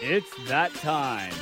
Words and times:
It's 0.00 0.32
that 0.46 0.72
time. 0.74 1.32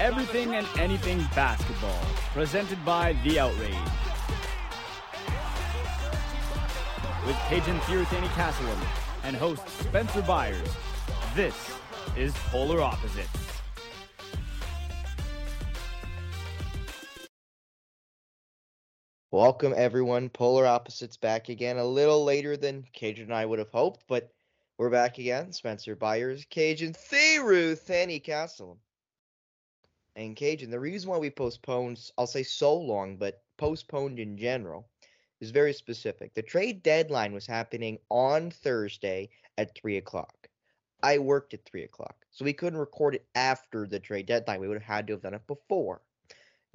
Everything 0.00 0.54
and 0.54 0.68
anything 0.78 1.18
basketball, 1.34 2.00
presented 2.32 2.84
by 2.84 3.14
The 3.24 3.40
Outrage. 3.40 3.74
With 7.26 7.34
Kajan 7.48 7.80
Thirutani 7.80 8.28
Castleman 8.36 8.78
and 9.24 9.34
host 9.34 9.68
Spencer 9.80 10.22
Byers, 10.22 10.68
this 11.34 11.56
is 12.16 12.32
Polar 12.50 12.80
Opposites. 12.80 13.28
Welcome 19.32 19.74
everyone. 19.76 20.28
Polar 20.28 20.66
Opposites 20.66 21.16
back 21.16 21.48
again. 21.48 21.78
A 21.78 21.84
little 21.84 22.22
later 22.22 22.56
than 22.56 22.84
Kajan 22.96 23.24
and 23.24 23.34
I 23.34 23.44
would 23.44 23.58
have 23.58 23.72
hoped, 23.72 24.04
but 24.06 24.30
we're 24.76 24.90
back 24.90 25.18
again. 25.18 25.52
Spencer 25.52 25.94
Byers, 25.94 26.44
Kajan, 26.50 26.96
Theru, 26.96 27.78
Thany 27.78 28.22
Castle. 28.22 28.78
And 30.16 30.36
Kajan, 30.36 30.70
the 30.70 30.80
reason 30.80 31.10
why 31.10 31.18
we 31.18 31.30
postponed, 31.30 32.10
I'll 32.18 32.26
say 32.26 32.42
so 32.42 32.74
long, 32.74 33.16
but 33.16 33.42
postponed 33.56 34.18
in 34.18 34.36
general, 34.36 34.88
is 35.40 35.50
very 35.50 35.72
specific. 35.72 36.34
The 36.34 36.42
trade 36.42 36.82
deadline 36.82 37.32
was 37.32 37.46
happening 37.46 37.98
on 38.10 38.50
Thursday 38.50 39.30
at 39.58 39.76
3 39.76 39.96
o'clock. 39.98 40.48
I 41.02 41.18
worked 41.18 41.54
at 41.54 41.64
3 41.64 41.84
o'clock, 41.84 42.16
so 42.30 42.44
we 42.44 42.52
couldn't 42.52 42.78
record 42.78 43.14
it 43.14 43.26
after 43.34 43.86
the 43.86 44.00
trade 44.00 44.26
deadline. 44.26 44.60
We 44.60 44.68
would 44.68 44.78
have 44.80 44.96
had 44.96 45.06
to 45.06 45.12
have 45.12 45.22
done 45.22 45.34
it 45.34 45.46
before. 45.46 46.00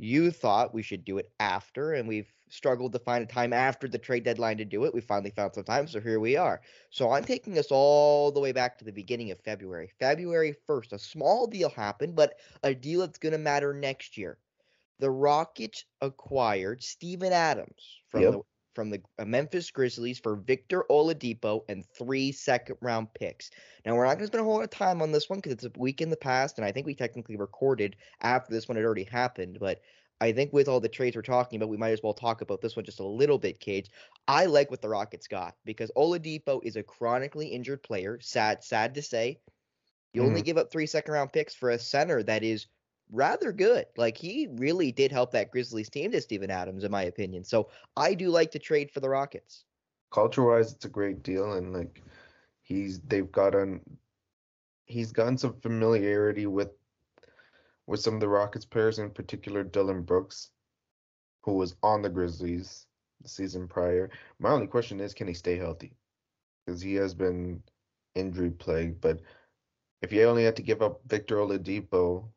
You 0.01 0.31
thought 0.31 0.73
we 0.73 0.81
should 0.81 1.03
do 1.03 1.17
it 1.17 1.29
after, 1.41 1.93
and 1.93 2.07
we've 2.07 2.33
struggled 2.47 2.93
to 2.93 2.99
find 2.99 3.21
a 3.23 3.27
time 3.27 3.51
after 3.53 3.87
the 3.87 3.97
trade 3.97 4.23
deadline 4.23 4.57
to 4.57 4.65
do 4.65 4.85
it. 4.85 4.93
We 4.93 5.01
finally 5.01 5.29
found 5.31 5.53
some 5.53 5.65
time, 5.65 5.87
so 5.87 5.99
here 5.99 6.19
we 6.21 6.37
are. 6.37 6.61
So 6.89 7.11
I'm 7.11 7.25
taking 7.25 7.57
us 7.59 7.67
all 7.69 8.31
the 8.31 8.39
way 8.39 8.53
back 8.53 8.77
to 8.77 8.85
the 8.85 8.93
beginning 8.93 9.29
of 9.31 9.39
February. 9.41 9.91
February 9.99 10.55
1st, 10.67 10.93
a 10.93 10.99
small 10.99 11.47
deal 11.47 11.69
happened, 11.69 12.15
but 12.15 12.39
a 12.63 12.73
deal 12.73 13.01
that's 13.01 13.19
going 13.19 13.33
to 13.33 13.37
matter 13.37 13.73
next 13.73 14.17
year. 14.17 14.39
The 14.99 15.11
Rockets 15.11 15.85
acquired 16.01 16.81
Steven 16.83 17.33
Adams 17.33 18.01
from 18.07 18.21
Yep. 18.21 18.31
the 18.31 18.41
from 18.75 18.91
the 18.91 19.01
Memphis 19.25 19.71
Grizzlies 19.71 20.19
for 20.19 20.35
Victor 20.37 20.85
Oladipo 20.89 21.65
and 21.67 21.85
three 21.97 22.31
second 22.31 22.77
round 22.81 23.13
picks. 23.13 23.49
Now 23.85 23.95
we're 23.95 24.05
not 24.05 24.13
going 24.13 24.19
to 24.21 24.27
spend 24.27 24.41
a 24.41 24.45
whole 24.45 24.55
lot 24.55 24.63
of 24.63 24.69
time 24.69 25.01
on 25.01 25.11
this 25.11 25.29
one 25.29 25.39
because 25.39 25.53
it's 25.53 25.65
a 25.65 25.71
week 25.77 26.01
in 26.01 26.09
the 26.09 26.15
past, 26.15 26.57
and 26.57 26.65
I 26.65 26.71
think 26.71 26.85
we 26.85 26.95
technically 26.95 27.35
recorded 27.35 27.97
after 28.21 28.53
this 28.53 28.67
one 28.69 28.77
had 28.77 28.85
already 28.85 29.03
happened. 29.03 29.59
But 29.59 29.81
I 30.21 30.31
think 30.33 30.51
with 30.51 30.67
all 30.67 30.79
the 30.79 30.89
trades 30.89 31.15
we're 31.15 31.21
talking 31.21 31.57
about, 31.57 31.69
we 31.69 31.77
might 31.77 31.91
as 31.91 32.03
well 32.03 32.13
talk 32.13 32.41
about 32.41 32.61
this 32.61 32.75
one 32.75 32.85
just 32.85 32.99
a 32.99 33.05
little 33.05 33.37
bit, 33.37 33.59
Cage. 33.59 33.89
I 34.27 34.45
like 34.45 34.69
what 34.69 34.81
the 34.81 34.89
Rockets 34.89 35.27
got 35.27 35.55
because 35.65 35.91
Oladipo 35.95 36.59
is 36.63 36.75
a 36.75 36.83
chronically 36.83 37.47
injured 37.47 37.83
player. 37.83 38.19
Sad, 38.21 38.63
sad 38.63 38.95
to 38.95 39.01
say. 39.01 39.39
You 40.13 40.23
only 40.23 40.41
mm-hmm. 40.41 40.45
give 40.45 40.57
up 40.57 40.71
three 40.71 40.87
second 40.87 41.13
round 41.13 41.31
picks 41.31 41.55
for 41.55 41.69
a 41.69 41.79
center 41.79 42.23
that 42.23 42.43
is 42.43 42.67
rather 43.11 43.51
good. 43.53 43.85
Like 43.97 44.17
he 44.17 44.47
really 44.57 44.91
did 44.91 45.11
help 45.11 45.31
that 45.31 45.51
Grizzlies 45.51 45.89
team 45.89 46.11
to 46.11 46.21
Steven 46.21 46.51
Adams, 46.51 46.83
in 46.83 46.91
my 46.91 47.03
opinion. 47.03 47.43
So 47.43 47.69
I 47.95 48.13
do 48.13 48.29
like 48.29 48.51
to 48.51 48.59
trade 48.59 48.91
for 48.91 48.99
the 48.99 49.09
Rockets. 49.09 49.63
culture 50.11 50.43
wise 50.43 50.73
it's 50.73 50.85
a 50.85 50.89
great 50.89 51.23
deal 51.23 51.53
and 51.53 51.73
like 51.73 52.03
he's 52.61 52.99
they've 53.01 53.31
gotten 53.31 53.79
he's 54.85 55.11
gotten 55.11 55.37
some 55.37 55.53
familiarity 55.61 56.47
with 56.47 56.69
with 57.89 57.99
some 57.99 58.13
of 58.13 58.19
the 58.19 58.29
Rockets 58.29 58.65
players 58.65 58.99
in 58.99 59.09
particular 59.09 59.63
Dillon 59.63 60.03
Brooks 60.03 60.51
who 61.41 61.53
was 61.53 61.75
on 61.81 62.03
the 62.03 62.09
Grizzlies 62.09 62.85
the 63.21 63.27
season 63.27 63.67
prior. 63.67 64.11
My 64.39 64.51
only 64.51 64.67
question 64.67 64.99
is 64.99 65.15
can 65.15 65.27
he 65.27 65.33
stay 65.33 65.57
healthy? 65.57 65.93
Because 66.65 66.81
he 66.81 66.93
has 66.95 67.15
been 67.15 67.63
injury 68.13 68.51
plagued, 68.51 69.01
but 69.01 69.21
if 70.03 70.13
you 70.13 70.23
only 70.23 70.43
had 70.43 70.55
to 70.57 70.61
give 70.61 70.83
up 70.83 71.01
Victor 71.07 71.37
Oladipo 71.37 72.29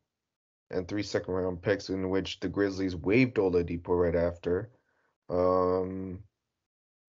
and 0.71 0.89
three 0.89 1.03
second 1.03 1.35
round 1.35 1.61
picks 1.61 1.91
in 1.91 2.09
which 2.09 2.41
the 2.41 2.49
Grizzlies 2.49 2.97
waived 2.97 3.37
Oladipo 3.37 3.89
right 3.89 4.17
after, 4.17 4.71
um 5.29 6.23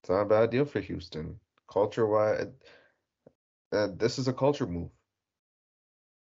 it's 0.01 0.09
not 0.09 0.23
a 0.23 0.25
bad 0.25 0.49
deal 0.49 0.65
for 0.65 0.81
Houston. 0.81 1.39
Culture 1.71 2.05
wise, 2.05 2.47
uh, 3.71 3.87
this 3.95 4.19
is 4.19 4.27
a 4.27 4.33
culture 4.33 4.67
move. 4.67 4.89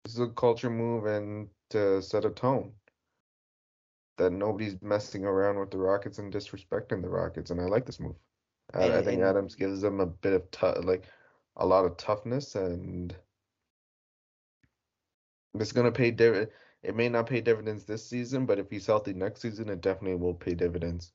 This 0.04 0.15
is 0.15 0.21
a 0.21 0.28
culture 0.28 0.71
move 0.71 1.06
and 1.06 1.49
to 1.72 2.00
set 2.03 2.25
a 2.25 2.31
tone 2.31 2.72
that 4.19 4.33
nobody's 4.33 4.81
messing 4.83 5.25
around 5.25 5.59
with 5.59 5.71
the 5.71 5.78
Rockets 5.78 6.19
and 6.19 6.33
disrespecting 6.33 7.03
the 7.03 7.09
Rockets, 7.09 7.50
and 7.50 7.60
I 7.60 7.65
like 7.65 7.87
this 7.87 8.00
move. 8.00 8.16
I, 8.72 8.99
I 8.99 9.03
think 9.03 9.21
and- 9.21 9.25
Adams 9.25 9.55
gives 9.55 9.81
them 9.81 10.00
a 10.00 10.06
bit 10.06 10.33
of 10.33 10.50
tou 10.50 10.81
like 10.83 11.05
a 11.56 11.66
lot 11.66 11.84
of 11.84 11.97
toughness, 11.97 12.55
and 12.55 13.15
it's 15.55 15.72
gonna 15.72 15.93
pay 15.93 16.10
div. 16.10 16.49
It 16.83 16.97
may 16.97 17.09
not 17.09 17.28
pay 17.28 17.41
dividends 17.41 17.84
this 17.84 18.04
season, 18.04 18.47
but 18.47 18.59
if 18.59 18.71
he's 18.71 18.87
healthy 18.87 19.12
next 19.12 19.41
season, 19.43 19.69
it 19.69 19.81
definitely 19.81 20.16
will 20.16 20.34
pay 20.34 20.54
dividends. 20.54 21.12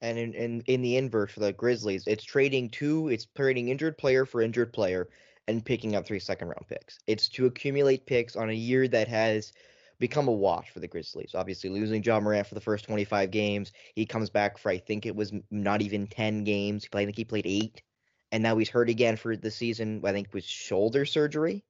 And 0.00 0.18
in, 0.18 0.34
in, 0.34 0.60
in 0.66 0.82
the 0.82 0.96
inverse 0.96 1.32
for 1.32 1.40
the 1.40 1.52
Grizzlies, 1.52 2.04
it's 2.06 2.24
trading 2.24 2.70
two, 2.70 3.08
it's 3.08 3.26
trading 3.36 3.68
injured 3.68 3.98
player 3.98 4.24
for 4.24 4.40
injured 4.40 4.72
player 4.72 5.08
and 5.46 5.64
picking 5.64 5.94
up 5.94 6.06
three 6.06 6.18
second 6.18 6.48
round 6.48 6.66
picks. 6.68 6.98
It's 7.06 7.28
to 7.30 7.46
accumulate 7.46 8.06
picks 8.06 8.34
on 8.34 8.50
a 8.50 8.54
year 8.54 8.88
that 8.88 9.08
has 9.08 9.52
become 10.00 10.26
a 10.26 10.32
wash 10.32 10.70
for 10.70 10.80
the 10.80 10.88
Grizzlies. 10.88 11.34
Obviously, 11.36 11.70
losing 11.70 12.02
Ja 12.02 12.18
Morant 12.18 12.46
for 12.48 12.56
the 12.56 12.60
first 12.60 12.86
25 12.86 13.30
games. 13.30 13.72
He 13.94 14.06
comes 14.06 14.30
back 14.30 14.58
for, 14.58 14.70
I 14.70 14.78
think 14.78 15.06
it 15.06 15.14
was 15.14 15.32
not 15.50 15.82
even 15.82 16.08
10 16.08 16.42
games. 16.42 16.82
He 16.82 16.88
played, 16.88 17.02
I 17.02 17.06
think 17.06 17.16
he 17.18 17.24
played 17.24 17.46
eight. 17.46 17.82
And 18.32 18.42
now 18.42 18.56
he's 18.58 18.68
hurt 18.70 18.88
again 18.90 19.16
for 19.16 19.36
the 19.36 19.50
season, 19.50 20.02
I 20.04 20.12
think 20.12 20.28
it 20.28 20.34
was 20.34 20.44
shoulder 20.44 21.04
surgery, 21.04 21.64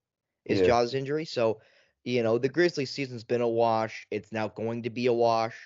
is 0.45 0.61
Yeah. 0.61 0.67
Ja's 0.67 0.95
injury. 0.95 1.25
So, 1.25 1.61
you 2.05 2.23
know, 2.23 2.39
the 2.39 2.49
Grizzlies 2.49 2.91
season's 2.91 3.25
been 3.25 3.41
a 3.41 3.49
wash. 3.49 4.07
It's 4.11 4.33
now 4.33 4.49
going 4.49 4.85
to 4.85 4.91
be 4.91 5.07
a 5.07 5.13
wash 5.13 5.57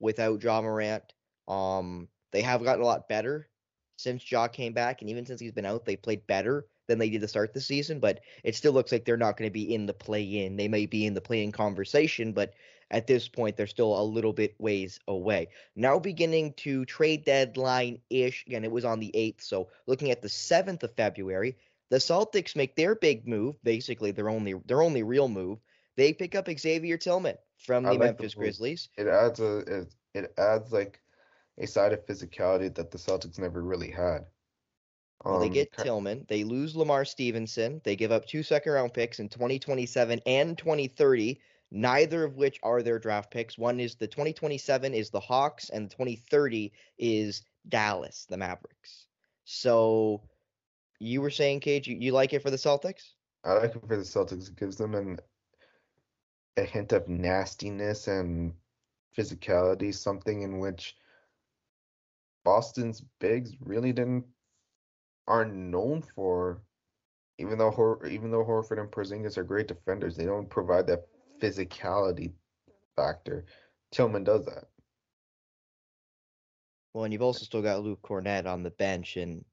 without 0.00 0.42
Ja 0.42 0.62
Morant. 0.62 1.12
Um, 1.48 2.08
they 2.32 2.42
have 2.42 2.62
gotten 2.62 2.82
a 2.82 2.86
lot 2.86 3.08
better 3.08 3.48
since 3.96 4.30
Ja 4.30 4.48
came 4.48 4.72
back, 4.72 5.00
and 5.00 5.10
even 5.10 5.26
since 5.26 5.40
he's 5.40 5.52
been 5.52 5.66
out, 5.66 5.84
they 5.84 5.96
played 5.96 6.26
better 6.26 6.66
than 6.86 6.98
they 6.98 7.10
did 7.10 7.20
to 7.20 7.28
start 7.28 7.54
the 7.54 7.60
season. 7.60 8.00
But 8.00 8.20
it 8.42 8.54
still 8.54 8.72
looks 8.72 8.92
like 8.92 9.04
they're 9.04 9.16
not 9.16 9.36
going 9.36 9.48
to 9.48 9.52
be 9.52 9.74
in 9.74 9.86
the 9.86 9.94
play-in. 9.94 10.56
They 10.56 10.68
may 10.68 10.86
be 10.86 11.06
in 11.06 11.14
the 11.14 11.20
play-in 11.20 11.52
conversation, 11.52 12.32
but 12.32 12.54
at 12.90 13.06
this 13.06 13.28
point, 13.28 13.56
they're 13.56 13.66
still 13.66 14.00
a 14.00 14.02
little 14.02 14.32
bit 14.32 14.54
ways 14.58 15.00
away. 15.08 15.48
Now 15.74 15.98
beginning 15.98 16.52
to 16.58 16.84
trade 16.84 17.24
deadline 17.24 18.00
ish. 18.10 18.44
Again, 18.46 18.64
it 18.64 18.70
was 18.70 18.84
on 18.84 19.00
the 19.00 19.10
eighth, 19.14 19.42
so 19.42 19.68
looking 19.86 20.10
at 20.10 20.22
the 20.22 20.28
seventh 20.28 20.82
of 20.82 20.94
February, 20.94 21.56
the 21.90 21.96
Celtics 21.96 22.56
make 22.56 22.76
their 22.76 22.94
big 22.94 23.26
move. 23.26 23.56
Basically, 23.62 24.10
their 24.10 24.28
only 24.28 24.54
their 24.66 24.82
only 24.82 25.02
real 25.02 25.28
move. 25.28 25.58
They 25.96 26.12
pick 26.12 26.34
up 26.34 26.48
Xavier 26.48 26.96
Tillman 26.96 27.36
from 27.58 27.84
the 27.84 27.90
like 27.90 28.00
Memphis 28.00 28.36
move. 28.36 28.44
Grizzlies. 28.44 28.88
it 28.96 29.06
adds 29.06 29.40
a 29.40 29.58
it, 29.58 29.94
it 30.14 30.34
adds 30.38 30.72
like 30.72 31.00
a 31.58 31.66
side 31.66 31.92
of 31.92 32.04
physicality 32.06 32.74
that 32.74 32.90
the 32.90 32.98
Celtics 32.98 33.38
never 33.38 33.62
really 33.62 33.90
had. 33.90 34.26
Well, 35.24 35.38
they 35.40 35.46
Um, 35.46 35.52
get 35.52 35.72
ki- 35.72 35.82
Tillman. 35.82 36.26
They 36.28 36.44
lose 36.44 36.76
Lamar 36.76 37.04
Stevenson. 37.04 37.80
They 37.84 37.96
give 37.96 38.12
up 38.12 38.26
two 38.26 38.42
second 38.42 38.72
round 38.72 38.92
picks 38.94 39.20
in 39.20 39.28
2027 39.28 40.20
and 40.26 40.56
2030, 40.58 41.40
neither 41.70 42.24
of 42.24 42.36
which 42.36 42.58
are 42.62 42.82
their 42.82 42.98
draft 42.98 43.30
picks. 43.30 43.58
One 43.58 43.80
is 43.80 43.94
the 43.96 44.06
2027 44.06 44.94
is 44.94 45.10
the 45.10 45.20
Hawks, 45.20 45.70
and 45.70 45.86
the 45.90 45.94
2030 45.94 46.72
is 46.98 47.42
Dallas, 47.68 48.26
the 48.26 48.36
Mavericks. 48.36 49.06
So 49.44 50.22
you 51.00 51.20
were 51.20 51.30
saying, 51.30 51.60
Cage, 51.60 51.88
you, 51.88 51.96
you 51.96 52.12
like 52.12 52.32
it 52.32 52.42
for 52.42 52.50
the 52.50 52.56
Celtics? 52.56 53.14
I 53.44 53.54
like 53.54 53.74
it 53.74 53.80
for 53.86 53.96
the 53.96 54.02
Celtics. 54.02 54.48
It 54.48 54.56
gives 54.56 54.76
them 54.76 54.94
an 54.94 55.18
a 56.56 56.62
hint 56.64 56.92
of 56.92 57.08
nastiness 57.08 58.06
and 58.08 58.54
physicality, 59.16 59.92
something 59.94 60.42
in 60.42 60.58
which 60.60 60.96
Boston's 62.44 63.00
bigs 63.18 63.52
really 63.60 63.92
didn't 63.92 64.24
are 65.26 65.44
known 65.44 66.02
for. 66.14 66.62
Even 67.38 67.58
though 67.58 67.70
Hor- 67.70 68.06
even 68.06 68.30
though 68.30 68.44
Horford 68.44 68.80
and 68.80 68.90
Porzingis 68.90 69.36
are 69.36 69.44
great 69.44 69.66
defenders, 69.66 70.16
they 70.16 70.24
don't 70.24 70.48
provide 70.48 70.86
that 70.86 71.06
physicality 71.40 72.32
factor. 72.94 73.44
Tillman 73.90 74.22
does 74.24 74.44
that. 74.46 74.64
Well, 76.92 77.04
and 77.04 77.12
you've 77.12 77.22
also 77.22 77.44
still 77.44 77.62
got 77.62 77.82
Luke 77.82 78.00
Kornet 78.02 78.46
on 78.46 78.62
the 78.62 78.70
bench 78.70 79.16
and 79.16 79.44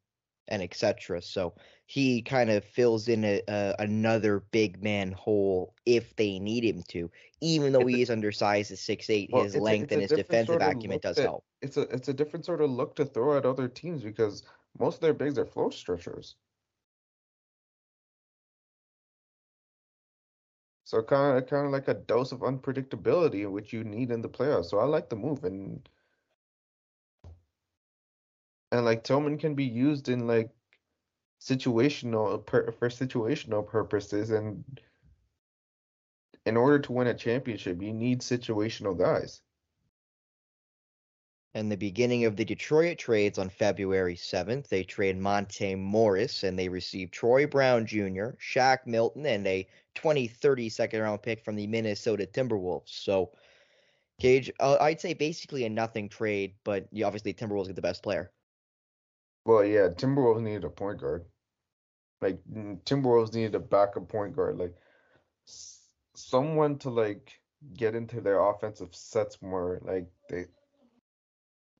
and 0.47 0.61
etc. 0.61 1.21
So 1.21 1.55
he 1.85 2.21
kind 2.21 2.49
of 2.49 2.63
fills 2.63 3.07
in 3.07 3.23
a, 3.23 3.41
a, 3.47 3.75
another 3.79 4.43
big 4.51 4.83
man 4.83 5.11
hole 5.13 5.73
if 5.85 6.15
they 6.15 6.39
need 6.39 6.63
him 6.63 6.83
to. 6.89 7.09
Even 7.41 7.73
though 7.73 7.81
It's 7.81 7.89
he 7.89 8.01
is 8.01 8.09
undersized 8.09 8.71
at 8.71 8.77
six 8.77 9.09
eight, 9.09 9.29
Well, 9.31 9.43
his 9.43 9.55
length 9.55 9.91
a 9.91 9.95
and 9.95 10.01
his 10.03 10.11
defensive 10.11 10.53
sort 10.53 10.61
of 10.61 10.69
acumen 10.69 10.99
does 10.99 11.15
that- 11.15 11.23
help. 11.23 11.43
It's 11.61 11.77
a 11.77 11.81
it's 11.81 12.09
a 12.09 12.13
different 12.13 12.45
sort 12.45 12.61
of 12.61 12.69
look 12.69 12.95
to 12.95 13.05
throw 13.05 13.37
at 13.37 13.45
other 13.45 13.67
teams 13.67 14.03
because 14.03 14.43
most 14.79 14.95
of 14.95 15.01
their 15.01 15.13
bigs 15.13 15.37
are 15.37 15.45
float 15.45 15.73
stretchers. 15.73 16.35
So 20.83 21.01
kind 21.01 21.37
of 21.37 21.49
kind 21.49 21.65
of 21.65 21.71
like 21.71 21.87
a 21.87 21.93
dose 21.93 22.31
of 22.31 22.39
unpredictability, 22.39 23.49
which 23.49 23.71
you 23.71 23.83
need 23.83 24.11
in 24.11 24.21
the 24.21 24.29
playoffs. 24.29 24.65
So 24.65 24.79
I 24.79 24.85
like 24.85 25.09
the 25.09 25.15
move, 25.15 25.45
and 25.45 25.87
and 28.71 28.85
like 28.85 29.03
Tillman 29.03 29.37
can 29.37 29.55
be 29.55 29.65
used 29.65 30.09
in 30.09 30.27
like 30.27 30.49
situational 31.39 32.45
per, 32.45 32.71
for 32.71 32.89
situational 32.89 33.67
purposes 33.67 34.29
and 34.29 34.63
in 36.45 36.55
order 36.55 36.79
to 36.79 36.91
win 36.91 37.07
a 37.07 37.13
championship 37.13 37.81
you 37.81 37.93
need 37.93 38.21
situational 38.21 38.97
guys 38.97 39.41
And 41.53 41.71
the 41.71 41.77
beginning 41.77 42.25
of 42.25 42.35
the 42.37 42.45
Detroit 42.45 42.97
trades 42.97 43.37
on 43.37 43.49
February 43.49 44.15
7th, 44.15 44.67
they 44.69 44.83
trade 44.83 45.17
Monte 45.17 45.75
Morris 45.75 46.43
and 46.43 46.57
they 46.57 46.69
received 46.69 47.13
Troy 47.13 47.45
Brown 47.47 47.85
Jr., 47.85 48.31
Shake 48.39 48.87
Milton, 48.87 49.25
and 49.25 49.45
a 49.47 49.67
2030 49.95 50.69
second 50.69 51.01
round 51.01 51.21
pick 51.21 51.43
from 51.43 51.55
the 51.55 51.67
Minnesota 51.67 52.25
Timberwolves. 52.25 52.89
So, 52.89 53.31
Cage, 54.19 54.51
uh, 54.59 54.77
I'd 54.81 55.01
say 55.01 55.13
basically 55.13 55.65
a 55.65 55.69
nothing 55.69 56.09
trade, 56.09 56.55
but 56.63 56.87
you 56.91 57.05
obviously 57.05 57.33
Timberwolves 57.33 57.67
get 57.67 57.75
the 57.75 57.81
best 57.81 58.03
player. 58.03 58.31
well 59.45 59.63
yeah 59.63 59.87
timberwolves 59.89 60.41
needed 60.41 60.63
a 60.63 60.69
point 60.69 60.99
guard 60.99 61.25
like 62.21 62.39
timberwolves 62.85 63.33
needed 63.33 63.55
a 63.55 63.59
backup 63.59 64.07
point 64.07 64.35
guard 64.35 64.57
like 64.57 64.75
someone 66.15 66.77
to 66.77 66.89
like 66.89 67.39
get 67.75 67.95
into 67.95 68.21
their 68.21 68.39
offensive 68.39 68.93
sets 68.95 69.41
more 69.41 69.79
like 69.83 70.07
they 70.29 70.45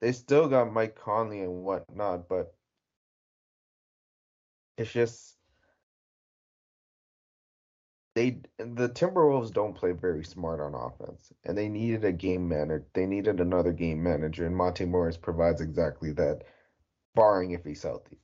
they 0.02 0.12
still 0.12 0.48
got 0.50 0.72
mike 0.74 0.96
conley 0.96 1.42
and 1.42 1.64
whatnot 1.64 2.28
but 2.28 2.54
it's 4.78 4.92
just 4.92 5.38
they 8.16 8.42
the 8.58 8.90
Timberwolves 8.90 9.54
don't 9.54 9.74
play 9.74 9.94
very 9.94 10.24
smart 10.24 10.60
on 10.60 10.76
offense, 10.76 11.32
and 11.46 11.58
they 11.58 11.70
needed 11.70 12.04
a 12.04 12.12
game 12.12 12.48
manager. 12.48 12.86
They 12.94 13.06
needed 13.06 13.40
another 13.40 13.72
game 13.72 14.04
manager, 14.04 14.46
and 14.46 14.56
Monte 14.56 14.86
Morris 14.86 15.18
provides 15.18 15.62
exactly 15.62 16.12
that, 16.14 16.44
barring 17.16 17.52
if 17.52 17.64
he's 17.64 17.84
healthy. 17.84 18.18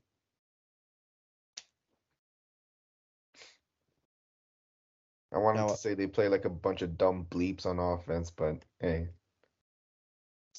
I 5.31 5.37
wanted 5.37 5.59
Now- 5.61 5.67
to 5.69 5.77
say 5.77 5.93
they 5.93 6.07
play 6.07 6.27
like 6.29 6.45
a 6.45 6.49
bunch 6.49 6.81
of 6.81 6.97
dumb 6.97 7.25
bleeps 7.25 7.65
on 7.65 7.79
offense, 7.79 8.31
but 8.31 8.63
hey, 8.79 9.09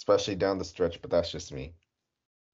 especially 0.08 0.36
down 0.36 0.58
the 0.58 0.64
stretch. 0.64 1.00
But 1.00 1.10
that's 1.10 1.30
just 1.30 1.52
me. 1.52 1.74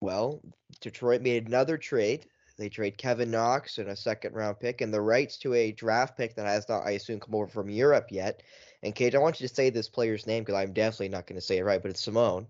Well, 0.01 0.43
Detroit 0.81 1.23
made 1.23 1.47
another 1.47 1.79
trade. 1.79 2.27
They 2.57 2.69
trade 2.69 2.99
Kevin 2.99 3.31
Knox 3.31 3.79
and 3.79 3.89
a 3.89 3.97
second 3.97 4.35
round 4.35 4.61
pick 4.61 4.81
and 4.81 4.95
the 4.95 5.01
rights 5.01 5.39
to 5.39 5.55
a 5.55 5.73
draft 5.73 6.17
pick 6.17 6.37
that 6.37 6.47
has 6.47 6.69
not, 6.69 6.87
I 6.87 6.93
assume, 6.93 7.19
come 7.19 7.35
over 7.35 7.49
from 7.49 7.69
Europe 7.69 8.09
yet. 8.11 8.43
And 8.83 8.95
Cage, 8.95 9.15
I 9.15 9.19
want 9.19 9.41
you 9.41 9.49
to 9.49 9.55
say 9.55 9.71
this 9.71 9.89
player's 9.89 10.27
name 10.27 10.45
because 10.45 10.61
I'm 10.61 10.73
definitely 10.73 11.09
not 11.09 11.27
going 11.27 11.41
to 11.41 11.45
say 11.45 11.59
it 11.59 11.65
right, 11.65 11.83
but 11.83 11.91
it's 11.91 12.03
Simone. 12.03 12.47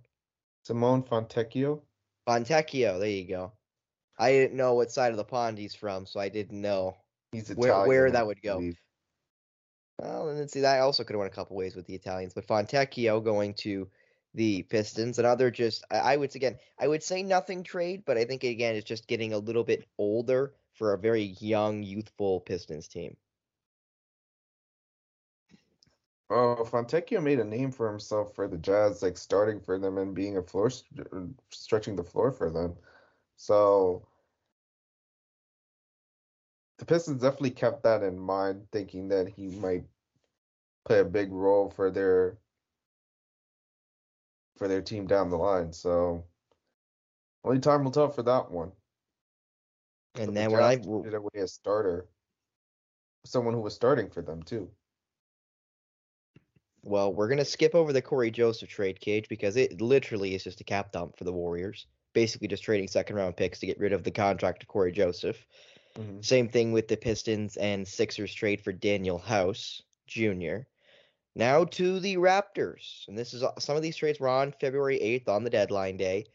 Simone 0.64 1.02
Fontecchio. 1.02 1.80
Fontecchio, 2.28 2.98
there 2.98 3.08
you 3.08 3.28
go. 3.28 3.52
I 4.18 4.32
didn't 4.32 4.56
know 4.56 4.74
what 4.74 4.92
side 4.92 5.12
of 5.12 5.16
the 5.16 5.24
pond 5.24 5.56
he's 5.56 5.74
from, 5.74 6.06
so 6.06 6.20
I 6.20 6.28
didn't 6.28 6.60
know. 6.60 6.96
Where- 7.54 7.86
where 7.86 8.06
I 8.08 8.10
that 8.10 8.26
would 8.26 8.42
go. 8.42 8.72
Well, 10.00 10.28
and 10.28 10.38
then 10.38 10.48
see 10.48 10.60
that 10.60 10.80
also 10.80 11.02
could 11.04 11.14
have 11.14 11.20
went 11.20 11.32
a 11.32 11.34
couple 11.34 11.56
ways 11.56 11.76
with 11.76 11.86
the 11.86 11.94
Italians, 11.94 12.34
but 12.34 12.46
Fontecchio 12.46 13.24
going 13.24 13.54
to 13.54 13.88
the 14.34 14.62
Pistons. 14.64 15.18
Another 15.18 15.50
just, 15.50 15.84
I 15.90 16.16
would 16.16 16.34
again, 16.34 16.58
I 16.78 16.88
would 16.88 17.02
say 17.02 17.22
nothing 17.22 17.62
trade, 17.62 18.04
but 18.04 18.18
I 18.18 18.24
think 18.24 18.44
again 18.44 18.74
it's 18.74 18.86
just 18.86 19.06
getting 19.06 19.32
a 19.32 19.38
little 19.38 19.64
bit 19.64 19.88
older 19.98 20.52
for 20.72 20.92
a 20.92 20.98
very 20.98 21.22
young, 21.40 21.82
youthful 21.82 22.40
Pistons 22.40 22.88
team. 22.88 23.16
Oh, 26.30 26.64
Fontecchio 26.64 27.22
made 27.22 27.38
a 27.38 27.44
name 27.44 27.70
for 27.70 27.88
himself 27.88 28.34
for 28.34 28.48
the 28.48 28.56
Jazz, 28.56 29.02
like 29.02 29.16
starting 29.16 29.60
for 29.60 29.78
them 29.78 29.98
and 29.98 30.14
being 30.14 30.36
a 30.36 30.42
floor 30.42 30.70
stretching 31.50 31.96
the 31.96 32.02
floor 32.02 32.32
for 32.32 32.50
them. 32.50 32.74
So 33.36 34.06
the 36.78 36.86
Pistons 36.86 37.22
definitely 37.22 37.50
kept 37.50 37.82
that 37.84 38.02
in 38.02 38.18
mind, 38.18 38.66
thinking 38.72 39.08
that 39.08 39.28
he 39.28 39.48
might 39.48 39.84
play 40.84 41.00
a 41.00 41.04
big 41.04 41.30
role 41.30 41.70
for 41.70 41.90
their 41.90 42.38
for 44.56 44.68
their 44.68 44.82
team 44.82 45.06
down 45.06 45.30
the 45.30 45.36
line. 45.36 45.72
So 45.72 46.24
only 47.44 47.60
time 47.60 47.84
will 47.84 47.90
tell 47.90 48.10
for 48.10 48.22
that 48.22 48.50
one. 48.50 48.72
And 50.16 50.28
the 50.28 50.32
then 50.32 50.52
when 50.52 50.62
I 50.62 50.76
traded 50.76 51.14
away 51.14 51.30
a 51.36 51.48
starter, 51.48 52.06
someone 53.24 53.54
who 53.54 53.60
was 53.60 53.74
starting 53.74 54.10
for 54.10 54.22
them 54.22 54.42
too. 54.42 54.70
well, 56.82 57.12
we're 57.12 57.28
gonna 57.28 57.44
skip 57.44 57.74
over 57.74 57.92
the 57.92 58.02
Cory 58.02 58.30
Joseph 58.30 58.68
trade 58.68 59.00
cage 59.00 59.28
because 59.28 59.56
it 59.56 59.80
literally 59.80 60.34
is 60.34 60.44
just 60.44 60.60
a 60.60 60.64
cap 60.64 60.92
dump 60.92 61.16
for 61.16 61.24
the 61.24 61.32
Warriors. 61.32 61.86
Basically, 62.12 62.46
just 62.46 62.62
trading 62.62 62.86
second 62.86 63.16
round 63.16 63.36
picks 63.36 63.58
to 63.60 63.66
get 63.66 63.80
rid 63.80 63.92
of 63.92 64.04
the 64.04 64.10
contract 64.10 64.60
to 64.60 64.66
Cory 64.66 64.92
Joseph. 64.92 65.44
Mhm. 65.96 66.24
Same 66.24 66.48
thing 66.48 66.72
with 66.72 66.86
the 66.86 66.96
Pistons 66.96 67.56
and 67.56 67.86
Sixers 67.88 68.34
trade 68.34 68.60
for 68.60 68.72
Danuel 68.72 69.20
House 69.20 69.82
Jr. 70.06 70.58
Now 71.36 71.64
to 71.64 72.00
the 72.00 72.16
Raptors. 72.16 73.08
And 73.08 73.18
this 73.18 73.34
is 73.34 73.42
uh, 73.42 73.58
some 73.58 73.76
of 73.76 73.82
these 73.82 73.96
trades 73.96 74.20
were 74.20 74.28
on 74.28 74.52
February 74.60 74.98
8th 74.98 75.28
on 75.28 75.44
the 75.44 75.50
deadline 75.50 75.96
day. 75.96 76.26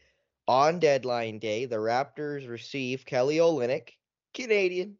On 0.46 0.78
deadline 0.78 1.38
day, 1.38 1.64
the 1.64 1.76
Raptors 1.76 2.48
receive 2.48 3.06
Kelly 3.06 3.36
Olynyk, 3.36 3.90
Canadian, 4.34 4.96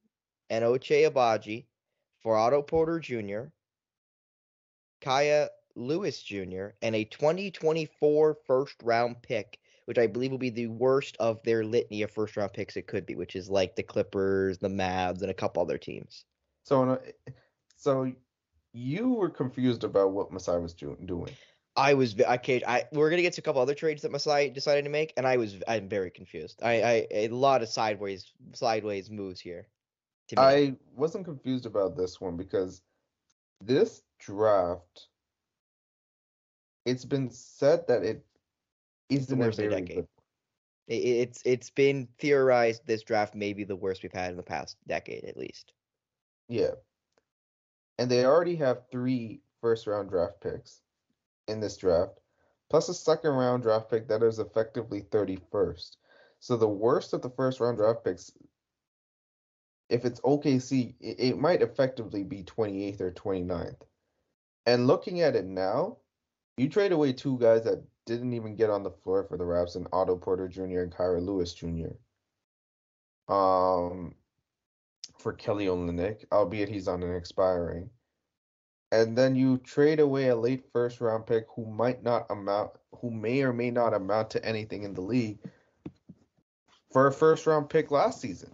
and 0.48 0.64
Ochai 0.64 1.10
Agbaji 1.10 1.66
for 2.22 2.36
Otto 2.36 2.62
Porter 2.62 3.00
Jr., 3.00 3.44
Kira 5.00 5.48
Lewis 5.74 6.22
Jr., 6.22 6.68
and 6.82 6.94
a 6.94 7.04
2024 7.04 8.36
first 8.46 8.76
round 8.82 9.22
pick 9.22 9.58
which 9.90 9.98
I 9.98 10.06
believe 10.06 10.30
will 10.30 10.38
be 10.38 10.50
the 10.50 10.68
worst 10.68 11.16
of 11.18 11.42
their 11.42 11.64
litany 11.64 12.02
of 12.02 12.12
first 12.12 12.36
round 12.36 12.52
picks 12.52 12.76
it 12.76 12.86
could 12.86 13.04
be, 13.06 13.16
which 13.16 13.34
is 13.34 13.50
like 13.50 13.74
the 13.74 13.82
Clippers, 13.82 14.56
the 14.56 14.68
Mavs, 14.68 15.22
and 15.22 15.32
a 15.32 15.34
couple 15.34 15.60
other 15.60 15.78
teams. 15.78 16.24
So, 16.62 17.00
so 17.76 18.12
you 18.72 19.10
were 19.10 19.30
confused 19.30 19.84
about 19.84 20.12
what 20.12 20.32
Masai 20.32 20.58
was 20.58 20.74
do- 20.74 20.96
doing. 21.04 21.34
I 21.76 21.94
was 21.94 22.12
ve- 22.12 22.24
okay. 22.24 22.62
I 22.66 22.84
we're 22.92 23.10
gonna 23.10 23.22
get 23.22 23.32
to 23.34 23.40
a 23.40 23.44
couple 23.44 23.62
other 23.62 23.74
trades 23.74 24.02
that 24.02 24.10
Masai 24.10 24.50
decided 24.50 24.84
to 24.84 24.90
make, 24.90 25.12
and 25.16 25.26
I 25.26 25.36
was 25.36 25.62
I'm 25.68 25.88
very 25.88 26.10
confused. 26.10 26.60
I, 26.62 26.82
I 26.82 27.06
a 27.10 27.28
lot 27.28 27.62
of 27.62 27.68
sideways 27.68 28.32
sideways 28.54 29.10
moves 29.10 29.40
here. 29.40 29.68
I 30.36 30.76
wasn't 30.94 31.24
confused 31.24 31.66
about 31.66 31.96
this 31.96 32.20
one 32.20 32.36
because 32.36 32.82
this 33.60 34.02
draft, 34.20 35.08
it's 36.86 37.04
been 37.04 37.30
said 37.30 37.86
that 37.88 38.04
it 38.04 38.24
isn't 39.08 39.40
a 39.40 39.48
of 39.48 39.56
the 39.56 39.62
very 39.62 39.80
decade. 39.80 39.96
good. 39.96 40.08
I- 40.88 40.92
I- 40.92 41.22
it's 41.22 41.42
it's 41.44 41.70
been 41.70 42.08
theorized 42.18 42.86
this 42.86 43.02
draft 43.02 43.34
may 43.34 43.52
be 43.52 43.64
the 43.64 43.76
worst 43.76 44.02
we've 44.02 44.12
had 44.12 44.30
in 44.30 44.36
the 44.36 44.42
past 44.42 44.76
decade 44.86 45.24
at 45.24 45.36
least. 45.36 45.72
Yeah. 46.48 46.72
And 48.00 48.10
they 48.10 48.24
already 48.24 48.56
have 48.56 48.88
three 48.90 49.42
first 49.60 49.86
round 49.86 50.08
draft 50.08 50.40
picks 50.40 50.80
in 51.48 51.60
this 51.60 51.76
draft, 51.76 52.18
plus 52.70 52.88
a 52.88 52.94
second 52.94 53.32
round 53.32 53.62
draft 53.62 53.90
pick 53.90 54.08
that 54.08 54.22
is 54.22 54.38
effectively 54.38 55.02
31st. 55.02 55.96
So 56.38 56.56
the 56.56 56.66
worst 56.66 57.12
of 57.12 57.20
the 57.20 57.28
first 57.28 57.60
round 57.60 57.76
draft 57.76 58.02
picks, 58.02 58.32
if 59.90 60.06
it's 60.06 60.18
OKC, 60.22 60.94
it, 60.98 61.20
it 61.20 61.38
might 61.38 61.60
effectively 61.60 62.24
be 62.24 62.42
28th 62.42 63.02
or 63.02 63.12
29th. 63.12 63.82
And 64.64 64.86
looking 64.86 65.20
at 65.20 65.36
it 65.36 65.44
now, 65.44 65.98
you 66.56 66.70
trade 66.70 66.92
away 66.92 67.12
two 67.12 67.36
guys 67.38 67.64
that 67.64 67.84
didn't 68.06 68.32
even 68.32 68.56
get 68.56 68.70
on 68.70 68.82
the 68.82 68.90
floor 68.90 69.24
for 69.24 69.36
the 69.36 69.44
Raps 69.44 69.74
and 69.74 69.86
Otto 69.92 70.16
Porter 70.16 70.48
Jr. 70.48 70.80
and 70.80 70.92
Kira 70.92 71.22
Lewis 71.22 71.52
Jr. 71.52 71.92
Um, 73.30 74.14
for 75.20 75.32
Kelly 75.32 75.66
Olynyk, 75.66 76.24
albeit 76.32 76.68
he's 76.68 76.88
on 76.88 77.02
an 77.02 77.14
expiring. 77.14 77.90
And 78.92 79.16
then 79.16 79.36
you 79.36 79.58
trade 79.58 80.00
away 80.00 80.28
a 80.28 80.36
late 80.36 80.64
first 80.72 81.00
round 81.00 81.26
pick 81.26 81.46
who 81.54 81.64
might 81.66 82.02
not 82.02 82.26
amount, 82.30 82.72
who 83.00 83.10
may 83.10 83.42
or 83.42 83.52
may 83.52 83.70
not 83.70 83.94
amount 83.94 84.30
to 84.30 84.44
anything 84.44 84.82
in 84.82 84.94
the 84.94 85.00
league 85.00 85.38
for 86.90 87.06
a 87.06 87.12
first 87.12 87.46
round 87.46 87.68
pick 87.70 87.90
last 87.90 88.20
season. 88.20 88.50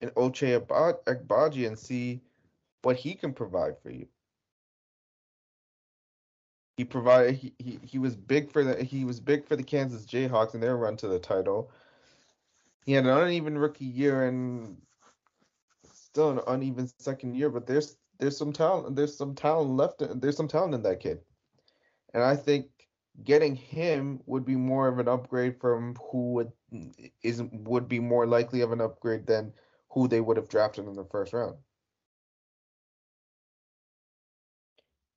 And 0.00 0.14
Ochai 0.14 0.60
Agba- 0.60 1.02
Agbaji 1.04 1.66
and 1.66 1.78
see 1.78 2.20
what 2.82 2.96
he 2.96 3.14
can 3.14 3.32
provide 3.32 3.78
for 3.82 3.90
you. 3.90 4.06
He 6.76 6.84
provided 6.84 7.34
he, 7.34 7.52
he, 7.58 7.80
he 7.82 7.98
was 7.98 8.14
big 8.14 8.52
for 8.52 8.62
the 8.62 8.84
he 8.84 9.04
was 9.04 9.18
big 9.18 9.44
for 9.44 9.56
the 9.56 9.64
Kansas 9.64 10.06
Jayhawks 10.06 10.54
in 10.54 10.60
their 10.60 10.76
run 10.76 10.96
to 10.98 11.08
the 11.08 11.18
title. 11.18 11.72
He 12.84 12.92
had 12.92 13.04
an 13.04 13.10
uneven 13.10 13.58
rookie 13.58 13.84
year 13.84 14.26
and 14.26 14.76
still 16.12 16.30
an 16.30 16.40
uneven 16.46 16.90
second 16.98 17.34
year, 17.34 17.50
but 17.50 17.66
there's 17.66 17.96
there's 18.18 18.36
some 18.36 18.52
talent 18.52 18.96
there's 18.96 19.16
some 19.16 19.34
talent 19.34 19.70
left 19.70 20.02
there's 20.20 20.36
some 20.36 20.48
talent 20.48 20.74
in 20.74 20.82
that 20.82 21.00
kid. 21.00 21.20
And 22.14 22.22
I 22.22 22.36
think 22.36 22.66
getting 23.24 23.54
him 23.54 24.20
would 24.26 24.44
be 24.44 24.56
more 24.56 24.88
of 24.88 24.98
an 24.98 25.08
upgrade 25.08 25.60
from 25.60 25.96
who 26.10 26.32
would 26.32 26.52
isn't 27.22 27.52
would 27.68 27.88
be 27.88 28.00
more 28.00 28.26
likely 28.26 28.60
of 28.60 28.72
an 28.72 28.80
upgrade 28.80 29.26
than 29.26 29.52
who 29.90 30.08
they 30.08 30.20
would 30.20 30.36
have 30.36 30.48
drafted 30.48 30.86
in 30.86 30.94
the 30.94 31.04
first 31.04 31.32
round. 31.32 31.56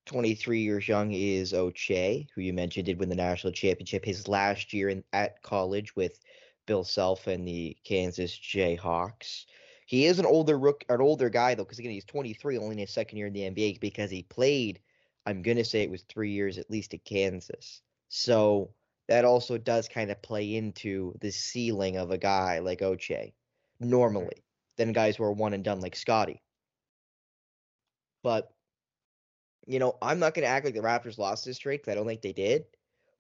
23 0.05 0.59
years 0.59 0.87
young 0.87 1.13
is 1.13 1.53
Ochai, 1.53 2.27
who 2.35 2.41
you 2.41 2.51
mentioned 2.51 2.85
did 2.85 2.99
win 2.99 3.07
the 3.07 3.15
national 3.15 3.53
championship 3.53 4.03
his 4.03 4.27
last 4.27 4.73
year 4.73 4.89
in 4.89 5.03
at 5.13 5.41
college 5.41 5.95
with 5.95 6.19
Bill 6.65 6.83
Self 6.83 7.27
and 7.27 7.47
the 7.47 7.77
Kansas 7.85 8.37
Jayhawks. 8.37 9.45
He 9.91 10.05
is 10.05 10.19
an 10.19 10.25
older 10.25 10.57
rook, 10.57 10.85
an 10.87 11.01
older 11.01 11.29
guy 11.29 11.53
though, 11.53 11.65
because 11.65 11.79
again 11.79 11.91
he's 11.91 12.05
23, 12.05 12.57
only 12.57 12.71
in 12.71 12.77
his 12.77 12.91
second 12.91 13.17
year 13.17 13.27
in 13.27 13.33
the 13.33 13.41
NBA 13.41 13.81
because 13.81 14.09
he 14.09 14.23
played. 14.23 14.79
I'm 15.25 15.41
gonna 15.41 15.65
say 15.65 15.81
it 15.81 15.91
was 15.91 16.03
three 16.03 16.31
years 16.31 16.57
at 16.57 16.71
least 16.71 16.93
at 16.93 17.03
Kansas. 17.03 17.81
So 18.07 18.73
that 19.09 19.25
also 19.25 19.57
does 19.57 19.89
kind 19.89 20.09
of 20.09 20.21
play 20.21 20.55
into 20.55 21.13
the 21.19 21.29
ceiling 21.29 21.97
of 21.97 22.09
a 22.09 22.17
guy 22.17 22.59
like 22.59 22.79
Ochai 22.79 23.33
normally 23.81 24.45
than 24.77 24.93
guys 24.93 25.17
who 25.17 25.25
are 25.25 25.33
one 25.33 25.53
and 25.53 25.61
done 25.65 25.81
like 25.81 25.97
Scotty. 25.97 26.41
But 28.23 28.49
you 29.67 29.79
know, 29.79 29.97
I'm 30.01 30.19
not 30.19 30.35
going 30.35 30.45
to 30.45 30.51
act 30.51 30.63
like 30.63 30.73
the 30.73 30.79
Raptors 30.79 31.17
lost 31.17 31.43
this 31.43 31.59
trade 31.59 31.81
because 31.81 31.91
I 31.91 31.95
don't 31.95 32.07
think 32.07 32.21
they 32.21 32.31
did. 32.31 32.63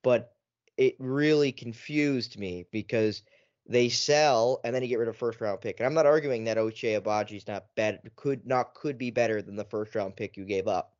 But 0.03 0.33
it 0.77 0.95
really 0.99 1.51
confused 1.51 2.39
me 2.39 2.65
because 2.71 3.23
they 3.71 3.89
sell 3.89 4.59
and 4.63 4.75
then 4.75 4.81
you 4.81 4.87
get 4.87 4.99
rid 4.99 5.07
of 5.07 5.17
first 5.17 5.39
round 5.41 5.61
pick. 5.61 5.79
And 5.79 5.87
I'm 5.87 5.93
not 5.93 6.05
arguing 6.05 6.43
that 6.45 6.57
Ochai 6.57 7.01
Agbaji's 7.01 7.47
not 7.47 7.73
bad 7.75 7.99
could 8.15 8.45
not 8.45 8.73
could 8.73 8.97
be 8.97 9.11
better 9.11 9.41
than 9.41 9.55
the 9.55 9.65
first 9.65 9.95
round 9.95 10.15
pick 10.15 10.37
you 10.37 10.45
gave 10.45 10.67
up. 10.67 10.93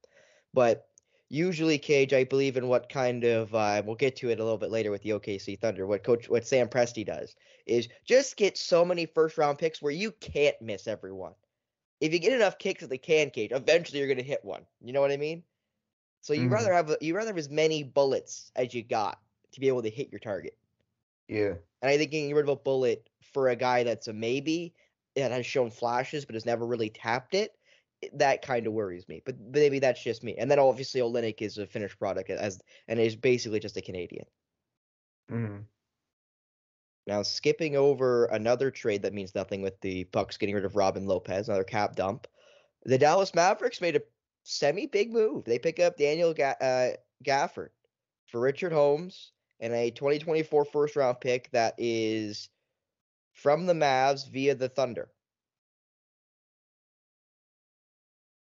But 0.54 0.88
usually, 1.30 1.78
Cage, 1.78 2.14
I 2.14 2.24
believe 2.24 2.58
in 2.58 2.68
what 2.68 2.90
kind 2.90 3.24
of 3.24 3.54
uh, 3.54 3.82
we'll 3.86 3.96
get 3.96 4.16
to 4.18 4.30
it 4.30 4.40
a 4.40 4.44
little 4.44 4.58
bit 4.58 4.72
later 4.72 4.92
with 4.92 5.02
the 5.02 5.12
OKC 5.12 5.60
Thunder. 5.60 5.86
What 5.86 6.04
coach 6.04 6.30
what 6.30 6.46
Sam 6.46 6.70
Presti 6.70 7.06
does 7.06 7.36
is 7.66 7.90
just 8.06 8.38
get 8.38 8.58
so 8.58 8.86
many 8.86 9.06
first 9.06 9.38
round 9.38 9.58
picks 9.58 9.82
where 9.82 9.94
you 9.94 10.12
can't 10.12 10.60
miss 10.62 10.88
everyone. 10.88 11.34
If 12.00 12.14
you 12.14 12.20
get 12.20 12.34
enough 12.34 12.58
kicks 12.58 12.84
at 12.84 12.90
the 12.90 12.98
can 12.98 13.30
cage, 13.30 13.52
eventually 13.52 14.00
you're 14.00 14.08
gonna 14.08 14.24
hit 14.24 14.44
one. 14.44 14.66
You 14.82 14.94
know 14.94 15.02
what 15.02 15.12
I 15.12 15.18
mean? 15.18 15.44
So 16.22 16.34
you 16.34 16.48
Mhm. 16.48 16.52
rather 16.52 16.74
have 16.74 16.96
you 17.02 17.16
rather 17.16 17.30
have 17.30 17.38
as 17.38 17.50
many 17.50 17.84
bullets 17.84 18.52
as 18.56 18.74
you 18.74 18.84
got 18.84 19.20
to 19.52 19.60
be 19.60 19.68
able 19.68 19.84
to 19.84 19.90
hit 19.90 20.12
your 20.12 20.20
target. 20.20 20.58
Yeah. 21.28 21.56
And 21.82 21.90
I 21.90 21.98
think 21.98 22.12
getting 22.12 22.34
rid 22.36 22.46
of 22.46 22.50
a 22.50 22.56
bullet 22.56 23.10
for 23.34 23.50
a 23.50 23.56
guy 23.56 23.84
that's 23.84 24.08
a 24.08 24.14
maybe 24.14 24.76
that 25.16 25.32
has 25.32 25.46
shown 25.46 25.72
flashes 25.72 26.26
but 26.26 26.36
has 26.36 26.46
never 26.46 26.66
really 26.66 26.90
tapped 26.90 27.34
it, 27.34 27.58
it- 28.02 28.18
that 28.20 28.42
kind 28.42 28.68
of 28.68 28.74
worries 28.74 29.08
me. 29.08 29.22
But 29.26 29.40
maybe 29.40 29.80
that's 29.80 30.02
just 30.04 30.24
me. 30.24 30.38
And 30.38 30.50
then 30.52 30.60
obviously 30.60 31.02
Olynyk 31.02 31.42
is 31.42 31.58
a 31.58 31.68
finished 31.68 32.00
product 32.00 32.30
as 32.30 32.62
and 32.88 33.00
is 33.00 33.16
basically 33.16 33.60
just 33.60 33.78
a 33.78 33.82
Canadian. 33.82 34.26
hmm 35.30 35.68
Now 37.08 37.22
skipping 37.24 37.76
over 37.76 38.26
another 38.26 38.72
trade 38.72 39.04
that 39.04 39.14
means 39.14 39.36
nothing 39.36 39.62
with 39.62 39.80
the 39.82 40.06
Bucks 40.06 40.38
getting 40.38 40.56
rid 40.56 40.66
of 40.66 40.76
Robin 40.76 41.06
Lopez, 41.08 41.48
another 41.48 41.64
cap 41.64 41.96
dump. 41.96 42.28
The 42.84 42.98
Dallas 42.98 43.36
Mavericks 43.36 43.82
made 43.82 43.96
a 43.96 44.04
semi 44.44 44.88
big 44.88 45.12
move. 45.12 45.46
They 45.46 45.60
pick 45.60 45.80
up 45.80 45.98
Daniel 45.98 46.34
Ga- 46.34 46.58
uh, 46.62 46.98
Gafford 47.24 47.72
for 48.28 48.42
Richaun 48.42 48.72
Holmes 48.72 49.34
and 49.62 49.74
a 49.74 49.92
2024 49.92 50.66
first 50.66 50.96
round 50.96 51.22
pick 51.22 51.50
that 51.52 51.76
is 51.78 52.50
from 53.34 53.68
the 53.68 53.74
Mavs 53.74 54.30
via 54.30 54.56
the 54.56 54.68
Thunder. 54.68 55.10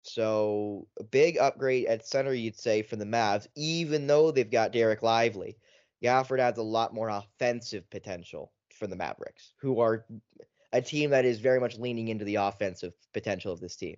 So 0.01 0.87
a 0.99 1.03
big 1.03 1.37
upgrade 1.37 1.85
at 1.85 2.05
center, 2.05 2.33
you'd 2.33 2.59
say, 2.59 2.81
for 2.81 2.95
the 2.95 3.05
Mavs, 3.05 3.47
even 3.55 4.07
though 4.07 4.31
they've 4.31 4.49
got 4.49 4.73
Dereck 4.73 5.01
Lively. 5.01 5.57
Gafford 6.03 6.39
adds 6.39 6.59
a 6.59 6.63
lot 6.63 6.93
more 6.93 7.09
offensive 7.09 7.89
potential 7.89 8.51
for 8.71 8.85
the 8.85 8.95
Mavericks, 8.95 9.53
who 9.57 9.79
are 9.79 10.05
a 10.73 10.81
team 10.81 11.09
that 11.11 11.25
is 11.25 11.39
very 11.39 11.59
much 11.59 11.79
leaning 11.79 12.09
into 12.09 12.25
the 12.25 12.35
offensive 12.35 12.93
potential 13.13 13.51
of 13.51 13.59
this 13.59 13.75
team. 13.75 13.97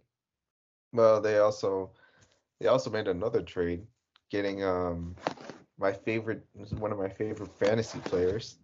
Well, 0.94 1.20
they 1.20 1.40
also 1.40 1.92
they 2.60 2.68
also 2.68 2.90
made 2.90 3.08
another 3.08 3.42
trade, 3.42 3.86
getting 4.30 4.64
um 4.64 5.16
my 5.80 5.94
favorite 5.94 6.44
one 6.72 6.92
of 6.92 6.98
my 6.98 7.10
favorite 7.10 7.52
fantasy 7.60 8.00
players 8.00 8.58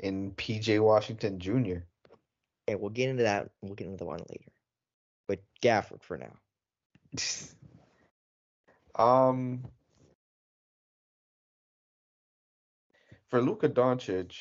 in 0.00 0.32
PJ 0.32 0.80
Washington 0.80 1.38
Jr. 1.38 1.78
Okay, 2.68 2.76
we'll 2.76 2.90
get 2.90 3.08
into 3.08 3.22
that. 3.24 3.50
We'll 3.62 3.74
get 3.74 3.86
into 3.86 3.98
the 3.98 4.04
one 4.04 4.20
later. 4.28 4.52
But 5.28 5.40
Gafford 5.62 6.02
for 6.02 6.18
now. 6.18 6.36
um 9.02 9.64
for 13.28 13.40
Luka 13.40 13.68
Doncic, 13.68 14.32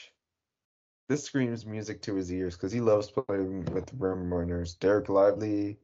this 1.09 1.23
screams 1.23 1.65
music 1.65 2.01
to 2.03 2.15
his 2.15 2.31
ears 2.31 2.55
because 2.55 2.71
he 2.71 2.81
loves 2.81 3.09
playing 3.09 3.65
with 3.65 3.91
rim 3.97 4.33
runners. 4.33 4.75
Dereck 4.75 5.09
Lively 5.09 5.77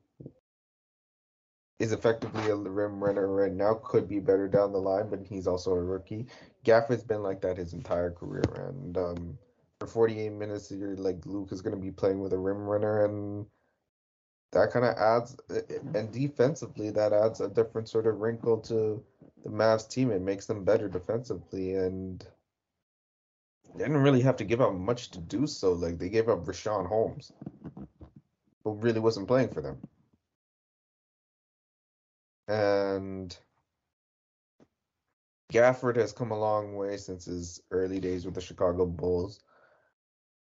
is 1.80 1.94
effectively 1.94 2.50
a 2.50 2.56
rim 2.56 3.02
runner 3.02 3.28
right 3.28 3.54
now, 3.54 3.74
could 3.74 4.08
be 4.08 4.20
better 4.20 4.48
down 4.50 4.74
the 4.74 4.78
line, 4.78 5.10
but 5.10 5.22
he's 5.24 5.48
also 5.48 5.72
a 5.72 5.82
rookie. 5.82 6.28
Gafford's 6.66 7.04
been 7.04 7.24
like 7.24 7.42
that 7.42 7.58
his 7.58 7.74
entire 7.74 8.12
career, 8.12 8.44
and 8.68 8.98
um, 8.98 9.38
for 9.80 9.88
48 9.88 10.30
minutes, 10.34 10.72
you're 10.72 10.98
like 10.98 11.26
Luke 11.26 11.52
is 11.52 11.62
going 11.62 11.76
to 11.76 11.82
be 11.82 11.92
playing 11.92 12.20
with 12.20 12.34
a 12.34 12.38
rim 12.38 12.66
runner, 12.66 13.06
and 13.06 13.46
that 14.52 14.72
kind 14.72 14.86
of 14.86 14.98
adds, 14.98 15.38
and 15.96 16.12
defensively, 16.12 16.90
that 16.90 17.14
adds 17.14 17.40
a 17.40 17.48
different 17.48 17.88
sort 17.88 18.08
of 18.08 18.20
wrinkle 18.20 18.58
to 18.62 19.02
the 19.44 19.50
Mavs 19.50 19.90
team. 19.90 20.12
It 20.12 20.22
makes 20.22 20.48
them 20.48 20.66
better 20.66 20.90
defensively, 20.90 21.76
and 21.76 22.26
they 23.76 23.86
didn't 23.86 24.04
really 24.04 24.22
have 24.22 24.36
to 24.38 24.44
give 24.44 24.60
up 24.60 24.74
much 24.74 25.12
to 25.12 25.20
do 25.20 25.48
so. 25.48 25.72
Like 25.72 25.98
they 25.98 26.10
gave 26.10 26.28
up 26.28 26.44
Richaun 26.46 26.88
Holmes, 26.88 27.32
who 28.66 28.74
really 28.74 29.00
wasn't 29.00 29.30
playing 29.30 29.50
for 29.50 29.62
them. 29.62 29.78
And 32.50 33.38
Gafford 35.54 35.98
has 35.98 36.12
come 36.12 36.32
a 36.32 36.40
long 36.40 36.76
way 36.76 36.98
since 36.98 37.26
his 37.26 37.62
early 37.70 38.00
days 38.00 38.26
with 38.26 38.34
the 38.34 38.42
Chicago 38.42 38.88
Bulls. 38.88 39.40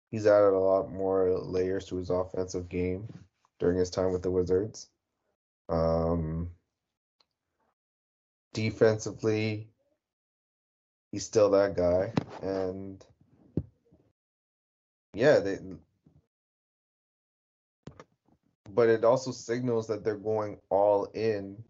He's 0.09 0.25
added 0.25 0.53
a 0.53 0.59
lot 0.59 0.89
more 0.89 1.37
layers 1.37 1.85
to 1.87 1.97
his 1.97 2.09
offensive 2.09 2.69
game 2.69 3.07
during 3.59 3.77
his 3.77 3.89
time 3.89 4.13
with 4.13 4.21
the 4.21 4.31
Wizards. 4.31 4.87
Um, 5.67 6.49
defensively, 8.53 9.67
he's 11.11 11.25
still 11.25 11.49
that 11.51 11.75
guy, 11.75 12.13
and 12.41 13.03
yeah, 15.13 15.39
they. 15.39 15.57
But 18.69 18.87
it 18.87 19.03
also 19.03 19.31
signals 19.31 19.87
that 19.87 20.05
they're 20.05 20.15
going 20.15 20.59
all 20.69 21.05
in 21.13 21.63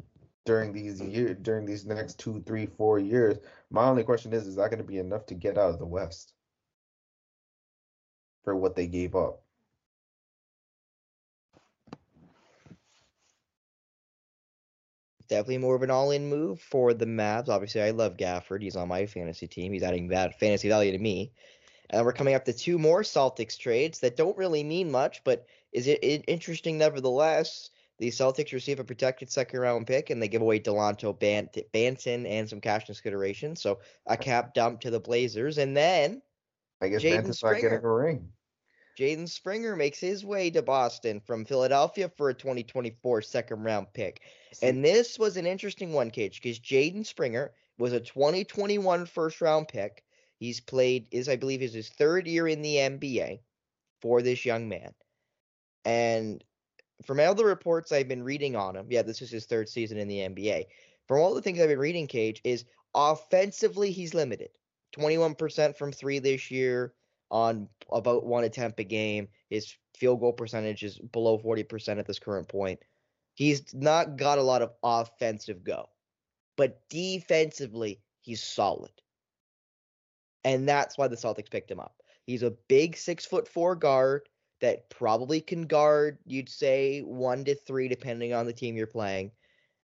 during 0.47 0.71
these 0.71 1.01
year 1.01 1.33
during 1.35 1.65
these 1.65 1.85
next 1.85 2.17
two, 2.17 2.41
three, 2.47 2.65
four 2.65 2.97
years. 2.97 3.37
My 3.69 3.85
only 3.85 4.03
question 4.03 4.33
is, 4.33 4.47
is 4.47 4.55
that 4.55 4.71
going 4.71 4.81
to 4.81 4.87
be 4.87 4.97
enough 4.97 5.25
to 5.27 5.35
get 5.35 5.57
out 5.57 5.71
of 5.71 5.77
the 5.77 5.85
West 5.85 6.33
for 8.43 8.55
what 8.55 8.75
they 8.75 8.87
gave 8.87 9.13
up? 9.13 9.41
Definitely 15.27 15.57
more 15.57 15.75
of 15.75 15.83
an 15.83 15.91
all-in 15.91 16.29
move 16.29 16.61
for 16.61 16.93
the 16.93 17.05
Mavs. 17.05 17.49
Obviously, 17.49 17.81
I 17.81 17.91
love 17.91 18.15
Gafford. 18.15 18.61
He's 18.61 18.77
on 18.77 18.87
my 18.87 19.05
fantasy 19.05 19.45
team. 19.45 19.73
He's 19.73 19.83
adding 19.83 20.07
that 20.07 20.39
fantasy 20.39 20.69
value 20.69 20.93
to 20.93 20.97
me. 20.97 21.33
And 21.89 22.05
we're 22.05 22.13
coming 22.13 22.33
up 22.33 22.45
to 22.45 22.53
two 22.53 22.79
more 22.79 23.01
Celtics 23.01 23.59
trades 23.59 23.99
that 23.99 24.15
don't 24.15 24.37
really 24.37 24.63
mean 24.63 24.89
much, 24.89 25.25
but 25.25 25.45
is 25.73 25.87
it, 25.87 26.01
it 26.01 26.23
interesting 26.27 26.77
nevertheless? 26.77 27.69
The 27.99 28.09
Celtics 28.09 28.53
receive 28.53 28.79
a 28.79 28.83
protected 28.83 29.31
second 29.31 29.59
round 29.59 29.87
pick 29.87 30.09
and 30.09 30.21
they 30.21 30.27
give 30.27 30.41
away 30.41 30.59
Dalano 30.59 31.17
Bant- 31.17 31.57
Banton 31.73 32.27
and 32.27 32.47
some 32.47 32.61
cash 32.61 32.85
consideration. 32.85 33.55
So 33.55 33.79
a 34.05 34.15
cap 34.15 34.53
dump 34.53 34.81
to 34.81 34.91
the 34.91 34.99
Blazers. 34.99 35.57
And 35.57 35.75
then 35.75 36.21
I 36.81 36.89
guess 36.89 37.01
Jaden 37.01 37.23
Banton's 37.23 37.43
not 37.43 37.53
getting 37.53 37.69
Springer. 37.69 37.89
a 37.89 38.05
ring. 38.05 38.29
Jaden 38.97 39.29
Springer 39.29 39.75
makes 39.75 39.99
his 39.99 40.25
way 40.25 40.49
to 40.49 40.61
Boston 40.61 41.19
from 41.19 41.45
Philadelphia 41.45 42.09
for 42.17 42.29
a 42.29 42.33
2024 42.33 43.21
second 43.21 43.63
round 43.63 43.87
pick. 43.93 44.21
And 44.61 44.83
this 44.83 45.19
was 45.19 45.37
an 45.37 45.45
interesting 45.45 45.93
one, 45.93 46.09
Cage, 46.09 46.41
because 46.41 46.59
Jaden 46.59 47.05
Springer 47.05 47.53
was 47.77 47.93
a 47.93 47.99
2021 47.99 49.05
first 49.05 49.39
round 49.41 49.67
pick. 49.67 50.03
He's 50.39 50.59
played 50.59 51.07
is 51.11 51.29
I 51.29 51.35
believe 51.35 51.61
is 51.61 51.73
his 51.73 51.89
third 51.89 52.27
year 52.27 52.47
in 52.47 52.61
the 52.61 52.75
NBA 52.75 53.39
for 54.01 54.21
this 54.21 54.45
young 54.45 54.67
man. 54.67 54.93
And 55.85 56.43
from 57.05 57.19
all 57.19 57.35
the 57.35 57.45
reports 57.45 57.91
I've 57.91 58.07
been 58.07 58.23
reading 58.23 58.55
on 58.55 58.75
him, 58.75 58.87
yeah, 58.89 59.01
this 59.01 59.21
is 59.21 59.29
his 59.29 59.45
third 59.45 59.69
season 59.69 59.97
in 59.97 60.07
the 60.07 60.19
NBA. 60.19 60.65
From 61.07 61.19
all 61.19 61.33
the 61.33 61.41
things 61.41 61.59
I've 61.59 61.69
been 61.69 61.79
reading, 61.79 62.07
Cage, 62.07 62.41
is 62.43 62.65
offensively 62.95 63.91
he's 63.91 64.13
limited. 64.13 64.49
21% 64.97 65.75
from 65.77 65.91
three 65.91 66.19
this 66.19 66.49
year 66.49 66.93
on 67.29 67.67
about 67.91 68.25
one 68.25 68.43
attempt 68.43 68.79
a 68.79 68.83
game. 68.83 69.27
His 69.49 69.75
field 69.95 70.19
goal 70.19 70.33
percentage 70.33 70.83
is 70.83 70.97
below 70.97 71.37
40% 71.37 71.99
at 71.99 72.07
this 72.07 72.19
current 72.19 72.47
point. 72.47 72.79
He's 73.35 73.73
not 73.73 74.17
got 74.17 74.39
a 74.39 74.43
lot 74.43 74.61
of 74.61 74.73
offensive 74.81 75.63
go, 75.63 75.89
but 76.55 76.81
defensively, 76.89 78.01
he's 78.21 78.41
solid. 78.41 78.91
And 80.43 80.67
that's 80.67 80.97
why 80.97 81.07
the 81.07 81.15
Celtics 81.15 81.51
picked 81.51 81.69
him 81.69 81.79
up. 81.79 82.01
He's 82.25 82.43
a 82.43 82.51
big 82.67 82.97
six 82.97 83.25
foot 83.25 83.47
four 83.47 83.75
guard 83.75 84.27
that 84.61 84.89
probably 84.89 85.41
can 85.41 85.63
guard, 85.67 86.19
you'd 86.25 86.49
say, 86.49 87.01
one 87.01 87.45
to 87.45 87.55
three, 87.55 87.87
depending 87.87 88.33
on 88.33 88.45
the 88.45 88.53
team 88.53 88.75
you're 88.75 88.87
playing. 88.87 89.31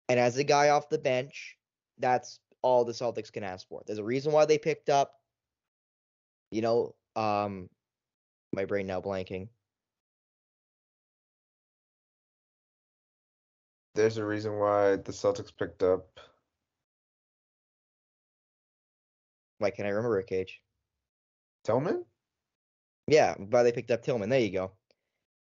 And 0.09 0.19
as 0.19 0.37
a 0.37 0.43
guy 0.43 0.69
off 0.69 0.89
the 0.89 0.97
bench, 0.97 1.57
that's 1.99 2.39
all 2.61 2.85
the 2.85 2.93
Celtics 2.93 3.31
can 3.31 3.43
ask 3.43 3.67
for. 3.67 3.83
There's 3.85 3.99
a 3.99 4.03
reason 4.03 4.31
why 4.31 4.45
they 4.45 4.57
picked 4.57 4.89
up 4.89 5.13
You 6.51 6.61
know, 6.61 6.95
um, 7.15 7.69
my 8.53 8.65
brain 8.65 8.87
now 8.87 9.01
blanking. 9.01 9.49
There's 13.95 14.17
a 14.17 14.25
reason 14.25 14.57
why 14.59 14.97
the 14.97 15.11
Celtics 15.11 15.51
picked 15.57 15.83
up. 15.83 16.19
Why 19.57 19.71
can't 19.71 19.87
I 19.87 19.91
remember 19.91 20.19
it, 20.19 20.27
Cage? 20.27 20.61
Tillman? 21.63 22.05
Yeah, 23.07 23.35
why 23.35 23.63
they 23.63 23.71
picked 23.71 23.91
up 23.91 24.01
Tillman. 24.03 24.29
There 24.29 24.39
you 24.39 24.51
go. 24.51 24.71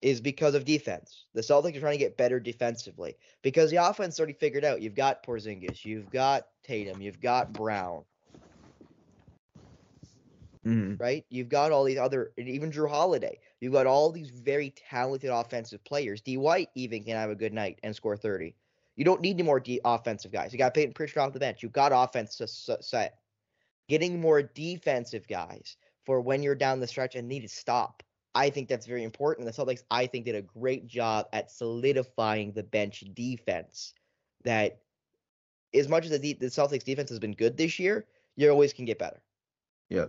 Is 0.02 0.20
because 0.20 0.54
of 0.56 0.66
defense. 0.66 1.26
The 1.34 1.42
Celtics 1.42 1.78
are 1.78 1.80
trying 1.80 1.94
to 1.94 2.04
get 2.04 2.18
better 2.18 2.40
defensively 2.40 3.16
because 3.42 3.72
the 3.72 3.78
offense 3.78 4.20
already 4.20 4.34
figured 4.34 4.66
out. 4.66 4.82
You've 4.82 4.96
got 4.96 5.26
Porzingis, 5.26 5.86
you've 5.86 6.10
got 6.10 6.48
Tatum, 6.64 7.02
you've 7.02 7.22
got 7.22 7.54
Brown, 7.54 8.04
Mm-hmm. 10.66 11.02
right? 11.02 11.26
You've 11.30 11.50
got 11.50 11.74
all 11.74 11.84
these 11.84 11.98
other, 11.98 12.32
and 12.38 12.48
even 12.48 12.72
Jrue 12.72 12.90
Holiday. 12.90 13.38
You've 13.60 13.74
got 13.74 13.86
all 13.86 14.12
these 14.12 14.30
very 14.30 14.74
talented 14.90 15.30
offensive 15.30 15.84
players. 15.84 16.22
D. 16.22 16.38
White 16.38 16.70
even 16.76 17.04
can 17.04 17.18
have 17.18 17.30
a 17.30 17.36
good 17.36 17.54
night 17.54 17.80
and 17.84 17.94
score 17.94 18.16
30. 18.16 18.56
You 18.96 19.04
don't 19.04 19.22
need 19.22 19.36
any 19.36 19.44
more 19.44 19.60
D- 19.60 19.82
offensive 19.84 20.32
guys. 20.32 20.54
You 20.54 20.60
got 20.60 20.74
Payton 20.74 20.94
Pritchard 20.94 21.18
off 21.18 21.34
the 21.34 21.40
bench. 21.40 21.64
You've 21.64 21.74
got 21.74 21.92
offense 21.94 22.40
set. 22.82 23.18
Getting 23.90 24.22
more 24.22 24.42
defensive 24.42 25.28
guys 25.28 25.76
for 26.06 26.22
when 26.22 26.44
you're 26.44 26.56
down 26.56 26.80
the 26.80 26.88
stretch 26.88 27.16
and 27.16 27.28
need 27.28 27.42
to 27.42 27.48
stop. 27.48 28.04
I 28.36 28.50
think 28.50 28.68
that's 28.68 28.86
very 28.88 29.04
important. 29.04 29.46
The 29.46 29.54
Celtics, 29.54 29.84
I 29.92 30.08
think, 30.08 30.26
did 30.26 30.36
a 30.36 30.42
great 30.42 30.88
job 30.88 31.28
at 31.34 31.52
solidifying 31.52 32.52
the 32.52 32.64
bench 32.64 33.04
defense. 33.14 33.94
That, 34.44 34.80
as 35.74 35.88
much 35.88 36.06
as 36.06 36.12
the, 36.12 36.20
de- 36.20 36.34
the 36.34 36.48
Celtics 36.48 36.84
defense 36.84 37.10
has 37.10 37.20
been 37.20 37.34
good 37.34 37.58
this 37.58 37.78
year, 37.80 38.06
you 38.36 38.50
always 38.50 38.74
can 38.74 38.86
get 38.86 39.00
better. 39.00 39.22
Yeah. 39.90 40.08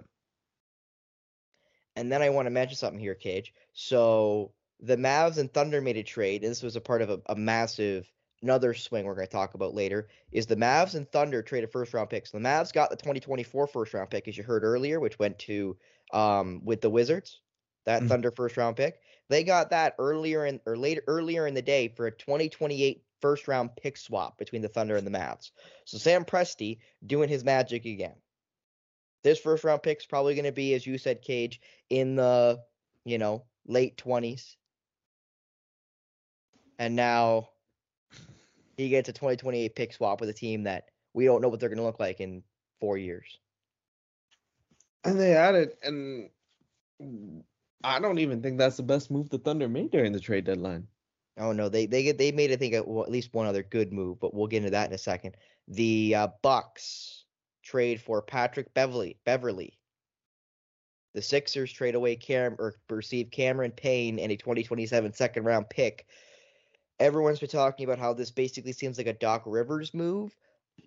And 1.97 2.11
then 2.11 2.23
I 2.23 2.31
want 2.31 2.47
to 2.47 2.51
mention 2.51 2.77
something 2.77 2.99
here, 2.99 3.15
Cage. 3.15 3.53
So 3.75 4.53
the 4.81 4.97
Mavs 4.97 5.39
and 5.39 5.53
Thunder 5.53 5.81
made 5.81 5.97
a 5.97 6.03
trade, 6.03 6.43
and 6.43 6.51
this 6.51 6.63
was 6.63 6.77
a 6.77 6.81
part 6.81 7.03
of 7.03 7.11
a, 7.11 7.21
a 7.27 7.37
massive 7.37 8.11
another 8.45 8.75
swing 8.75 9.07
we're 9.07 9.15
going 9.15 9.27
to 9.27 9.33
talk 9.33 9.55
about 9.55 9.75
later. 9.75 10.07
Is 10.31 10.47
the 10.47 10.55
Mavs 10.57 10.95
and 10.95 11.11
Thunder 11.11 11.43
traded 11.43 11.73
first 11.73 11.93
round 11.95 12.11
picks? 12.11 12.31
The 12.31 12.39
Mavs 12.39 12.73
got 12.73 12.91
the 12.91 12.97
2024 12.97 13.67
first 13.67 13.95
round 13.95 14.11
pick, 14.11 14.29
as 14.29 14.37
you 14.37 14.45
heard 14.45 14.63
earlier, 14.63 15.01
which 15.01 15.19
went 15.19 15.39
to 15.41 15.77
um 16.13 16.61
with 16.65 16.81
the 16.81 16.91
Wizards. 16.91 17.41
That 17.87 18.03
Mhm. 18.03 18.09
Thunder 18.09 18.31
first 18.31 18.57
round 18.57 18.77
pick. 18.77 19.01
They 19.29 19.43
got 19.45 19.71
that 19.71 19.95
earlier 19.99 20.47
in 20.47 20.61
or 20.67 20.77
later 20.77 21.03
earlier 21.07 21.47
in 21.47 21.55
the 21.55 21.63
day 21.63 21.89
for 21.89 22.07
a 22.07 22.13
2028 22.13 23.03
first 23.21 23.49
round 23.49 23.75
pick 23.77 23.97
swap 23.97 24.39
between 24.39 24.63
the 24.63 24.69
Thunder 24.69 24.97
and 24.97 25.07
the 25.07 25.11
Mavs. 25.11 25.51
So 25.87 25.99
Sam 25.99 26.25
Presti 26.25 26.79
doing 27.05 27.29
his 27.29 27.45
magic 27.45 27.87
again. 27.87 28.17
This 29.23 29.41
first 29.41 29.65
round 29.65 29.83
pick's 29.83 30.05
probably 30.07 30.35
going 30.35 30.45
to 30.45 30.53
be, 30.53 30.75
as 30.75 30.87
you 30.87 30.99
said, 30.99 31.23
Cage, 31.23 31.61
in 31.89 32.17
the 32.17 32.63
you 33.07 33.17
know 33.19 33.47
late 33.67 33.97
20s. 33.97 34.57
And 36.79 36.97
now 36.97 37.54
he 38.77 38.89
gets 38.89 39.09
a 39.09 39.13
2028 39.13 39.75
pick 39.75 39.93
swap 39.93 40.21
with 40.21 40.29
a 40.29 40.35
team 40.35 40.65
that 40.65 40.89
we 41.13 41.25
don't 41.25 41.43
know 41.43 41.49
what 41.49 41.61
they're 41.61 41.69
going 41.69 41.79
to 41.79 41.85
look 41.85 42.01
like 42.01 42.21
in 42.21 42.43
four 42.81 42.99
years. 42.99 43.39
And 45.05 45.21
they 45.21 45.35
added, 45.35 45.73
and 45.83 46.31
I 47.83 48.01
don't 48.01 48.19
even 48.19 48.43
think 48.43 48.59
that's 48.59 48.77
the 48.77 48.83
best 48.83 49.11
move 49.11 49.29
the 49.29 49.39
Thunder 49.39 49.69
made 49.69 49.91
during 49.91 50.13
the 50.13 50.21
trade 50.21 50.45
deadline. 50.45 50.87
Oh 51.37 51.53
no, 51.53 51.69
they 51.69 51.87
they 51.87 52.05
get 52.05 52.17
they 52.17 52.31
made 52.33 52.53
I 52.53 52.57
think 52.57 52.75
well, 52.87 53.05
at 53.05 53.11
least 53.11 53.35
one 53.35 53.47
other 53.47 53.63
good 53.63 53.93
move, 53.93 54.21
but 54.21 54.33
we'll 54.33 54.47
get 54.47 54.59
into 54.59 54.71
that 54.71 54.89
in 54.89 54.95
a 54.95 54.99
second. 54.99 55.37
The 55.69 56.15
uh, 56.15 56.29
Bucks 56.43 57.25
trade 57.63 58.01
for 58.01 58.23
Patrick 58.23 58.73
Beverley. 58.73 59.19
Beverley. 59.25 59.79
The 61.15 61.23
Sixers 61.23 61.73
trade 61.73 61.95
away 61.95 62.17
Cam 62.17 62.57
or 62.59 62.77
receive 62.89 63.31
Cameron 63.31 63.71
Payne 63.71 64.19
and 64.19 64.33
a 64.33 64.37
2027 64.37 65.13
second 65.13 65.45
round 65.45 65.69
pick. 65.69 66.07
Everyone's 67.01 67.41
been 67.41 67.49
talking 67.49 67.85
about 67.85 67.99
how 67.99 68.13
this 68.15 68.31
basically 68.31 68.73
seems 68.73 68.99
like 68.99 69.07
a 69.07 69.13
Doc 69.13 69.43
Rivers 69.47 69.95
move. 69.95 70.37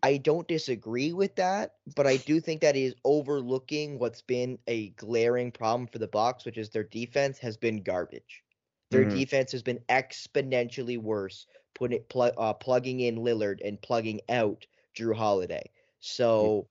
I 0.03 0.17
don't 0.17 0.47
disagree 0.47 1.11
with 1.13 1.35
that, 1.35 1.75
but 1.95 2.07
I 2.07 2.17
do 2.17 2.39
think 2.39 2.61
that 2.61 2.75
is 2.75 2.95
overlooking 3.03 3.99
what's 3.99 4.21
been 4.21 4.59
a 4.67 4.89
glaring 4.91 5.51
problem 5.51 5.87
for 5.87 5.99
the 5.99 6.07
Bucks, 6.07 6.45
which 6.45 6.57
is 6.57 6.69
their 6.69 6.83
defense 6.83 7.39
has 7.39 7.57
been 7.57 7.83
garbage. 7.83 8.43
Their 8.91 9.05
Mhm. 9.05 9.05
defense 9.05 9.51
has 9.53 9.63
been 9.63 9.79
exponentially 9.89 10.97
worse, 10.97 11.47
putting 11.73 12.03
pl- 12.03 12.33
uh, 12.37 12.53
plugging 12.53 12.99
in 13.01 13.17
Lillard 13.17 13.59
and 13.63 13.81
plugging 13.81 14.21
out 14.29 14.65
Jrue 14.95 15.15
Holiday. 15.15 15.71
So 15.99 16.69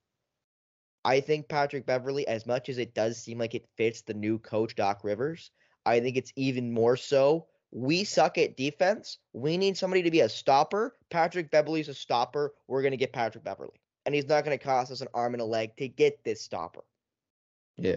I 1.05 1.21
think 1.21 1.49
Patrick 1.49 1.87
Beverley, 1.87 2.27
as 2.27 2.47
much 2.47 2.69
as 2.69 2.79
it 2.79 2.95
does 2.95 3.17
seem 3.19 3.39
like 3.39 3.55
it 3.55 3.69
fits 3.77 4.03
the 4.03 4.15
new 4.15 4.39
coach 4.39 4.75
Doc 4.75 5.05
Rivers, 5.05 5.51
I 5.87 6.01
think 6.01 6.17
it's 6.17 6.33
even 6.37 6.73
more 6.73 6.97
so. 6.97 7.49
We 7.73 8.05
suck 8.05 8.39
at 8.39 8.57
defense. 8.57 9.19
We 9.33 9.57
need 9.59 9.77
somebody 9.77 10.03
to 10.03 10.11
be 10.11 10.21
a 10.21 10.29
stopper. 10.29 10.97
Patrick 11.11 11.51
Beverley's 11.51 11.89
a 11.89 11.95
stopper. 11.95 12.55
We're 12.69 12.83
gonna 12.83 12.97
get 12.97 13.13
Patrick 13.13 13.45
Beverley, 13.45 13.81
and 14.07 14.15
he's 14.15 14.29
not 14.29 14.45
gonna 14.45 14.59
cost 14.59 14.91
us 14.93 15.01
an 15.01 15.09
arm 15.15 15.35
and 15.35 15.41
a 15.43 15.45
leg 15.47 15.77
to 15.77 15.89
get 15.89 16.25
this 16.25 16.41
stopper 16.43 16.85
Yeah. 17.77 17.97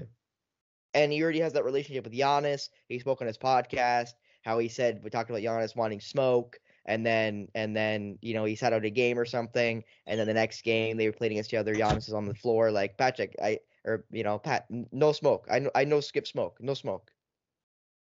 and 0.93 1.11
he 1.11 1.21
already 1.23 1.39
has 1.39 1.53
that 1.53 1.65
relationship 1.65 2.03
with 2.05 2.13
Giannis. 2.13 2.69
He 2.87 2.99
spoke 2.99 3.21
on 3.21 3.27
his 3.27 3.37
podcast 3.37 4.13
how 4.41 4.57
he 4.59 4.67
said 4.69 5.03
we 5.03 5.09
talked 5.09 5.29
about 5.29 5.41
Giannis 5.41 5.75
wanting 5.75 5.99
smoke, 5.99 6.59
and 6.85 7.05
then 7.05 7.47
and 7.55 7.75
then 7.75 8.17
you 8.21 8.33
know 8.33 8.45
he 8.45 8.55
sat 8.55 8.73
out 8.73 8.85
a 8.85 8.89
game 8.89 9.17
or 9.19 9.25
something, 9.25 9.83
and 10.07 10.19
then 10.19 10.27
the 10.27 10.33
next 10.33 10.61
game 10.63 10.97
they 10.97 11.07
were 11.07 11.13
playing 11.13 11.33
against 11.33 11.53
each 11.53 11.57
other. 11.57 11.75
Giannis 11.75 12.07
is 12.07 12.13
on 12.13 12.25
the 12.25 12.33
floor 12.35 12.71
like 12.71 12.97
Patrick, 12.97 13.35
I 13.41 13.59
or 13.85 14.05
you 14.11 14.23
know 14.23 14.39
Pat, 14.39 14.65
no 14.91 15.11
smoke. 15.11 15.47
I 15.49 15.59
know 15.59 15.71
I 15.75 15.83
know 15.85 15.99
skip 16.01 16.27
smoke, 16.27 16.57
no 16.61 16.73
smoke, 16.73 17.11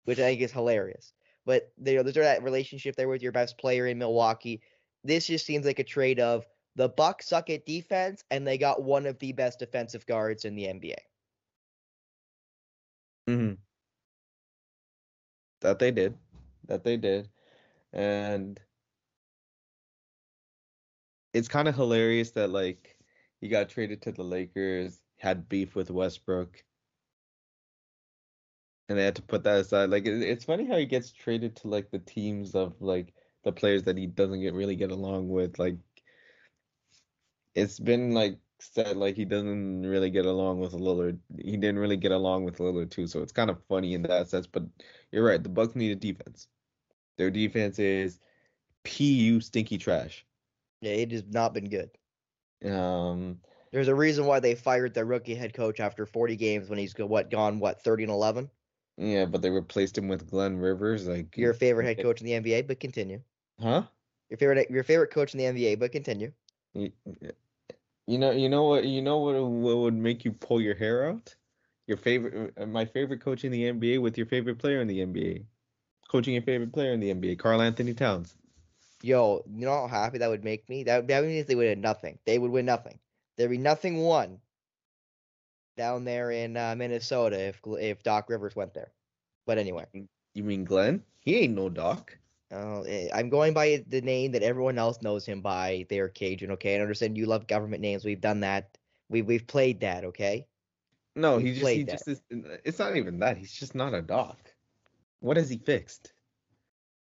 which 0.06 0.20
I 0.20 0.24
think 0.24 0.42
is 0.42 0.52
hilarious. 0.52 1.14
But 1.48 1.72
you 1.84 1.96
know 1.96 2.04
there's 2.04 2.16
that 2.16 2.44
relationship 2.44 2.98
there 2.98 3.08
with 3.08 3.24
your 3.24 3.32
best 3.32 3.58
player 3.58 3.88
in 3.88 3.98
Milwaukee. 3.98 4.62
This 5.06 5.26
just 5.28 5.46
seems 5.46 5.66
like 5.66 5.80
a 5.80 5.84
trade 5.84 6.20
of 6.20 6.46
the 6.76 6.90
Bucks 6.90 7.30
suck 7.30 7.50
at 7.50 7.66
defense, 7.66 8.26
and 8.30 8.46
they 8.46 8.58
got 8.58 8.84
one 8.84 9.06
of 9.06 9.18
the 9.18 9.32
best 9.32 9.58
defensive 9.58 10.06
guards 10.06 10.44
in 10.44 10.56
the 10.56 10.66
NBA. 10.66 10.96
Mm-hmm. 13.30 13.54
That 15.62 15.80
they 15.80 15.92
did. 15.92 16.16
That 16.68 16.84
they 16.84 16.98
did. 16.98 17.30
And 17.94 18.60
it's 21.34 21.48
kind 21.48 21.70
of 21.70 21.76
hilarious 21.76 22.32
that 22.32 22.50
like 22.50 22.98
he 23.40 23.48
got 23.48 23.70
traded 23.70 24.02
to 24.02 24.12
the 24.12 24.24
Lakers, 24.24 25.00
had 25.18 25.48
beef 25.48 25.76
with 25.76 25.90
Westbrook, 25.92 26.62
and 28.90 28.98
they 28.98 29.04
had 29.04 29.16
to 29.16 29.22
put 29.22 29.44
that 29.44 29.60
aside. 29.60 29.90
Like 29.90 30.06
it, 30.06 30.22
it's 30.22 30.46
funny 30.46 30.66
how 30.66 30.78
he 30.78 30.86
gets 30.86 31.12
traded 31.12 31.56
to 31.58 31.68
like 31.68 31.92
the 31.92 32.00
teams 32.00 32.56
of 32.56 32.74
like 32.82 33.14
the 33.44 33.52
players 33.52 33.84
that 33.84 33.98
he 33.98 34.08
doesn't 34.08 34.42
get 34.42 34.54
really 34.54 34.76
get 34.76 34.92
along 34.92 35.30
with. 35.30 35.60
Like 35.60 35.76
it's 37.56 37.80
been 37.80 38.14
like 38.14 38.38
said 38.60 38.98
like 38.98 39.16
he 39.16 39.26
doesn't 39.26 39.86
really 39.86 40.10
get 40.10 40.26
along 40.26 40.60
with 40.60 40.74
Lillard. 40.74 41.20
He 41.38 41.58
didn't 41.58 41.80
really 41.80 41.98
get 41.98 42.12
along 42.12 42.44
with 42.46 42.58
Lillard 42.58 42.92
too, 42.92 43.08
so 43.08 43.22
it's 43.22 43.32
kind 43.32 43.50
of 43.50 43.64
funny 43.68 43.94
in 43.94 44.04
that 44.04 44.30
sense. 44.30 44.48
But 44.48 44.64
you're 45.12 45.26
right, 45.26 45.42
the 45.42 45.50
Bucks 45.50 45.76
need 45.76 45.92
a 45.92 45.96
defense. 45.96 46.48
Their 47.18 47.32
defense 47.32 47.80
is 47.80 48.20
pu 48.84 49.42
stinky 49.42 49.78
trash. 49.78 50.26
Yeah, 50.82 50.94
it 50.94 51.12
has 51.12 51.24
not 51.28 51.54
been 51.54 51.70
good. 51.70 51.90
Um, 52.64 53.40
There's 53.72 53.88
a 53.88 53.96
reason 53.96 54.26
why 54.26 54.40
they 54.40 54.56
fired 54.56 54.94
their 54.94 55.06
rookie 55.06 55.36
head 55.36 55.54
coach 55.54 55.80
after 55.80 56.06
40 56.06 56.36
games 56.36 56.70
when 56.70 56.80
he's 56.80 56.98
what 56.98 57.30
gone 57.30 57.60
what 57.60 57.82
30 57.84 58.04
and 58.04 58.12
11. 58.12 58.50
Yeah, 58.98 59.26
but 59.26 59.42
they 59.42 59.50
replaced 59.50 59.98
him 59.98 60.08
with 60.08 60.30
Glenn 60.30 60.58
Rivers. 60.58 61.08
Like 61.08 61.38
Your 61.38 61.54
favorite 61.54 61.86
head 61.86 62.02
coach 62.02 62.22
in 62.22 62.26
the 62.26 62.34
NBA, 62.34 62.68
but 62.68 62.80
continue. 62.80 63.22
huh? 63.62 63.84
Your 64.30 64.38
favorite 64.38 64.70
your 64.70 64.84
favorite 64.84 65.12
coach 65.12 65.34
in 65.34 65.38
the 65.38 65.46
NBA, 65.46 65.80
but 65.80 65.92
continue. 65.92 66.32
You, 66.74 66.92
you 68.08 68.18
know, 68.18 68.32
you 68.32 68.50
know 68.50 68.64
what, 68.64 68.86
you 68.86 69.02
know 69.02 69.20
what, 69.20 69.36
what 69.42 69.78
would 69.78 69.94
make 69.94 70.26
you 70.26 70.32
pull 70.32 70.62
your 70.62 70.76
hair 70.76 71.10
out? 71.10 71.36
Your 71.86 71.98
favorite, 71.98 72.54
uh, 72.58 72.66
my 72.66 72.86
favorite 72.86 73.22
coach 73.22 73.46
in 73.46 73.52
the 73.52 73.64
NBA 73.64 74.02
with 74.02 74.18
your 74.18 74.28
favorite 74.28 74.58
player 74.58 74.82
in 74.82 74.88
the 74.88 75.00
NBA, 75.00 75.46
coaching 76.10 76.34
your 76.34 76.44
favorite 76.44 76.74
player 76.74 76.92
in 76.92 77.00
the 77.00 77.14
NBA, 77.14 77.38
Karl 77.38 77.62
Anthony 77.62 77.94
Towns. 77.94 78.36
Yo, 79.02 79.44
you 79.48 79.66
know 79.66 79.88
how 79.88 79.88
happy 79.88 80.18
that 80.18 80.30
would 80.30 80.44
make 80.44 80.68
me? 80.68 80.84
That 80.84 81.08
that 81.08 81.24
means 81.24 81.46
they 81.46 81.56
would 81.56 81.68
have 81.68 81.78
nothing. 81.78 82.18
They 82.26 82.40
would 82.40 82.52
win 82.52 82.66
nothing. 82.66 83.00
There'd 83.38 83.52
be 83.52 83.58
nothing 83.58 83.98
won 83.98 84.40
down 85.78 86.04
there 86.04 86.32
in 86.32 86.58
uh, 86.58 86.76
Minnesota 86.76 87.40
if 87.48 87.62
if 87.66 88.04
Doc 88.04 88.30
Rivers 88.30 88.56
went 88.56 88.74
there. 88.74 88.92
But 89.46 89.58
anyway, 89.60 89.86
You 90.34 90.44
mean 90.44 90.66
Glenn? 90.66 91.04
He 91.20 91.38
ain't 91.38 91.56
no 91.56 91.70
doc. 91.70 92.18
uh, 92.52 92.84
I'm 93.14 93.30
going 93.30 93.54
by 93.54 93.84
the 93.88 94.02
name 94.02 94.32
that 94.34 94.44
everyone 94.44 94.78
else 94.78 95.02
knows 95.02 95.26
him 95.26 95.42
by. 95.42 95.86
They're 95.90 96.10
Kajan, 96.10 96.52
okay? 96.52 96.78
I 96.78 96.82
understand 96.82 97.18
you 97.18 97.26
love 97.26 97.48
government 97.48 97.82
names. 97.82 98.06
We've 98.06 98.22
done 98.22 98.42
that. 98.42 98.78
We 99.10 99.22
we've 99.22 99.48
played 99.48 99.82
that, 99.82 100.04
okay? 100.06 100.48
No, 101.16 101.38
He 101.38 101.46
he 101.46 101.54
just, 101.54 101.60
he 101.74 101.84
played 101.84 101.90
just 101.90 102.08
is. 102.08 102.22
It's 102.64 102.80
not 102.80 102.96
even 102.96 103.20
that. 103.20 103.38
He's 103.38 103.54
just 103.54 103.76
not 103.76 103.94
a 103.94 104.02
doc. 104.02 104.38
What 105.20 105.38
has 105.38 105.50
he 105.50 105.58
fixed? 105.58 106.14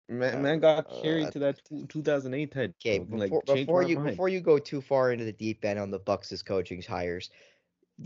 Man, 0.09 0.39
Uh, 0.39 0.43
man 0.43 0.61
got 0.61 0.87
uh, 0.91 1.01
carried 1.03 1.33
to 1.33 1.39
that 1.41 1.61
2008 1.89 2.51
title. 2.53 2.75
Okay, 2.81 2.99
like, 3.11 3.31
before, 3.31 3.43
changed 3.43 3.67
before 3.67 3.83
you 3.83 3.97
mind. 3.97 4.11
before 4.11 4.29
you 4.29 4.41
go 4.41 4.59
too 4.59 4.81
far 4.81 5.13
into 5.13 5.25
the 5.25 5.33
deep 5.33 5.65
end 5.65 5.79
on 5.79 5.91
the 5.91 5.99
Bucks' 5.99 6.43
coaching 6.43 6.83
hires, 6.83 7.31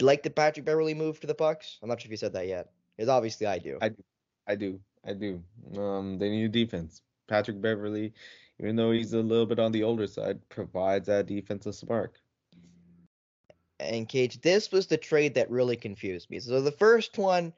like 0.01 0.23
the 0.23 0.31
Patrick 0.31 0.65
Beverley 0.65 0.95
move 0.95 1.21
to 1.21 1.27
the 1.27 1.35
Bucks? 1.35 1.79
I'm 1.83 1.89
not 1.89 2.01
sure 2.01 2.09
if 2.09 2.11
you 2.11 2.17
said 2.17 2.33
that 2.33 2.47
yet. 2.47 2.71
Because 2.97 3.09
obviously 3.09 3.47
I 3.47 3.59
do. 3.59 3.79
I 3.83 3.91
I 4.47 4.55
do. 4.55 4.81
I 5.07 5.13
do. 5.13 5.43
Um, 5.77 6.19
they 6.19 6.31
need 6.31 6.45
a 6.45 6.49
defense. 6.49 7.03
Patrick 7.27 7.61
Beverley, 7.61 8.13
even 8.61 8.77
though 8.77 8.91
he's 8.91 9.13
a 9.13 9.21
little 9.21 9.47
bit 9.47 9.59
on 9.59 9.73
the 9.73 9.83
older 9.83 10.07
side, 10.07 10.47
provides 10.49 11.07
that 11.07 11.27
defensive 11.27 11.75
spark. 11.75 12.21
and 13.81 14.09
Cage, 14.09 14.41
this 14.41 14.71
was 14.71 14.87
the 14.87 14.97
trade 14.97 15.35
that 15.35 15.51
really 15.51 15.77
confused 15.77 16.31
me. 16.31 16.39
So 16.39 16.61
the 16.61 16.71
first 16.73 17.19
one, 17.19 17.53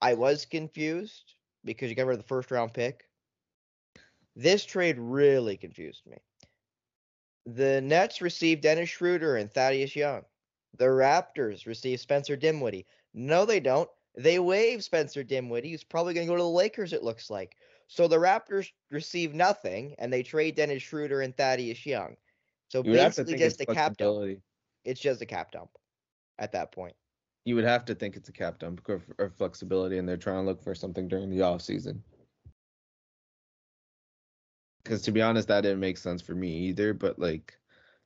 I 0.00 0.14
was 0.14 0.44
confused 0.44 1.34
because 1.64 1.90
you 1.90 1.96
got 1.96 2.06
rid 2.06 2.14
of 2.14 2.22
the 2.22 2.28
first 2.28 2.50
round 2.50 2.72
pick. 2.74 3.08
This 4.36 4.64
trade 4.64 4.96
really 4.98 5.56
confused 5.56 6.02
me. 6.06 6.18
The 7.46 7.80
Nets 7.80 8.20
received 8.20 8.62
Dennis 8.62 8.90
Schroeder 8.90 9.36
and 9.36 9.50
Thaddeus 9.50 9.96
Young. 9.96 10.24
The 10.76 10.86
Raptors 10.86 11.66
receive 11.66 12.00
Spencer 12.00 12.36
Dinwiddie. 12.36 12.86
No, 13.14 13.44
they 13.44 13.60
don't. 13.60 13.88
They 14.16 14.38
waive 14.38 14.82
Spencer 14.82 15.22
Dinwiddie, 15.22 15.70
who's 15.70 15.84
probably 15.84 16.14
going 16.14 16.26
to 16.26 16.32
go 16.32 16.36
to 16.36 16.42
the 16.42 16.48
Lakers, 16.48 16.92
it 16.92 17.02
looks 17.02 17.30
like. 17.30 17.56
So 17.88 18.08
the 18.08 18.16
Raptors 18.16 18.70
receive 18.90 19.34
nothing, 19.34 19.94
and 19.98 20.12
they 20.12 20.22
trade 20.22 20.56
Dennis 20.56 20.82
Schroeder 20.82 21.20
and 21.20 21.36
Thaddeus 21.36 21.84
Young. 21.86 22.16
So 22.68 22.82
You 22.82 22.92
would 22.92 23.00
have 23.00 23.14
to 23.14 23.24
basically, 23.24 23.44
just 23.44 23.60
a 23.60 23.66
cap 23.66 23.96
dump 23.96 24.40
it's 24.86 25.00
just 25.00 25.20
a 25.20 25.26
cap 25.26 25.52
dump 25.52 25.70
at 26.38 26.52
that 26.52 26.72
point. 26.72 26.94
You 27.44 27.54
would 27.56 27.64
have 27.64 27.84
to 27.86 27.94
think 27.94 28.16
it's 28.16 28.28
a 28.28 28.32
cap 28.32 28.58
dump 28.58 28.82
or, 28.88 29.02
or 29.18 29.30
flexibility, 29.30 29.98
and 29.98 30.08
they're 30.08 30.16
trying 30.16 30.42
to 30.42 30.46
look 30.46 30.62
for 30.62 30.74
something 30.74 31.06
during 31.08 31.30
the 31.30 31.42
off 31.42 31.62
season. 31.62 32.02
Because 34.82 35.02
to 35.02 35.12
be 35.12 35.22
honest, 35.22 35.48
that 35.48 35.62
didn't 35.62 35.80
make 35.80 35.98
sense 35.98 36.22
for 36.22 36.34
me 36.34 36.48
either. 36.68 36.94
But 36.94 37.18
like, 37.18 37.56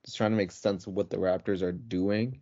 just 0.05 0.17
trying 0.17 0.31
to 0.31 0.37
make 0.37 0.51
sense 0.51 0.87
of 0.87 0.93
what 0.93 1.09
the 1.09 1.17
Raptors 1.17 1.61
are 1.61 1.71
doing. 1.71 2.39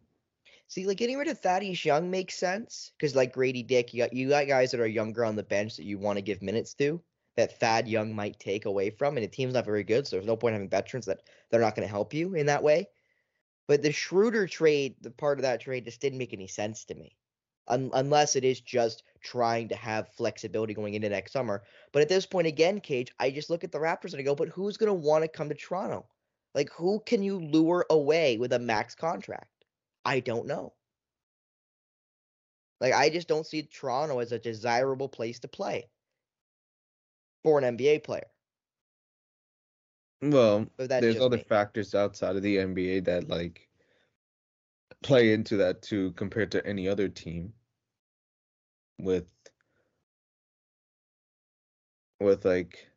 See, 0.69 0.86
like 0.86 0.97
getting 0.97 1.17
rid 1.17 1.27
of 1.27 1.39
Thaddeus 1.39 1.84
Young 1.84 2.12
makes 2.12 2.36
sense 2.36 2.91
because, 2.95 3.15
like 3.15 3.34
Gradey 3.34 3.65
Dick, 3.65 3.91
you 3.91 4.03
got 4.03 4.13
you 4.13 4.29
got 4.29 4.47
guys 4.47 4.69
that 4.69 4.79
are 4.79 4.88
younger 4.88 5.25
on 5.25 5.36
the 5.36 5.43
bench 5.43 5.75
that 5.77 5.86
you 5.86 5.97
want 5.97 6.17
to 6.17 6.21
give 6.21 6.43
minutes 6.43 6.75
to 6.75 7.01
that 7.36 7.60
Thad 7.60 7.88
Young 7.88 8.13
might 8.13 8.39
take 8.39 8.65
away 8.65 8.91
from, 8.91 9.17
and 9.17 9.23
the 9.23 9.27
team's 9.27 9.55
not 9.55 9.65
very 9.65 9.84
good, 9.84 10.05
so 10.05 10.15
there's 10.15 10.27
no 10.27 10.36
point 10.36 10.53
having 10.53 10.69
veterans 10.69 11.08
that 11.08 11.21
they're 11.49 11.60
not 11.60 11.73
going 11.73 11.88
to 11.88 11.91
help 11.91 12.13
you 12.13 12.36
in 12.36 12.45
that 12.45 12.62
way. 12.62 12.88
But 13.67 13.82
the 13.82 13.91
Schroeder 13.91 14.45
trade, 14.45 14.95
the 15.01 15.10
part 15.10 15.39
of 15.39 15.43
that 15.43 15.62
trade, 15.62 15.86
just 15.86 16.01
didn't 16.01 16.19
make 16.19 16.34
any 16.34 16.47
sense 16.47 16.86
to 16.86 16.93
me, 16.93 17.17
Un- 17.67 17.89
unless 17.93 18.36
it 18.36 18.43
is 18.43 18.62
just 18.62 19.01
trying 19.21 19.69
to 19.69 19.75
have 19.75 20.13
flexibility 20.13 20.75
going 20.75 20.93
into 20.93 21.10
next 21.10 21.32
summer. 21.32 21.63
But 21.93 22.03
at 22.03 22.10
this 22.10 22.27
point, 22.27 22.45
again, 22.45 22.79
Cage, 22.79 23.12
I 23.19 23.32
just 23.32 23.49
look 23.49 23.63
at 23.63 23.71
the 23.71 23.79
Raptors 23.79 24.13
and 24.13 24.19
I 24.19 24.23
go, 24.23 24.36
but 24.36 24.49
who's 24.49 24.77
going 24.77 24.89
to 24.89 24.93
want 24.93 25.23
to 25.23 25.27
come 25.27 25.49
to 25.49 25.55
Toronto? 25.55 26.05
Like, 26.53 26.69
who 26.73 27.01
can 27.05 27.23
you 27.23 27.39
lure 27.39 27.88
away 27.89 28.38
with 28.38 28.53
a 28.53 28.60
max 28.60 28.93
contract? 28.93 29.59
I 30.06 30.20
don't 30.20 30.48
know. 30.48 30.74
Like 32.80 32.94
I 32.94 33.10
just 33.10 33.28
don't 33.28 33.46
see 33.46 33.64
Toronto 33.64 34.20
as 34.20 34.32
a 34.32 34.40
desirable 34.40 35.10
place 35.10 35.40
to 35.40 35.48
play 35.48 35.90
for 37.44 37.60
an 37.60 37.78
NBA 37.78 38.04
player. 38.04 38.28
Well, 40.22 40.68
there's 40.78 41.20
other 41.20 41.38
me. 41.38 41.44
factors 41.44 41.96
outside 41.96 42.36
of 42.36 42.42
the 42.42 42.58
NBA 42.58 43.06
that 43.06 43.30
like 43.30 43.70
play 45.04 45.34
into 45.34 45.58
that 45.58 45.82
too, 45.82 46.12
compared 46.14 46.52
to 46.52 46.66
any 46.66 46.88
other 46.88 47.08
team. 47.08 47.54
With 48.98 49.32
with 52.20 52.44
like 52.44 52.90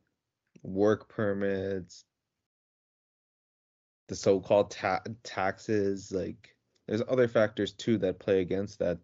work 0.63 1.09
permits, 1.09 2.05
the 4.09 4.17
so-called 4.17 4.73
ta- 4.73 5.03
taxes, 5.23 6.11
like 6.11 6.52
there's 6.87 7.03
other 7.09 7.29
factors 7.29 7.73
too 7.73 7.99
that 7.99 8.19
play 8.19 8.41
against 8.41 8.79
that 8.81 8.99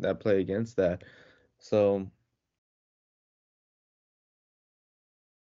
that 0.00 0.20
play 0.20 0.40
against 0.40 0.76
that. 0.76 1.02
So 1.58 2.10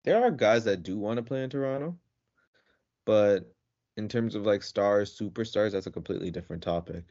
there 0.03 0.23
are 0.23 0.31
guys 0.31 0.63
that 0.65 0.83
do 0.83 0.97
want 0.97 1.17
to 1.17 1.23
play 1.23 1.43
in 1.43 1.49
Toronto, 1.49 1.97
but 3.05 3.51
in 3.97 4.07
terms 4.07 4.35
of 4.35 4.45
like 4.45 4.61
stars, 4.61 5.17
superstars, 5.17 5.71
that's 5.71 5.87
a 5.87 5.91
completely 5.91 6.31
different 6.31 6.61
topic. 6.61 7.03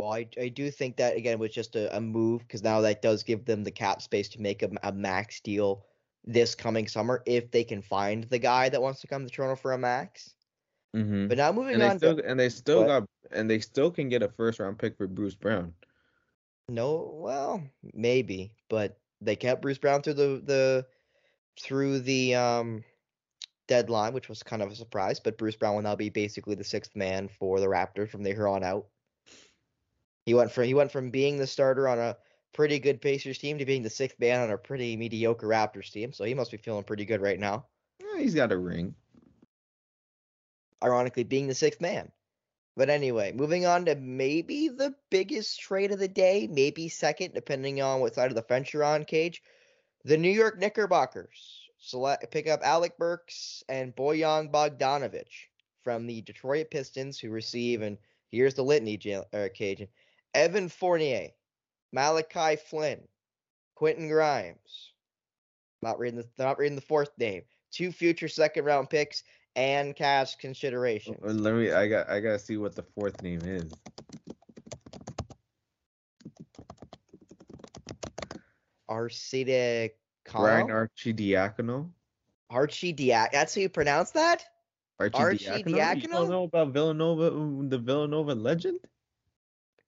Well, 0.00 0.12
I, 0.14 0.26
I 0.40 0.48
do 0.48 0.68
think 0.70 0.96
that 0.96 1.16
again 1.16 1.38
was 1.38 1.52
just 1.52 1.76
a, 1.76 1.96
a 1.96 2.00
move 2.00 2.40
because 2.40 2.64
now 2.64 2.80
that 2.80 3.02
does 3.02 3.22
give 3.22 3.44
them 3.44 3.62
the 3.62 3.70
cap 3.70 4.02
space 4.02 4.28
to 4.30 4.40
make 4.40 4.62
a, 4.64 4.70
a 4.82 4.92
max 4.92 5.40
deal 5.40 5.86
this 6.24 6.54
coming 6.54 6.88
summer 6.88 7.22
if 7.26 7.50
they 7.50 7.62
can 7.64 7.82
find 7.82 8.24
the 8.24 8.38
guy 8.38 8.68
that 8.68 8.82
wants 8.82 9.00
to 9.02 9.06
come 9.06 9.24
to 9.24 9.30
Toronto 9.30 9.54
for 9.54 9.72
a 9.72 9.78
max. 9.78 10.34
Mm-hmm. 10.94 11.28
But 11.28 11.38
now 11.38 11.52
moving 11.52 11.74
And 11.74 11.82
on 11.82 11.98
still 11.98 12.16
to 12.16 12.24
and 12.24 12.38
they 12.38 12.48
still 12.48 12.84
What? 12.84 12.86
got 12.86 13.08
and 13.30 13.48
they 13.50 13.60
still 13.60 13.90
can 13.90 14.08
get 14.08 14.22
a 14.22 14.28
first 14.28 14.60
round 14.60 14.78
pick 14.78 14.96
for 14.96 15.06
Bruce 15.06 15.34
Brown. 15.34 15.74
no, 16.68 17.10
well, 17.14 17.62
maybe, 17.94 18.52
but 18.68 19.00
they 19.20 19.36
kept 19.36 19.62
Bruce 19.62 19.78
Brown 19.78 20.02
through 20.02 20.14
the 20.14 20.42
the 20.44 20.86
through 21.60 22.00
the 22.00 22.34
um 22.34 22.84
deadline, 23.68 24.12
which 24.12 24.28
was 24.28 24.42
kind 24.42 24.62
of 24.62 24.70
a 24.70 24.76
surprise. 24.76 25.20
But 25.20 25.38
Bruce 25.38 25.56
Brown 25.56 25.74
will 25.74 25.82
now 25.82 25.96
be 25.96 26.10
basically 26.10 26.54
the 26.54 26.64
sixth 26.64 26.94
man 26.96 27.28
for 27.28 27.60
the 27.60 27.66
Raptors 27.66 28.10
from 28.10 28.22
there 28.22 28.48
on 28.48 28.64
out. 28.64 28.88
He 30.26 30.34
went 30.34 30.52
from 30.52 30.64
he 30.64 30.74
went 30.74 30.92
from 30.92 31.10
being 31.10 31.38
the 31.38 31.46
starter 31.46 31.88
on 31.88 31.98
a 31.98 32.16
pretty 32.52 32.78
good 32.78 33.00
Pacers 33.00 33.38
team 33.38 33.58
to 33.58 33.64
being 33.66 33.82
the 33.82 33.90
sixth 33.90 34.18
man 34.20 34.40
on 34.40 34.50
a 34.50 34.58
pretty 34.58 34.96
mediocre 34.96 35.46
Raptors 35.48 35.90
team. 35.92 36.12
So 36.12 36.24
he 36.24 36.34
must 36.34 36.50
be 36.50 36.56
feeling 36.58 36.84
pretty 36.84 37.04
good 37.04 37.20
right 37.20 37.38
now. 37.40 37.66
Eh, 38.00 38.18
he's 38.18 38.34
got 38.34 38.52
a 38.52 38.58
ring. 38.58 38.94
Ironically, 40.82 41.24
being 41.24 41.46
the 41.46 41.54
sixth 41.54 41.80
man. 41.80 42.10
But 42.74 42.88
anyway, 42.88 43.32
moving 43.32 43.66
on 43.66 43.84
to 43.84 43.94
maybe 43.94 44.68
the 44.68 44.94
biggest 45.10 45.60
trade 45.60 45.92
of 45.92 45.98
the 45.98 46.08
day, 46.08 46.48
maybe 46.50 46.88
second, 46.88 47.34
depending 47.34 47.82
on 47.82 48.00
what 48.00 48.14
side 48.14 48.30
of 48.30 48.34
the 48.34 48.42
fence 48.42 48.72
you're 48.72 48.84
on, 48.84 49.04
Cage. 49.04 49.42
The 50.04 50.16
New 50.16 50.30
York 50.30 50.58
Knickerbockers 50.58 51.68
select 51.78 52.30
pick 52.30 52.48
up 52.48 52.60
Alec 52.62 52.96
Burks 52.96 53.62
and 53.68 53.94
Bojan 53.94 54.50
Bogdanovic 54.50 55.28
from 55.84 56.06
the 56.06 56.22
Detroit 56.22 56.70
Pistons, 56.70 57.18
who 57.18 57.30
receive 57.30 57.82
and 57.82 57.98
here's 58.30 58.54
the 58.54 58.64
litany, 58.64 58.98
uh, 59.14 59.48
Cage. 59.54 59.86
Evan 60.34 60.68
Fournier, 60.68 61.28
Malachi 61.92 62.56
Flynn, 62.56 63.06
Quentin 63.74 64.08
Grimes. 64.08 64.92
Not 65.82 65.98
reading 65.98 66.20
the 66.20 66.28
not 66.42 66.58
reading 66.58 66.76
the 66.76 66.80
fourth 66.80 67.10
name. 67.18 67.42
Two 67.70 67.92
future 67.92 68.28
second 68.28 68.64
round 68.64 68.88
picks 68.88 69.24
and 69.56 69.94
cash 69.94 70.36
consideration. 70.36 71.16
Let 71.20 71.54
me. 71.54 71.72
I 71.72 71.88
got. 71.88 72.08
I 72.08 72.20
gotta 72.20 72.38
see 72.38 72.56
what 72.56 72.74
the 72.74 72.82
fourth 72.82 73.22
name 73.22 73.40
is. 73.44 73.72
Arcida 78.90 79.90
Brian 80.30 80.68
Cano? 80.68 80.86
Arcidiacono. 80.86 81.90
Archie 82.50 82.92
Diac. 82.92 83.32
That's 83.32 83.54
how 83.54 83.62
you 83.62 83.68
pronounce 83.68 84.10
that? 84.10 84.44
Archie 84.98 85.18
Arcidiacono. 85.18 86.02
You 86.02 86.08
don't 86.08 86.30
know 86.30 86.44
about 86.44 86.68
Villanova, 86.72 87.30
the 87.68 87.78
Villanova 87.78 88.34
legend? 88.34 88.80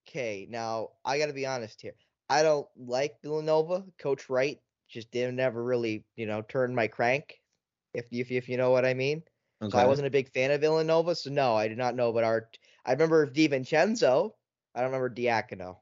Okay, 0.09 0.46
now 0.48 0.90
I 1.05 1.18
got 1.18 1.27
to 1.27 1.33
be 1.33 1.46
honest 1.46 1.81
here. 1.81 1.94
I 2.29 2.42
don't 2.42 2.66
like 2.77 3.20
Villanova. 3.22 3.85
Coach 3.98 4.31
Wright 4.31 4.61
just 4.88 5.11
didn't 5.11 5.37
never 5.37 5.62
really, 5.62 6.05
you 6.16 6.27
know, 6.27 6.42
turn 6.42 6.74
my 6.74 6.88
crank. 6.88 7.40
If 7.92 8.07
if 8.11 8.31
if 8.31 8.48
you 8.48 8.57
know 8.57 8.70
what 8.70 8.85
I 8.85 8.94
mean. 8.94 9.22
So 9.70 9.79
I 9.79 9.87
wasn't 9.87 10.07
a 10.07 10.11
big 10.11 10.31
fan 10.31 10.50
of 10.50 10.61
Villanova. 10.61 11.14
So 11.14 11.31
no, 11.31 11.55
I 11.55 11.68
did 11.68 11.79
not 11.79 11.94
know 11.94 12.12
But 12.12 12.24
Art. 12.24 12.59
I 12.85 12.92
remember 12.92 13.27
DiVincenzo. 13.27 14.33
I 14.74 14.81
don't 14.81 14.92
remember 14.92 15.11
Diacono. 15.11 15.79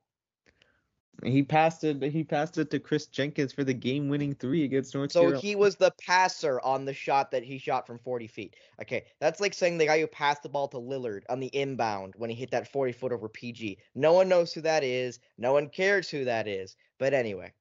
He 1.24 1.42
passed 1.42 1.84
it. 1.84 2.02
He 2.02 2.24
passed 2.24 2.58
it 2.58 2.70
to 2.70 2.80
Kris 2.80 3.06
Jenkins 3.06 3.52
for 3.52 3.62
the 3.64 3.74
game-winning 3.74 4.34
three 4.34 4.64
against 4.64 4.94
North 4.94 5.12
So 5.12 5.20
Carolina. 5.20 5.38
he 5.40 5.54
was 5.54 5.76
the 5.76 5.92
passer 6.00 6.60
on 6.62 6.84
the 6.84 6.94
shot 6.94 7.30
that 7.30 7.44
he 7.44 7.58
shot 7.58 7.86
from 7.86 7.98
40 7.98 8.26
feet. 8.26 8.56
Okay, 8.80 9.04
that's 9.20 9.40
like 9.40 9.54
saying 9.54 9.78
the 9.78 9.86
guy 9.86 10.00
who 10.00 10.06
passed 10.08 10.42
the 10.42 10.48
ball 10.48 10.68
to 10.68 10.78
Lillard 10.78 11.22
on 11.28 11.38
the 11.38 11.48
inbound 11.48 12.14
when 12.16 12.30
he 12.30 12.34
hit 12.36 12.50
that 12.50 12.66
40 12.72 12.92
foot 12.92 13.12
over 13.12 13.28
PG. 13.28 13.78
No 13.94 14.12
one 14.14 14.28
knows 14.28 14.52
who 14.52 14.62
that 14.62 14.82
is. 14.82 15.20
No 15.38 15.52
one 15.52 15.68
cares 15.68 16.10
who 16.10 16.24
that 16.24 16.48
is. 16.48 16.76
But 16.98 17.14
anyway, 17.14 17.52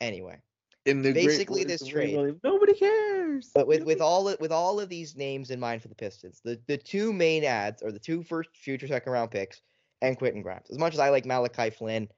anyway. 0.00 0.40
In 0.88 1.02
the 1.02 1.12
basically 1.12 1.64
this 1.64 1.86
trade- 1.86 2.16
Williams, 2.16 2.40
Nobody 2.42 2.74
cares. 2.74 3.50
But 3.54 3.66
with 3.66 3.84
with 3.84 4.00
all 4.00 4.24
with 4.40 4.52
all 4.52 4.80
of 4.80 4.88
these 4.88 5.16
names 5.16 5.50
in 5.50 5.60
mind 5.60 5.82
for 5.82 5.88
the 5.88 5.94
Pistons, 5.94 6.40
the 6.44 6.60
the 6.66 6.76
two 6.76 7.12
main 7.12 7.44
ads 7.44 7.82
are 7.82 7.92
the 7.92 7.98
two 7.98 8.22
first 8.22 8.50
future 8.56 8.86
second 8.86 9.12
round 9.12 9.30
picks 9.30 9.62
and 10.02 10.18
Quentin 10.18 10.42
Grimes. 10.42 10.70
As 10.70 10.78
much 10.78 10.94
as 10.94 11.00
I 11.00 11.10
like 11.10 11.26
Malachi 11.26 11.70
Flynn, 11.70 12.08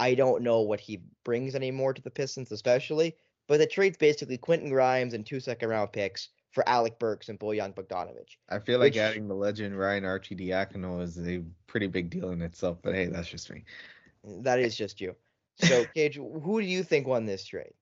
I 0.00 0.14
don't 0.14 0.42
know 0.42 0.60
what 0.60 0.80
he 0.80 1.02
brings 1.24 1.54
anymore 1.54 1.94
to 1.94 2.02
the 2.02 2.10
Pistons, 2.10 2.52
especially. 2.52 3.16
But 3.48 3.58
the 3.58 3.66
trade's 3.66 3.96
basically 3.96 4.38
Quentin 4.38 4.70
Grimes 4.70 5.14
and 5.14 5.24
two 5.24 5.38
second 5.40 5.68
round 5.68 5.92
picks 5.92 6.30
for 6.50 6.68
Alec 6.68 6.98
Burks 6.98 7.28
and 7.28 7.38
Bojan 7.38 7.74
Bogdanovic. 7.74 8.36
I 8.48 8.58
feel 8.58 8.78
like 8.78 8.94
which- 8.94 8.98
adding 8.98 9.28
the 9.28 9.34
legend 9.34 9.78
Ryan 9.78 10.04
Archie 10.04 10.34
Arcidiacono 10.34 11.02
is 11.02 11.18
a 11.18 11.42
pretty 11.66 11.86
big 11.86 12.10
deal 12.10 12.30
in 12.30 12.42
itself. 12.42 12.78
But 12.82 12.94
hey, 12.94 13.06
that's 13.06 13.28
just 13.28 13.50
me. 13.50 13.64
That 14.24 14.58
is 14.58 14.74
just 14.74 15.00
you. 15.00 15.14
So, 15.58 15.84
Cage, 15.94 16.16
who 16.16 16.60
do 16.60 16.66
you 16.66 16.82
think 16.82 17.06
won 17.06 17.24
this 17.24 17.44
trade? 17.44 17.72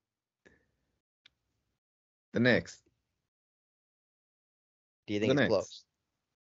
The 2.35 2.40
Knicks. 2.40 2.83
Do 5.07 5.14
you 5.14 5.20
think 5.20 5.37
The 5.37 5.42
it's 5.42 5.49
close? 5.49 5.85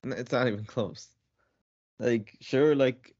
It's 0.04 0.32
not 0.34 0.48
even 0.48 0.66
close. 0.66 1.08
Like, 1.98 2.36
sure, 2.42 2.76
like 2.76 3.16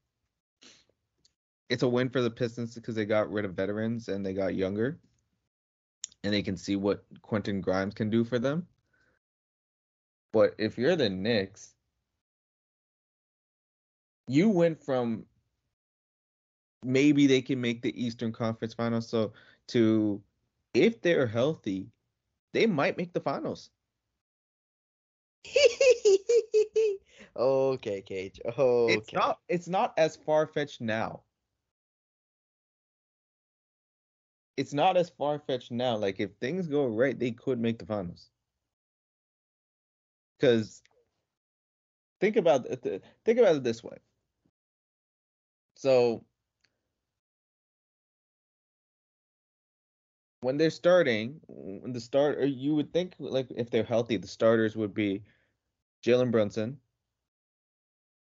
it's 1.70 1.82
a 1.82 1.88
win 1.88 2.10
for 2.10 2.20
the 2.20 2.30
Pistons 2.30 2.74
because 2.74 2.94
they 2.94 3.06
got 3.06 3.32
rid 3.32 3.46
of 3.46 3.54
veterans 3.54 4.08
and 4.08 4.24
they 4.24 4.34
got 4.34 4.54
younger, 4.54 5.00
and 6.22 6.32
they 6.32 6.42
can 6.42 6.58
see 6.58 6.76
what 6.76 7.04
Quentin 7.22 7.62
Grimes 7.62 7.94
can 7.94 8.10
do 8.10 8.22
for 8.22 8.38
them. 8.38 8.66
But 10.34 10.54
if 10.58 10.76
you're 10.76 10.96
the 10.96 11.08
Knicks, 11.08 11.72
you 14.26 14.50
went 14.50 14.84
from 14.84 15.24
maybe 16.84 17.26
they 17.26 17.40
can 17.40 17.62
make 17.62 17.80
the 17.80 17.98
Eastern 18.00 18.30
Conference 18.30 18.74
Finals, 18.74 19.08
so 19.08 19.32
to 19.68 20.22
if 20.74 21.00
they're 21.00 21.26
healthy, 21.26 21.88
they 22.52 22.66
might 22.66 22.96
make 22.96 23.12
the 23.12 23.20
finals. 23.20 23.70
okay, 27.36 28.02
Cage. 28.02 28.40
Okay. 28.44 28.94
It's 28.94 29.12
not 29.12 29.38
it's 29.48 29.68
not 29.68 29.94
as 29.96 30.16
far 30.16 30.46
fetched 30.46 30.80
now. 30.80 31.22
It's 34.56 34.74
not 34.74 34.96
as 34.96 35.10
far 35.10 35.38
fetched 35.38 35.70
now. 35.70 35.96
Like 35.96 36.20
if 36.20 36.30
things 36.40 36.66
go 36.66 36.86
right, 36.86 37.18
they 37.18 37.30
could 37.30 37.60
make 37.60 37.78
the 37.78 37.86
finals. 37.86 38.30
Because 40.38 40.82
think 42.20 42.36
about. 42.36 42.66
Think 42.66 43.38
about 43.38 43.56
it 43.56 43.64
this 43.64 43.82
way. 43.84 43.98
So 45.76 46.24
when 50.40 50.56
they're 50.56 50.70
starting, 50.70 51.40
when 51.46 51.92
the 51.92 52.00
start, 52.00 52.38
you 52.40 52.74
would 52.74 52.92
think 52.92 53.14
like 53.18 53.48
if 53.50 53.70
they're 53.70 53.84
healthy, 53.84 54.16
the 54.16 54.28
starters 54.28 54.76
would 54.76 54.94
be 54.94 55.22
Jalen 56.04 56.30
Brunson. 56.30 56.78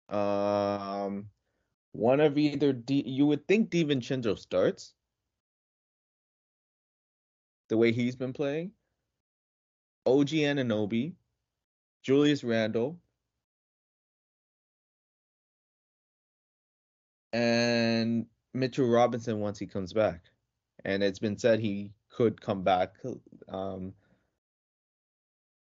Um, 0.08 1.28
one 1.92 2.20
of 2.20 2.38
either 2.38 2.72
D, 2.72 3.02
you 3.06 3.26
would 3.26 3.46
think 3.46 3.70
DiVincenzo 3.70 4.38
starts 4.38 4.94
the 7.68 7.76
way 7.76 7.92
he's 7.92 8.16
been 8.16 8.32
playing. 8.32 8.72
OG 10.06 10.28
Anunoby, 10.28 11.12
Julius 12.02 12.42
Randle, 12.42 12.98
and 17.32 18.26
Mitchell 18.54 18.88
Robinson 18.88 19.40
once 19.40 19.58
he 19.58 19.66
comes 19.66 19.92
back. 19.92 20.22
And 20.84 21.02
it's 21.02 21.18
been 21.18 21.38
said 21.38 21.60
he 21.60 21.92
could 22.10 22.40
come 22.40 22.62
back 22.62 22.94
um, 23.48 23.92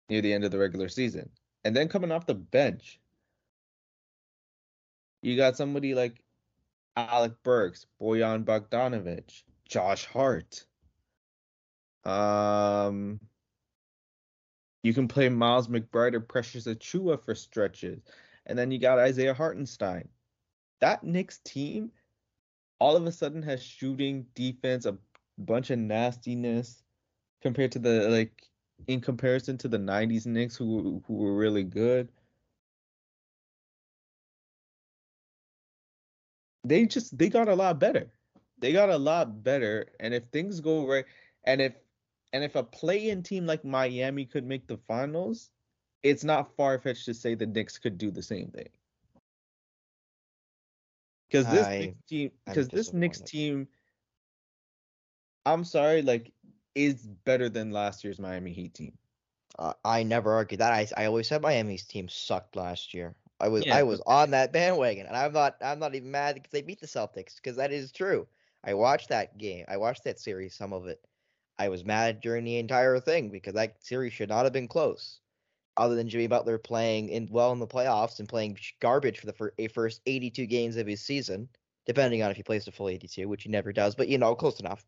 near 0.10 0.22
the 0.22 0.34
end 0.34 0.44
of 0.44 0.52
the 0.52 0.60
regular 0.60 0.90
season. 0.90 1.30
And 1.64 1.76
then 1.76 1.88
coming 1.88 2.12
off 2.12 2.26
the 2.26 2.36
bench, 2.36 3.00
you 5.22 5.38
got 5.38 5.56
somebody 5.56 5.96
like 5.96 6.22
Alec 6.96 7.34
Burks, 7.44 7.86
Bojan 8.02 8.44
Bogdanovic, 8.44 9.44
Josh 9.68 10.06
Hart. 10.06 10.66
Um, 12.06 13.20
you 14.84 14.94
can 14.94 15.08
play 15.08 15.30
Miles 15.30 15.70
McBride 15.70 16.14
or 16.14 16.20
Precious 16.20 16.68
Achiuwa 16.68 17.24
for 17.24 17.34
stretches. 17.34 18.02
And 18.46 18.60
then 18.60 18.72
you 18.72 18.80
got 18.80 19.00
Isaiah 19.00 19.34
Hartenstein. 19.34 20.10
That 20.82 21.04
Knicks 21.04 21.40
team 21.46 21.92
all 22.84 22.98
of 22.98 23.06
a 23.06 23.12
sudden 23.14 23.42
has 23.42 23.64
shooting, 23.64 24.26
defense, 24.36 24.86
a 24.86 24.98
bunch 25.38 25.70
of 25.70 25.80
nastiness 25.80 26.84
compared 27.42 27.72
to 27.72 27.80
the 27.80 28.10
like 28.10 28.34
in 28.88 29.00
comparison 29.00 29.58
to 29.58 29.70
the 29.70 29.78
90s 29.78 30.26
Knicks 30.26 30.58
who 30.58 31.02
who 31.08 31.14
were 31.14 31.34
really 31.34 31.64
good. 31.64 32.10
They 36.66 36.86
just 36.86 37.18
they 37.18 37.30
got 37.30 37.48
a 37.48 37.56
lot 37.56 37.80
better. 37.80 38.12
They 38.60 38.74
got 38.74 38.90
a 38.90 38.98
lot 38.98 39.44
better 39.46 39.88
and 40.02 40.14
if 40.14 40.26
things 40.34 40.60
go 40.60 40.86
right 40.86 41.06
and 41.46 41.62
if 41.62 41.74
and 42.34 42.44
if 42.44 42.56
a 42.56 42.64
play-in 42.64 43.24
team 43.24 43.46
like 43.46 43.64
Miami 43.64 44.26
could 44.26 44.46
make 44.46 44.68
the 44.68 44.78
finals, 44.90 45.52
it's 46.04 46.26
not 46.26 46.54
far-fetched 46.58 47.06
to 47.06 47.14
say 47.14 47.34
the 47.34 47.46
Knicks 47.46 47.78
could 47.78 47.98
do 47.98 48.12
the 48.12 48.24
same 48.24 48.50
thing. 48.52 48.70
Because 51.34 51.50
this 51.50 51.68
I- 51.68 51.80
Knicks 51.80 52.02
team 52.08 52.32
I'm 52.48 52.54
because 52.54 52.70
this 52.70 52.94
Knicks 52.94 53.22
team 53.22 53.68
I'm 55.46 55.64
sorry, 55.64 56.02
like 56.02 56.34
is 56.76 57.08
better 57.08 57.50
than 57.50 57.72
last 57.72 58.04
year's 58.04 58.20
Miami 58.20 58.54
Heat 58.54 58.74
team. 58.76 58.98
Uh, 59.60 59.74
I 59.84 60.04
never 60.04 60.34
argued 60.34 60.62
that. 60.62 60.74
I 60.74 60.88
I 60.98 61.06
always 61.06 61.28
said 61.28 61.42
Miami's 61.42 61.86
team 61.86 62.08
sucked 62.10 62.56
last 62.56 62.94
year. 62.94 63.16
I 63.40 63.48
was 63.50 63.66
Yeah, 63.66 63.78
I 63.78 63.84
was 63.84 64.02
on 64.02 64.32
that 64.32 64.52
bandwagon, 64.54 65.08
and 65.08 65.16
I'm 65.18 65.34
not 65.34 65.58
I'm 65.62 65.80
not 65.80 65.96
even 65.96 66.12
mad 66.12 66.36
because 66.36 66.52
they 66.52 66.62
beat 66.62 66.80
the 66.82 66.88
Celtics 66.88 67.36
because 67.38 67.58
that 67.58 67.72
is 67.72 67.92
true. 67.92 68.28
I 68.64 68.76
watched 68.76 69.10
that 69.10 69.38
game. 69.40 69.66
I 69.68 69.78
watched 69.78 70.04
that 70.06 70.20
series, 70.20 70.56
some 70.56 70.74
of 70.74 70.88
it. 70.88 71.06
I 71.60 71.70
was 71.70 71.86
mad 71.86 72.22
during 72.22 72.46
the 72.46 72.58
entire 72.58 73.00
thing 73.00 73.30
because 73.32 73.54
that 73.56 73.84
series 73.84 74.14
should 74.14 74.30
not 74.30 74.46
have 74.46 74.54
been 74.54 74.68
close. 74.68 75.20
Other 75.76 75.96
than 75.96 76.08
Jimmy 76.08 76.28
Butler 76.28 76.58
playing 76.58 77.10
in 77.10 77.28
well 77.32 77.52
in 77.52 77.60
the 77.60 77.68
playoffs 77.68 78.20
and 78.20 78.30
playing 78.30 78.60
garbage 78.80 79.20
for 79.20 79.26
the 79.26 79.34
fir- 79.34 79.54
first 79.74 80.02
82 80.06 80.46
games 80.46 80.78
of 80.78 80.86
his 80.86 81.02
season, 81.02 81.50
depending 81.86 82.22
on 82.22 82.30
if 82.30 82.38
he 82.38 82.44
plays 82.44 82.66
the 82.66 82.72
full 82.72 82.90
82, 82.90 83.28
which 83.28 83.44
he 83.44 83.50
never 83.50 83.74
does, 83.74 83.96
but 83.96 84.08
you 84.08 84.18
know, 84.18 84.36
close 84.36 84.60
enough. 84.60 84.86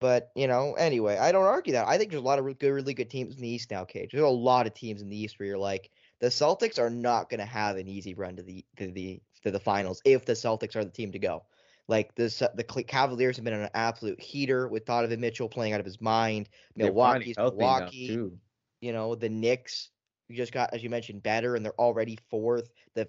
But 0.00 0.30
you 0.36 0.46
know, 0.46 0.74
anyway, 0.74 1.16
I 1.16 1.32
don't 1.32 1.44
argue 1.44 1.72
that. 1.72 1.88
I 1.88 1.98
think 1.98 2.10
there's 2.10 2.22
a 2.22 2.26
lot 2.26 2.38
of 2.38 2.58
good, 2.58 2.70
really 2.70 2.94
good 2.94 3.10
teams 3.10 3.34
in 3.34 3.42
the 3.42 3.48
East 3.48 3.70
now, 3.70 3.84
Cage. 3.84 4.10
There's 4.12 4.22
a 4.22 4.28
lot 4.28 4.66
of 4.66 4.74
teams 4.74 5.02
in 5.02 5.08
the 5.08 5.20
East 5.20 5.38
where 5.38 5.48
you're 5.48 5.58
like, 5.58 5.90
the 6.20 6.28
Celtics 6.28 6.78
are 6.78 6.90
not 6.90 7.28
going 7.28 7.40
to 7.40 7.46
have 7.46 7.76
an 7.76 7.88
easy 7.88 8.14
run 8.14 8.36
to 8.36 8.42
the 8.42 8.64
to 8.76 8.92
the 8.92 9.20
to 9.42 9.50
the 9.50 9.60
finals 9.60 10.00
if 10.04 10.24
the 10.24 10.34
Celtics 10.34 10.76
are 10.76 10.84
the 10.84 10.90
team 10.90 11.12
to 11.12 11.18
go. 11.18 11.44
Like 11.88 12.14
this, 12.14 12.42
the 12.54 12.64
Cavaliers 12.64 13.36
have 13.36 13.44
been 13.44 13.54
an 13.54 13.70
absolute 13.72 14.20
heater 14.20 14.68
with 14.68 14.84
Donovan 14.84 15.20
Mitchell 15.20 15.48
playing 15.48 15.72
out 15.72 15.80
of 15.80 15.86
his 15.86 16.00
mind. 16.02 16.48
Milwaukee's 16.76 17.36
Milwaukee. 17.38 18.06
You 18.80 18.92
know, 18.92 19.14
the 19.14 19.28
Knicks 19.28 19.90
you 20.28 20.36
just 20.36 20.52
got, 20.52 20.74
as 20.74 20.82
you 20.82 20.90
mentioned, 20.90 21.22
better, 21.22 21.56
and 21.56 21.64
they're 21.64 21.80
already 21.80 22.18
fourth. 22.28 22.70
The 22.94 23.08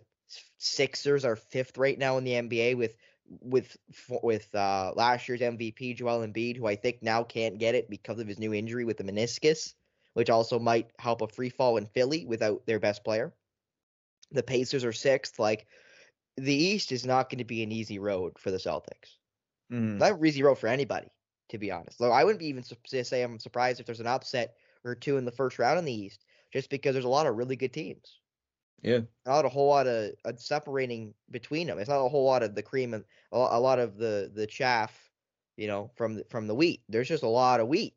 Sixers 0.58 1.26
are 1.26 1.36
fifth 1.36 1.78
right 1.78 1.98
now 1.98 2.18
in 2.18 2.24
the 2.24 2.34
NBA 2.34 2.78
with 2.78 2.96
with 3.42 3.76
with 4.24 4.54
uh, 4.56 4.94
last 4.96 5.28
year's 5.28 5.42
MVP 5.42 5.96
Joel 5.96 6.26
Embiid, 6.26 6.58
who 6.58 6.66
I 6.68 6.76
think 6.76 7.02
now 7.02 7.24
can't 7.24 7.60
get 7.60 7.76
it 7.76 7.90
because 7.90 8.20
of 8.20 8.28
his 8.28 8.40
new 8.40 8.54
injury 8.54 8.86
with 8.86 8.98
the 8.98 9.04
meniscus, 9.04 9.74
which 10.14 10.30
also 10.30 10.60
might 10.60 10.92
help 10.98 11.22
a 11.22 11.28
free 11.28 11.50
fall 11.50 11.78
in 11.78 11.86
Philly 11.86 12.26
without 12.26 12.66
their 12.66 12.80
best 12.80 13.04
player. 13.04 13.34
The 14.32 14.44
Pacers 14.44 14.86
are 14.86 14.94
sixth. 14.94 15.40
Like 15.40 15.68
the 16.38 16.54
East 16.54 16.92
is 16.92 17.06
not 17.06 17.30
going 17.30 17.40
to 17.40 17.44
be 17.44 17.64
an 17.64 17.72
easy 17.72 18.00
road 18.00 18.38
for 18.40 18.52
the 18.52 18.58
Celtics. 18.58 19.18
Mhm. 19.72 19.98
Not 19.98 20.14
an 20.14 20.26
easy 20.26 20.44
road 20.44 20.56
for 20.60 20.68
anybody, 20.68 21.10
to 21.50 21.58
be 21.58 21.72
honest. 21.72 22.00
Though 22.00 22.12
I 22.12 22.24
wouldn't 22.24 22.40
be 22.40 22.48
even 22.48 22.64
su- 22.64 23.04
say 23.04 23.24
I'm 23.24 23.40
surprised 23.40 23.80
if 23.80 23.86
there's 23.86 24.00
an 24.00 24.08
upset 24.08 24.56
or 24.84 24.96
two 24.96 25.18
in 25.18 25.26
the 25.26 25.32
first 25.32 25.60
round 25.60 25.80
in 25.80 25.86
the 25.86 25.94
East, 25.94 26.26
just 26.52 26.70
because 26.70 26.94
there's 26.94 27.06
a 27.06 27.10
lot 27.10 27.28
of 27.28 27.36
really 27.36 27.56
good 27.56 27.74
teams. 27.74 28.20
Yeah. 28.82 29.02
Not 29.26 29.46
a 29.46 29.50
whole 29.50 29.68
lot 29.68 29.88
of 29.88 30.12
uh, 30.26 30.34
separating 30.38 31.14
between 31.32 31.68
them. 31.68 31.80
It's 31.80 31.90
not 31.90 32.06
a 32.06 32.10
whole 32.10 32.26
lot 32.26 32.44
of 32.44 32.56
the 32.56 32.64
cream 32.64 32.94
and 32.94 33.04
a, 33.32 33.38
a 33.38 33.60
lot 33.60 33.80
of 33.80 33.98
the 33.98 34.32
the 34.34 34.48
chaff, 34.48 35.12
you 35.58 35.68
know, 35.68 35.92
from 35.96 36.16
the, 36.16 36.26
from 36.30 36.48
the 36.48 36.56
wheat. 36.56 36.82
There's 36.88 37.08
just 37.08 37.24
a 37.24 37.28
lot 37.28 37.60
of 37.60 37.68
wheat. 37.68 37.96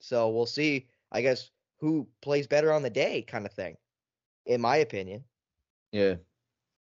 So 0.00 0.28
we'll 0.30 0.46
see. 0.46 0.88
I 1.10 1.22
guess 1.22 1.50
who 1.78 2.08
plays 2.20 2.46
better 2.46 2.72
on 2.72 2.82
the 2.82 2.90
day, 2.90 3.22
kind 3.22 3.46
of 3.46 3.52
thing. 3.52 3.76
In 4.46 4.60
my 4.60 4.76
opinion. 4.76 5.24
Yeah. 5.92 6.16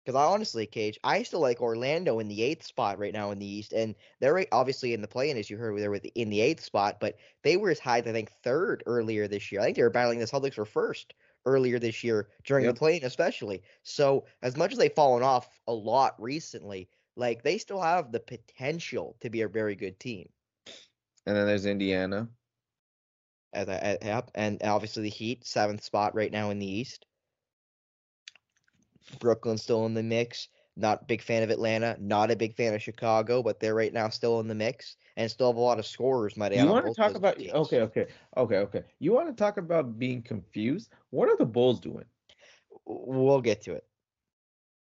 Because 0.08 0.24
I 0.24 0.24
honestly, 0.24 0.66
Cage, 0.66 0.98
I 1.04 1.22
still 1.24 1.42
like 1.42 1.60
Orlando 1.60 2.20
in 2.20 2.30
the 2.30 2.42
eighth 2.42 2.66
spot 2.66 2.98
right 2.98 3.12
now 3.12 3.32
in 3.32 3.40
the 3.40 3.46
East, 3.46 3.74
and 3.74 3.94
they're 4.22 4.46
obviously 4.54 4.94
in 4.94 5.02
the 5.02 5.08
play-in, 5.08 5.36
as 5.36 5.50
you 5.50 5.58
heard, 5.58 5.78
they 5.78 5.90
were 5.90 6.00
in 6.16 6.30
the 6.30 6.40
eighth 6.40 6.64
spot, 6.64 7.02
but 7.02 7.18
they 7.44 7.58
were 7.58 7.72
as 7.72 7.80
high 7.80 8.00
as 8.00 8.08
I 8.08 8.14
think 8.14 8.32
third 8.32 8.84
earlier 8.86 9.28
this 9.28 9.52
year. 9.52 9.60
I 9.60 9.66
think 9.66 9.76
they 9.76 9.84
were 9.84 9.90
battling 9.90 10.20
the 10.20 10.26
Celtics 10.26 10.54
for 10.54 10.64
first 10.64 11.14
earlier 11.46 11.78
this 11.78 12.06
year 12.06 12.30
during 12.46 12.64
Yep. 12.64 12.76
the 12.76 12.80
play-in, 12.80 13.04
especially. 13.04 13.64
So 13.84 14.24
as 14.42 14.56
much 14.56 14.72
as 14.72 14.78
they've 14.78 14.94
fallen 14.94 15.24
off 15.24 15.60
a 15.68 15.74
lot 15.74 16.16
recently, 16.22 16.88
like 17.18 17.44
they 17.44 17.58
still 17.58 17.82
have 17.82 18.14
the 18.14 18.22
potential 18.22 19.18
to 19.20 19.30
be 19.30 19.42
a 19.42 19.50
very 19.50 19.76
good 19.76 20.00
team. 20.00 20.30
And 21.26 21.36
then 21.36 21.48
there's 21.48 21.66
Indiana. 21.66 22.30
As 23.52 23.68
I, 23.68 24.24
and 24.36 24.64
obviously 24.64 25.04
the 25.04 25.10
Heat, 25.10 25.46
seventh 25.46 25.84
spot 25.84 26.16
right 26.16 26.32
now 26.32 26.50
in 26.52 26.60
the 26.60 26.66
East. 26.66 27.06
Brooklyn's 29.20 29.64
still 29.64 29.86
in 29.86 29.94
the 29.94 30.04
mix. 30.04 30.50
Not 30.76 31.08
big 31.08 31.24
fan 31.24 31.42
of 31.42 31.50
Atlanta. 31.50 31.98
Not 32.00 32.30
a 32.30 32.36
big 32.36 32.56
fan 32.56 32.76
of 32.76 32.82
Chicago, 32.82 33.42
but 33.42 33.60
they're 33.60 33.74
right 33.74 33.92
now 33.92 34.10
still 34.10 34.40
in 34.40 34.48
the 34.48 34.56
mix 34.56 34.96
and 35.16 35.30
still 35.30 35.48
have 35.48 35.58
a 35.58 35.60
lot 35.60 35.80
of 35.80 35.86
scorers. 35.88 36.38
Might 36.38 36.54
You 36.54 36.68
want 36.68 36.86
to 36.86 36.94
talk 36.94 37.16
about 37.16 37.38
teams. 37.38 37.54
okay, 37.54 37.82
okay, 37.82 38.06
okay, 38.38 38.58
okay. 38.58 38.84
You 39.00 39.12
want 39.14 39.28
to 39.28 39.34
talk 39.34 39.58
about 39.58 39.98
being 39.98 40.22
confused? 40.22 40.90
What 41.10 41.30
are 41.30 41.38
the 41.38 41.46
Bulls 41.46 41.80
doing? 41.80 42.06
We'll 42.86 43.42
get 43.42 43.62
to 43.64 43.74
it. 43.74 43.86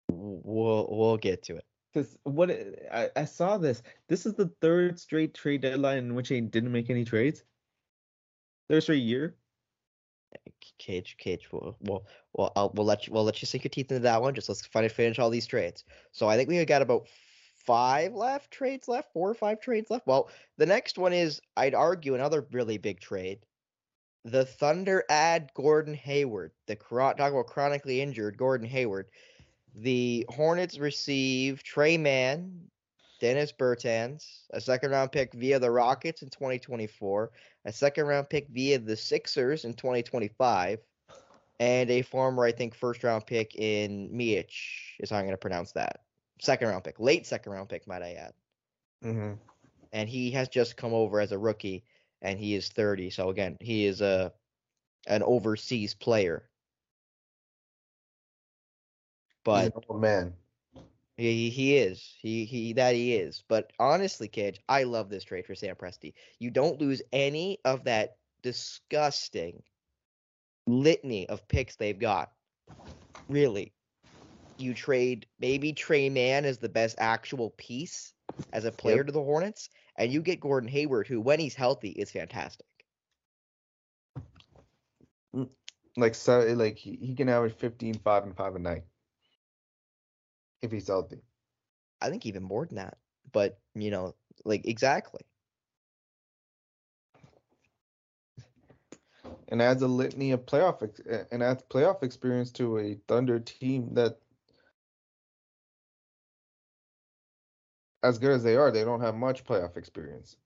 We'll 0.09 0.87
we'll 0.89 1.17
get 1.17 1.43
to 1.43 1.57
it. 1.57 1.65
Because 1.93 2.17
what 2.23 2.49
I, 2.91 3.09
I 3.15 3.25
saw 3.25 3.59
this. 3.59 3.83
This 4.09 4.25
is 4.25 4.33
the 4.33 4.51
third 4.61 4.99
straight 4.99 5.35
trade 5.35 5.61
deadline 5.61 5.99
in 5.99 6.15
which 6.15 6.29
they 6.29 6.41
didn't 6.41 6.71
make 6.71 6.89
any 6.89 7.05
trades. 7.05 7.43
Third 8.67 8.81
straight 8.81 9.03
year. 9.03 9.35
Cage, 10.77 11.15
Cage. 11.17 11.49
We'll, 11.51 11.75
we'll, 11.81 12.05
we'll, 12.33 12.51
I'll, 12.55 12.71
we'll 12.73 12.85
let 12.85 13.07
you, 13.07 13.13
we'll 13.13 13.23
let 13.23 13.41
you 13.41 13.45
sink 13.45 13.63
your 13.63 13.69
teeth 13.69 13.91
into 13.91 14.03
that 14.03 14.21
one. 14.21 14.33
Just 14.33 14.49
let's 14.49 14.65
find 14.65 14.91
finish 14.91 15.19
all 15.19 15.29
these 15.29 15.47
trades. 15.47 15.83
So 16.11 16.27
I 16.27 16.35
think 16.35 16.49
we 16.49 16.63
got 16.65 16.81
about 16.81 17.07
five 17.65 18.13
left 18.13 18.51
trades 18.51 18.87
left, 18.87 19.13
four 19.13 19.29
or 19.29 19.33
five 19.33 19.61
trades 19.61 19.89
left. 19.89 20.07
Well, 20.07 20.29
the 20.57 20.65
next 20.65 20.97
one 20.97 21.13
is, 21.13 21.41
I'd 21.55 21.75
argue, 21.75 22.15
another 22.15 22.45
really 22.51 22.77
big 22.77 22.99
trade. 22.99 23.39
The 24.25 24.45
Thunder 24.45 25.03
add 25.09 25.51
Gordon 25.53 25.93
Hayward. 25.93 26.51
The 26.67 26.75
talk 26.75 27.19
about 27.19 27.47
chronically 27.47 28.01
injured 28.01 28.37
Gordon 28.37 28.67
Hayward. 28.67 29.07
The 29.75 30.25
Hornets 30.29 30.77
receive 30.77 31.63
Tre 31.63 31.97
Mann, 31.97 32.69
Davis 33.23 33.53
Bertans, 33.53 34.41
a 34.51 34.59
second 34.59 34.91
round 34.91 35.13
pick 35.13 35.33
via 35.33 35.57
the 35.57 35.71
Rockets 35.71 36.23
in 36.23 36.29
2024, 36.29 37.31
a 37.63 37.71
second 37.71 38.05
round 38.05 38.29
pick 38.29 38.49
via 38.49 38.77
the 38.77 38.97
Sixers 38.97 39.63
in 39.63 39.75
2025, 39.75 40.79
and 41.61 41.89
a 41.89 42.01
former, 42.01 42.43
I 42.43 42.51
think, 42.51 42.75
first 42.75 43.01
round 43.01 43.25
pick 43.25 43.55
in 43.55 44.09
Miich, 44.09 44.49
is 44.99 45.09
how 45.09 45.19
I'm 45.19 45.23
going 45.23 45.31
to 45.31 45.37
pronounce 45.37 45.71
that. 45.71 46.01
Second 46.41 46.67
round 46.67 46.83
pick, 46.83 46.99
late 46.99 47.25
second 47.25 47.53
round 47.53 47.69
pick, 47.69 47.87
might 47.87 48.01
I 48.01 48.11
add. 48.15 48.33
hmm 49.01 49.31
And 49.93 50.09
he 50.09 50.31
has 50.31 50.49
just 50.49 50.75
come 50.75 50.93
over 50.93 51.21
as 51.21 51.31
a 51.31 51.39
rookie, 51.39 51.85
and 52.21 52.37
he 52.37 52.55
is 52.55 52.67
30. 52.67 53.09
So 53.09 53.29
again, 53.29 53.55
he 53.61 53.85
is 53.85 54.01
a 54.01 54.33
an 55.07 55.23
overseas 55.23 55.93
player. 55.93 56.49
But 59.45 59.71
oh 59.89 59.97
man, 59.97 60.33
He 61.17 61.51
he 61.51 61.77
is. 61.77 62.15
He 62.19 62.45
he 62.45 62.73
that 62.73 62.95
he 62.95 63.15
is. 63.15 63.43
But 63.47 63.71
honestly, 63.79 64.27
Cage, 64.27 64.59
I 64.67 64.83
love 64.83 65.09
this 65.09 65.23
trade 65.23 65.45
for 65.45 65.53
Sam 65.53 65.75
Presti. 65.75 66.13
You 66.39 66.49
don't 66.49 66.81
lose 66.81 67.01
any 67.11 67.59
of 67.65 67.83
that 67.83 68.17
disgusting 68.41 69.61
litany 70.65 71.29
of 71.29 71.47
picks 71.47 71.75
they've 71.75 71.99
got. 71.99 72.31
Really. 73.29 73.73
You 74.57 74.73
trade 74.73 75.27
maybe 75.39 75.73
Tre 75.73 76.09
Mann 76.09 76.45
as 76.45 76.57
the 76.57 76.69
best 76.69 76.95
actual 76.99 77.51
piece 77.51 78.13
as 78.51 78.65
a 78.65 78.71
player 78.71 79.03
to 79.03 79.11
the 79.11 79.21
Hornets, 79.21 79.69
and 79.97 80.11
you 80.11 80.21
get 80.21 80.39
Gordon 80.39 80.69
Hayward, 80.69 81.07
who 81.07 81.21
when 81.21 81.39
he's 81.39 81.55
healthy 81.55 81.89
is 81.89 82.11
fantastic. 82.11 82.65
Mm, 85.35 85.49
like 85.95 86.15
so, 86.15 86.39
like 86.55 86.77
he, 86.77 86.97
he 87.01 87.13
can 87.13 87.29
average 87.29 87.55
15, 87.55 87.95
5, 87.95 88.23
and 88.23 88.35
5 88.35 88.55
a 88.55 88.59
night 88.59 88.83
if 90.63 90.71
he's 90.71 90.87
healthy. 90.87 91.21
I 92.01 92.09
think 92.09 92.25
even 92.25 92.43
more 92.43 92.65
than 92.65 92.77
that. 92.77 92.97
But 93.31 93.59
you 93.75 93.91
know, 93.91 94.15
like 94.45 94.65
exactly. 94.65 95.21
and 99.49 99.61
adds 99.61 99.83
a 99.83 99.87
litany 99.87 100.31
of 100.31 100.45
playoff 100.45 100.81
ex- 100.83 101.27
and 101.31 101.43
adds 101.43 101.63
playoff 101.69 102.03
experience 102.03 102.51
to 102.53 102.79
a 102.79 102.95
Thunder 103.07 103.39
team 103.39 103.93
that, 103.93 104.19
as 108.03 108.19
good 108.19 108.31
as 108.31 108.43
they 108.43 108.55
are, 108.55 108.71
they 108.71 108.83
don't 108.83 109.01
have 109.01 109.15
much 109.15 109.45
playoff 109.45 109.77
experience. 109.77 110.37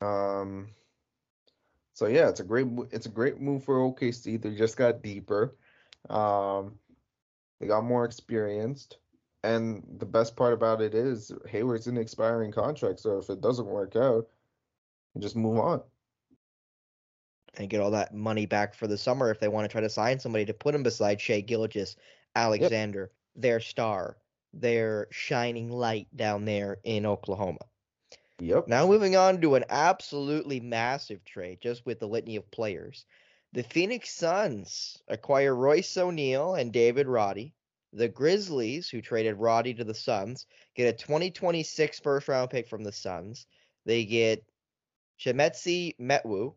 Um. 0.00 0.75
So 1.96 2.06
yeah, 2.08 2.28
it's 2.28 2.40
a 2.40 2.44
great 2.44 2.66
it's 2.92 3.06
a 3.06 3.08
great 3.08 3.40
move 3.40 3.64
for 3.64 3.78
OKC. 3.78 4.40
They 4.40 4.54
just 4.54 4.76
got 4.76 5.02
deeper. 5.02 5.56
Um, 6.10 6.78
they 7.58 7.66
got 7.66 7.84
more 7.84 8.04
experienced. 8.04 8.98
And 9.42 9.82
the 9.98 10.04
best 10.06 10.36
part 10.36 10.52
about 10.52 10.82
it 10.82 10.94
is 10.94 11.32
Hayward's 11.48 11.86
an 11.86 11.96
expiring 11.96 12.52
contract, 12.52 13.00
so 13.00 13.18
if 13.18 13.30
it 13.30 13.40
doesn't 13.40 13.66
work 13.66 13.96
out, 13.96 14.28
just 15.18 15.36
move 15.36 15.58
on. 15.58 15.82
and 17.56 17.70
get 17.70 17.80
all 17.80 17.92
that 17.92 18.14
money 18.14 18.44
back 18.46 18.74
for 18.74 18.86
the 18.86 18.98
summer 18.98 19.30
if 19.30 19.40
they 19.40 19.48
want 19.48 19.64
to 19.64 19.72
try 19.72 19.80
to 19.80 19.88
sign 19.88 20.18
somebody 20.18 20.44
to 20.44 20.52
put 20.54 20.74
him 20.74 20.82
beside 20.82 21.20
Shai 21.20 21.40
Gilgeous, 21.40 21.96
Alexander, 22.34 23.10
their 23.34 23.60
star, 23.60 24.18
their 24.52 25.08
shining 25.10 25.70
light 25.70 26.08
down 26.14 26.44
there 26.44 26.78
in 26.84 27.06
Oklahoma. 27.06 27.64
Yep. 28.40 28.68
Now 28.68 28.86
moving 28.86 29.16
on 29.16 29.40
to 29.40 29.54
an 29.54 29.64
absolutely 29.68 30.60
massive 30.60 31.24
trade, 31.24 31.58
just 31.62 31.86
with 31.86 32.00
the 32.00 32.08
litany 32.08 32.36
of 32.36 32.50
players. 32.50 33.06
The 33.52 33.62
Phoenix 33.62 34.10
Suns 34.10 34.98
acquire 35.08 35.54
Royce 35.54 35.96
O'Neale 35.96 36.54
and 36.54 36.72
David 36.72 37.06
Roddy. 37.06 37.54
The 37.92 38.08
Grizzlies, 38.08 38.90
who 38.90 39.00
traded 39.00 39.36
Roddy 39.36 39.72
to 39.74 39.84
the 39.84 39.94
Suns, 39.94 40.46
get 40.74 40.88
a 40.88 40.92
2026 40.92 42.00
first 42.00 42.28
round 42.28 42.50
pick 42.50 42.68
from 42.68 42.84
the 42.84 42.92
Suns. 42.92 43.46
They 43.86 44.04
get 44.04 44.44
Chimezie 45.18 45.96
Metu, 45.98 46.54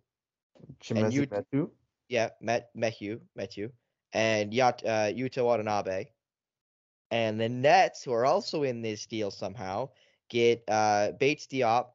Chimezie 0.82 1.14
you- 1.14 1.28
Metu. 1.28 1.70
yeah, 2.10 2.30
Met 2.42 2.76
Mehu, 2.76 3.22
Metu, 3.38 3.72
and 4.12 4.54
Yat, 4.54 4.84
uh, 4.84 5.14
Yuta 5.14 5.46
Watanabe. 5.46 6.08
And 7.12 7.40
the 7.40 7.48
Nets, 7.48 8.04
who 8.04 8.12
are 8.12 8.26
also 8.26 8.64
in 8.64 8.82
this 8.82 9.06
deal 9.06 9.32
somehow, 9.32 9.90
get 10.30 10.64
uh, 10.68 11.12
Bates 11.12 11.48
Diop, 11.48 11.88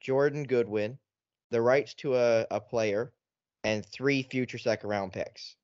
Jordan 0.00 0.44
Goodwin, 0.44 0.98
the 1.50 1.60
rights 1.60 1.94
to 1.94 2.16
a, 2.16 2.46
a 2.50 2.60
player, 2.60 3.12
and 3.64 3.84
three 3.84 4.22
future 4.22 4.58
second 4.58 4.88
round 4.88 5.12
picks. 5.12 5.56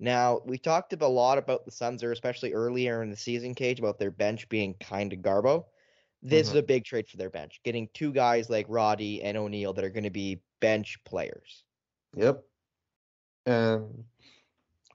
Now, 0.00 0.42
we 0.44 0.58
talked 0.58 0.92
a 0.92 1.06
lot 1.08 1.38
about 1.38 1.64
the 1.64 1.72
Suns, 1.72 2.04
or 2.04 2.12
especially 2.12 2.52
earlier 2.52 3.02
in 3.02 3.10
the 3.10 3.16
season, 3.16 3.54
Cage, 3.54 3.80
about 3.80 3.98
their 3.98 4.10
bench 4.12 4.48
being 4.48 4.74
kind 4.74 5.12
of 5.12 5.20
garbo. 5.20 5.64
This 6.22 6.48
is 6.48 6.54
Mhm. 6.54 6.58
a 6.58 6.62
big 6.62 6.84
trade 6.84 7.08
for 7.08 7.16
their 7.16 7.30
bench, 7.30 7.60
getting 7.64 7.88
two 7.94 8.12
guys 8.12 8.50
like 8.50 8.66
Roddy 8.68 9.22
and 9.22 9.36
O'Neale 9.36 9.72
that 9.72 9.84
are 9.84 9.90
going 9.90 10.04
to 10.04 10.10
be 10.10 10.40
bench 10.60 10.98
players. 11.04 11.64
Yep. 12.14 12.44
And 13.46 14.04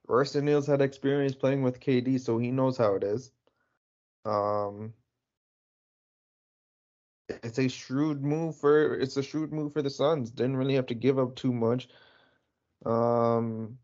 Royce 0.08 0.36
O'Neale's 0.36 0.68
had 0.68 0.82
experience 0.82 1.36
playing 1.36 1.64
with 1.64 1.80
KD, 1.80 2.20
so 2.20 2.38
he 2.38 2.52
knows 2.52 2.78
how 2.78 2.96
it 2.96 3.04
is. 3.04 3.32
Um, 4.26 4.94
it's 7.30 7.60
a 7.60 7.68
shrewd 7.68 8.24
move 8.24 8.58
for 8.58 8.96
it's 8.96 9.18
a 9.18 9.24
shrewd 9.24 9.52
move 9.52 9.74
for 9.74 9.82
the 9.82 9.90
Suns. 9.90 10.32
Didn't 10.32 10.58
really 10.58 10.76
have 10.76 10.88
to 10.88 10.96
give 10.96 11.20
up 11.20 11.36
too 11.36 11.54
much. 11.54 11.88
Um, 12.86 13.78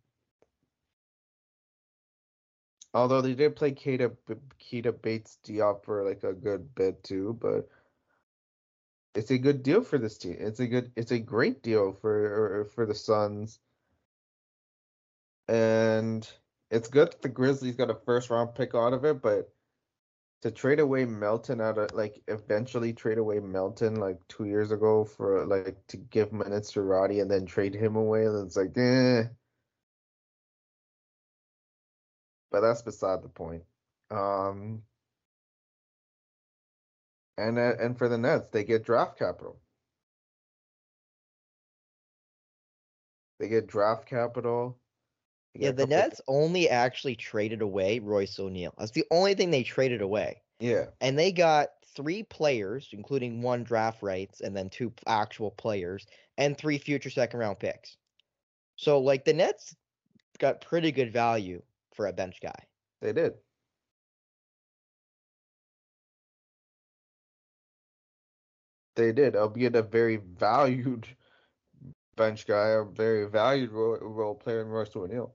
although 2.94 3.22
they 3.22 3.36
did 3.36 3.56
play 3.56 3.72
Keita 3.72 4.16
Keita 4.60 5.02
Bates 5.02 5.38
Diop 5.46 5.86
for 5.86 6.08
like 6.08 6.24
a 6.24 6.34
good 6.34 6.74
bit 6.76 7.04
too, 7.04 7.38
but 7.40 7.70
it's 9.16 9.32
a 9.32 9.38
good 9.38 9.64
deal 9.64 9.84
for 9.84 9.98
this 9.98 10.18
team. 10.18 10.38
It's 10.40 10.60
a 10.60 10.68
good 10.68 10.92
it's 10.96 11.12
a 11.12 11.20
great 11.20 11.64
deal 11.64 11.94
for 11.94 12.66
for 12.76 12.86
the 12.86 12.96
Suns. 12.96 13.60
And 15.48 16.30
it's 16.70 16.88
good 16.90 17.12
that 17.12 17.22
the 17.22 17.30
Grizzlies 17.30 17.76
got 17.76 17.90
a 17.90 17.96
first 17.96 18.30
round 18.30 18.54
pick 18.56 18.76
out 18.76 18.94
of 18.94 19.04
it, 19.06 19.22
but 19.22 19.52
to 20.42 20.52
trade 20.52 20.80
away 20.80 21.06
Melton 21.06 21.60
out 21.62 21.78
of 21.78 21.94
like 21.94 22.22
eventually 22.28 22.94
trade 22.94 23.18
away 23.18 23.40
Melton 23.40 23.96
like 23.96 24.20
two 24.28 24.46
years 24.46 24.72
ago 24.72 25.04
for 25.06 25.46
like 25.46 25.76
to 25.88 25.98
give 25.98 26.32
minutes 26.34 26.74
to 26.74 26.82
Roddy 26.82 27.20
and 27.20 27.30
then 27.30 27.46
trade 27.46 27.74
him 27.76 27.96
away, 27.96 28.26
and 28.26 28.46
it's 28.46 28.56
like 28.58 28.78
eh. 28.78 29.24
But 32.52 32.62
that's 32.62 32.82
beside 32.82 33.22
the 33.24 33.30
point. 33.30 33.64
Um 34.12 34.84
and 37.38 37.58
uh, 37.58 37.74
and 37.80 37.98
for 37.98 38.08
the 38.10 38.18
Nets, 38.18 38.50
they 38.52 38.64
get 38.64 38.84
draft 38.86 39.18
capital. 39.18 39.60
They 43.40 43.48
get 43.48 43.68
draft 43.68 44.06
capital. 44.06 44.78
Yeah, 45.56 45.72
the 45.72 45.88
Nets 45.88 46.22
only 46.28 46.70
actually 46.70 47.16
traded 47.16 47.62
away 47.62 48.00
Royce 48.00 48.40
O'Neale. 48.40 48.74
That's 48.78 48.92
the 48.92 49.06
only 49.12 49.34
thing 49.34 49.52
they 49.52 49.64
traded 49.64 50.02
away. 50.02 50.42
Yeah, 50.60 50.88
And 51.02 51.18
they 51.18 51.32
got 51.32 51.70
three 51.96 52.24
players, 52.24 52.90
including 52.92 53.42
one 53.42 53.64
draft 53.64 54.02
rights 54.04 54.42
and 54.42 54.56
then 54.56 54.70
two 54.70 54.94
actual 55.08 55.52
players, 55.52 56.06
and 56.38 56.58
three 56.58 56.78
future 56.78 57.10
second 57.10 57.40
round 57.40 57.60
picks. 57.60 57.98
So, 58.76 59.00
like, 59.00 59.26
the 59.26 59.34
Nets 59.34 59.76
got 60.38 60.62
pretty 60.62 60.92
good 60.92 61.12
value 61.12 61.62
for 61.94 62.08
a 62.08 62.14
bench 62.14 62.40
guy. 62.42 62.66
they 63.02 63.14
did. 63.14 63.34
They 68.96 69.14
did, 69.14 69.36
albeit 69.38 69.76
a 69.76 69.82
very 69.82 70.18
valued 70.18 71.08
bench 72.18 72.46
guy, 72.46 72.68
a 72.70 72.84
very 72.84 73.26
valued 73.30 73.72
role, 73.72 73.98
role 74.02 74.36
player 74.36 74.62
in 74.62 74.68
Royce 74.68 74.94
O'Neale. 74.94 75.34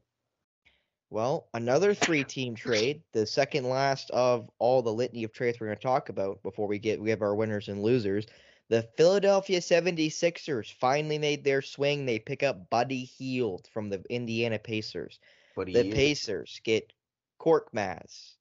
Well, 1.14 1.46
another 1.54 1.94
three 1.94 2.24
team 2.24 2.56
trade, 2.56 3.00
the 3.12 3.24
second 3.24 3.68
last 3.68 4.10
of 4.10 4.50
all 4.58 4.82
the 4.82 4.92
litany 4.92 5.22
of 5.22 5.32
trades 5.32 5.60
we're 5.60 5.68
going 5.68 5.76
to 5.76 5.82
talk 5.82 6.08
about 6.08 6.42
before 6.42 6.66
we 6.66 6.80
get 6.80 7.00
we 7.00 7.10
have 7.10 7.22
our 7.22 7.36
winners 7.36 7.68
and 7.68 7.84
losers. 7.84 8.26
The 8.68 8.82
Philadelphia 8.96 9.60
76ers 9.60 10.72
finally 10.72 11.18
made 11.18 11.44
their 11.44 11.62
swing. 11.62 12.04
They 12.04 12.18
pick 12.18 12.42
up 12.42 12.68
Buddy 12.68 13.04
Hield 13.04 13.68
from 13.72 13.90
the 13.90 14.02
Indiana 14.10 14.58
Pacers. 14.58 15.20
But 15.54 15.66
The 15.66 15.84
he 15.84 15.92
Pacers 15.92 16.60
get 16.64 16.92
Cork 17.38 17.70
Korkmaz, 17.70 18.32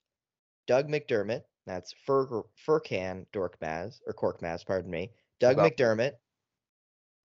Doug 0.65 0.89
McDermott, 0.89 1.43
that's 1.67 1.93
Fur 2.07 2.41
Furkan 2.65 3.27
Dorkmaz 3.31 3.99
or 4.07 4.15
Korkmaz, 4.15 4.65
pardon 4.65 4.89
me. 4.89 5.11
Doug 5.39 5.59
About- 5.59 5.77
McDermott, 5.77 6.13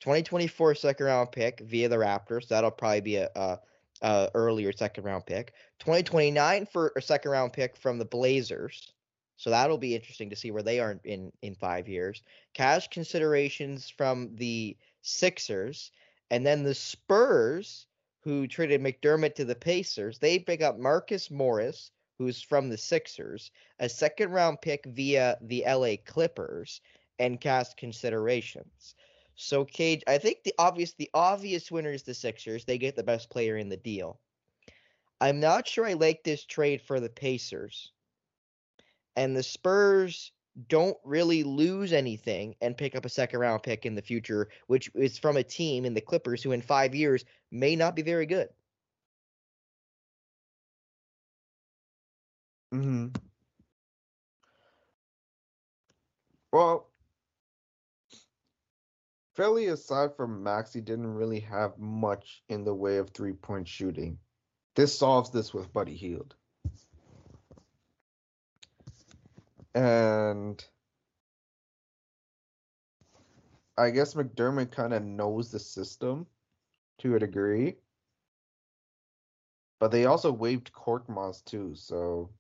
2024 0.01 0.75
second 0.75 1.07
round 1.07 1.33
pick 1.33 1.61
via 1.61 1.89
the 1.89 1.97
Raptors. 1.97 2.49
That'll 2.49 2.71
probably 2.71 3.01
be 3.01 3.17
a, 3.17 3.31
a, 3.35 3.59
a 4.03 4.31
earlier 4.35 4.73
second 4.73 5.05
round 5.05 5.27
pick. 5.27 5.53
2029 5.81 6.67
for 6.67 6.93
a 6.97 7.03
second 7.03 7.31
round 7.31 7.53
pick 7.53 7.77
from 7.77 7.99
the 7.99 8.05
Blazers. 8.05 8.93
So 9.37 9.51
that'll 9.51 9.79
be 9.79 9.95
interesting 9.95 10.31
to 10.31 10.37
see 10.37 10.51
where 10.51 10.63
they 10.63 10.81
are 10.81 11.01
in 11.05 11.33
in 11.43 11.55
five 11.55 11.89
years. 11.89 12.23
Cash 12.55 12.89
considerations 12.89 13.89
from 13.89 14.35
the 14.35 14.77
Sixers, 15.03 15.93
and 16.31 16.45
then 16.45 16.65
the 16.65 16.75
Spurs, 16.75 17.87
who 18.21 18.47
traded 18.47 18.83
McDermott 18.83 19.35
to 19.37 19.45
the 19.45 19.55
Pacers. 19.55 20.19
They 20.19 20.39
pick 20.39 20.61
up 20.61 20.79
Marcus 20.79 21.31
Morris, 21.31 21.93
who's 22.19 22.43
from 22.43 22.69
the 22.69 22.77
Sixers, 22.77 23.53
a 23.79 23.89
second 23.89 24.33
round 24.33 24.61
pick 24.61 24.85
via 24.87 25.39
the 25.41 25.65
LA 25.67 25.95
Clippers, 26.05 26.81
and 27.19 27.41
cast 27.41 27.77
considerations. 27.77 28.97
So 29.41 29.65
Cage, 29.65 30.03
I 30.07 30.19
think 30.19 30.43
the 30.43 30.53
obvious 30.59 30.93
the 30.93 31.09
obvious 31.15 31.71
winner 31.71 31.93
is 31.93 32.03
the 32.03 32.13
Sixers. 32.13 32.65
They 32.65 32.77
get 32.77 32.97
the 32.97 33.05
best 33.05 33.31
player 33.31 33.57
in 33.57 33.69
the 33.71 33.77
deal. 33.77 34.21
I'm 35.21 35.39
not 35.39 35.69
sure 35.69 35.87
I 35.87 35.93
like 35.93 36.25
this 36.25 36.45
trade 36.45 36.83
for 36.83 36.99
the 36.99 37.09
Pacers. 37.09 37.93
And 39.17 39.37
the 39.37 39.43
Spurs 39.43 40.33
don't 40.69 40.99
really 41.05 41.45
lose 41.45 41.93
anything 41.93 42.57
and 42.61 42.77
pick 42.77 42.97
up 42.97 43.05
a 43.05 43.09
second 43.09 43.39
round 43.41 43.63
pick 43.63 43.87
in 43.87 43.95
the 43.95 44.03
future, 44.03 44.49
which 44.67 44.91
is 44.95 45.19
from 45.19 45.37
a 45.37 45.45
team 45.45 45.85
in 45.85 45.95
the 45.95 46.01
Clippers 46.01 46.43
who 46.43 46.53
in 46.53 46.61
5 46.63 46.95
years 46.95 47.25
may 47.51 47.77
not 47.77 47.95
be 47.95 48.03
very 48.03 48.27
good. 48.27 48.49
hmm 52.73 53.09
Well, 56.53 56.88
Philly, 59.39 59.69
aside 59.69 60.17
from 60.17 60.43
Maxey, 60.43 60.81
didn't 60.81 61.15
really 61.15 61.39
have 61.39 61.79
much 61.79 62.43
in 62.49 62.65
the 62.65 62.75
way 62.75 62.97
of 62.97 63.11
three 63.11 63.35
point 63.35 63.69
shooting. 63.69 64.19
This 64.75 64.99
solves 64.99 65.31
this 65.31 65.55
with 65.55 65.73
Buddy 65.73 65.95
Hield. 65.95 66.35
And 69.77 70.65
I 73.77 73.91
guess 73.91 74.15
McDermott 74.15 74.73
kind 74.73 74.93
of 74.93 75.05
knows 75.05 75.53
the 75.53 75.61
system 75.61 76.27
to 76.99 77.15
a 77.15 77.21
degree. 77.21 77.77
But 79.79 79.93
they 79.93 80.07
also 80.07 80.33
waived 80.33 80.73
Korkmaz 80.73 81.45
too, 81.45 81.77
so 81.77 82.31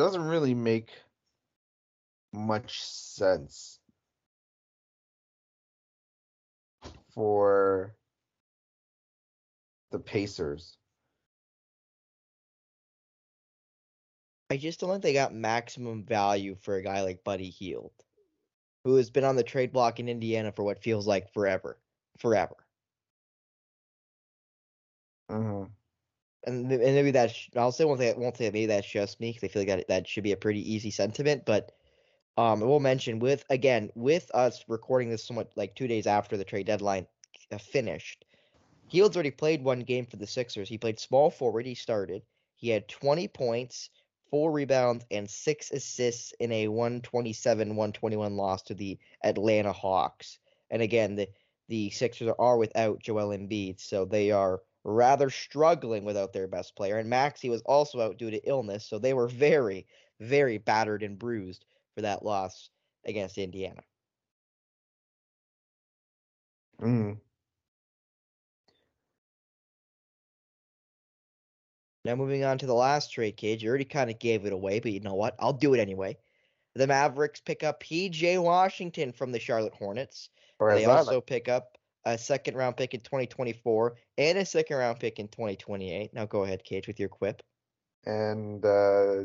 doesn't 0.00 0.24
really 0.24 0.54
make 0.54 0.90
much 2.32 2.82
sense 2.82 3.80
for 7.14 7.94
the 9.90 9.98
Pacers. 9.98 10.78
I 14.48 14.56
just 14.56 14.80
don't 14.80 14.88
think 14.90 15.02
they 15.02 15.12
got 15.12 15.34
maximum 15.34 16.02
value 16.02 16.56
for 16.62 16.76
a 16.76 16.82
guy 16.82 17.02
like 17.02 17.22
Buddy 17.22 17.50
Hield, 17.50 17.92
who 18.84 18.96
has 18.96 19.10
been 19.10 19.24
on 19.24 19.36
the 19.36 19.42
trade 19.42 19.70
block 19.70 20.00
in 20.00 20.08
Indiana 20.08 20.50
for 20.50 20.62
what 20.64 20.82
feels 20.82 21.06
like 21.06 21.30
forever. 21.34 21.78
Forever. 22.18 22.56
hmm 25.28 25.64
and 26.44 26.70
and 26.70 26.80
maybe 26.80 27.10
that's 27.10 27.48
I'll 27.56 27.72
say 27.72 27.84
one 27.84 27.98
thing. 27.98 28.14
I 28.14 28.18
won't 28.18 28.36
say 28.36 28.44
maybe 28.46 28.66
that's 28.66 28.90
just 28.90 29.20
me 29.20 29.32
because 29.32 29.44
I 29.44 29.52
feel 29.52 29.62
like 29.62 29.68
that 29.68 29.88
that 29.88 30.08
should 30.08 30.24
be 30.24 30.32
a 30.32 30.36
pretty 30.36 30.72
easy 30.72 30.90
sentiment. 30.90 31.44
But 31.44 31.72
um, 32.36 32.62
I 32.62 32.66
will 32.66 32.80
mention 32.80 33.18
with 33.18 33.44
again 33.50 33.90
with 33.94 34.30
us 34.32 34.64
recording 34.68 35.10
this 35.10 35.24
somewhat 35.24 35.52
like 35.56 35.74
two 35.74 35.88
days 35.88 36.06
after 36.06 36.36
the 36.36 36.44
trade 36.44 36.66
deadline 36.66 37.06
uh, 37.52 37.58
finished. 37.58 38.24
Hield's 38.88 39.16
already 39.16 39.30
played 39.30 39.62
one 39.62 39.80
game 39.80 40.06
for 40.06 40.16
the 40.16 40.26
Sixers. 40.26 40.68
He 40.68 40.78
played 40.78 40.98
small 40.98 41.30
forward. 41.30 41.66
He 41.66 41.74
started. 41.74 42.22
He 42.56 42.70
had 42.70 42.88
20 42.88 43.28
points, 43.28 43.90
four 44.30 44.50
rebounds, 44.50 45.04
and 45.10 45.30
six 45.30 45.70
assists 45.70 46.32
in 46.40 46.50
a 46.50 46.66
127-121 46.66 48.36
loss 48.36 48.62
to 48.62 48.74
the 48.74 48.98
Atlanta 49.22 49.72
Hawks. 49.72 50.38
And 50.70 50.82
again, 50.82 51.14
the 51.14 51.28
the 51.68 51.88
Sixers 51.90 52.32
are 52.36 52.58
without 52.58 52.98
Joel 52.98 53.28
Embiid, 53.28 53.80
so 53.80 54.04
they 54.04 54.32
are 54.32 54.60
rather 54.84 55.30
struggling 55.30 56.04
without 56.04 56.32
their 56.32 56.48
best 56.48 56.74
player. 56.76 56.98
And 56.98 57.10
Maxey 57.10 57.48
was 57.48 57.62
also 57.62 58.00
out 58.00 58.18
due 58.18 58.30
to 58.30 58.48
illness, 58.48 58.86
so 58.86 58.98
they 58.98 59.14
were 59.14 59.28
very, 59.28 59.86
very 60.20 60.58
battered 60.58 61.02
and 61.02 61.18
bruised 61.18 61.64
for 61.94 62.02
that 62.02 62.24
loss 62.24 62.70
against 63.04 63.38
Indiana. 63.38 63.82
Mm. 66.80 67.18
Now 72.04 72.14
moving 72.14 72.44
on 72.44 72.56
to 72.58 72.66
the 72.66 72.74
last 72.74 73.12
trade, 73.12 73.36
Cage. 73.36 73.62
You 73.62 73.68
already 73.68 73.84
kind 73.84 74.10
of 74.10 74.18
gave 74.18 74.46
it 74.46 74.52
away, 74.54 74.80
but 74.80 74.92
you 74.92 75.00
know 75.00 75.14
what? 75.14 75.34
I'll 75.38 75.52
do 75.52 75.74
it 75.74 75.80
anyway. 75.80 76.16
The 76.74 76.86
Mavericks 76.86 77.40
pick 77.40 77.62
up 77.62 77.82
PJ 77.82 78.40
Washington 78.42 79.12
from 79.12 79.32
the 79.32 79.40
Charlotte 79.40 79.74
Hornets. 79.74 80.30
Or 80.58 80.74
They 80.74 80.86
also 80.86 81.20
pick 81.20 81.48
up 81.48 81.76
a 82.04 82.16
second 82.18 82.56
round 82.56 82.76
pick 82.76 82.94
in 82.94 83.00
2024 83.00 83.96
and 84.18 84.38
a 84.38 84.44
second 84.44 84.76
round 84.76 84.98
pick 85.00 85.18
in 85.18 85.28
2028. 85.28 86.12
Now 86.14 86.26
go 86.26 86.44
ahead, 86.44 86.64
Cage, 86.64 86.86
with 86.86 86.98
your 86.98 87.08
quip. 87.08 87.42
and 88.06 88.64
uh, 88.64 89.24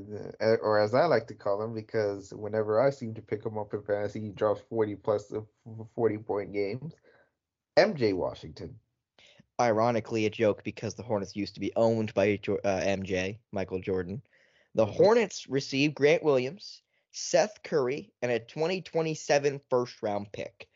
or 0.62 0.80
as 0.80 0.94
I 0.94 1.06
like 1.06 1.28
to 1.28 1.34
call 1.34 1.62
him, 1.62 1.74
because 1.74 2.34
whenever 2.34 2.82
I 2.82 2.90
seem 2.90 3.14
to 3.14 3.22
pick 3.22 3.46
him 3.46 3.58
up 3.58 3.74
in 3.74 3.82
fantasy, 3.84 4.20
he 4.22 4.30
drops 4.30 4.62
40 4.70 4.98
40 5.96 6.18
point 6.20 6.54
games. 6.54 6.94
MJ 7.78 8.14
Washington. 8.14 8.80
Ironically, 9.60 10.26
a 10.26 10.30
joke 10.30 10.64
because 10.64 10.96
the 10.96 11.04
Hornets 11.04 11.36
used 11.36 11.54
to 11.54 11.62
be 11.62 11.72
owned 11.78 12.14
by 12.14 12.34
uh, 12.34 12.82
MJ, 12.82 13.40
Michael 13.54 13.80
Jordan. 13.80 14.22
The 14.76 14.86
Mhm. 14.86 14.94
Hornets 14.96 15.48
received 15.48 15.96
Grant 15.96 16.24
Williams, 16.24 16.82
Seth 17.12 17.64
Curry, 17.64 18.12
and 18.22 18.30
a 18.32 18.40
2027 18.40 19.62
first 19.70 20.02
round 20.04 20.30
pick. 20.34 20.68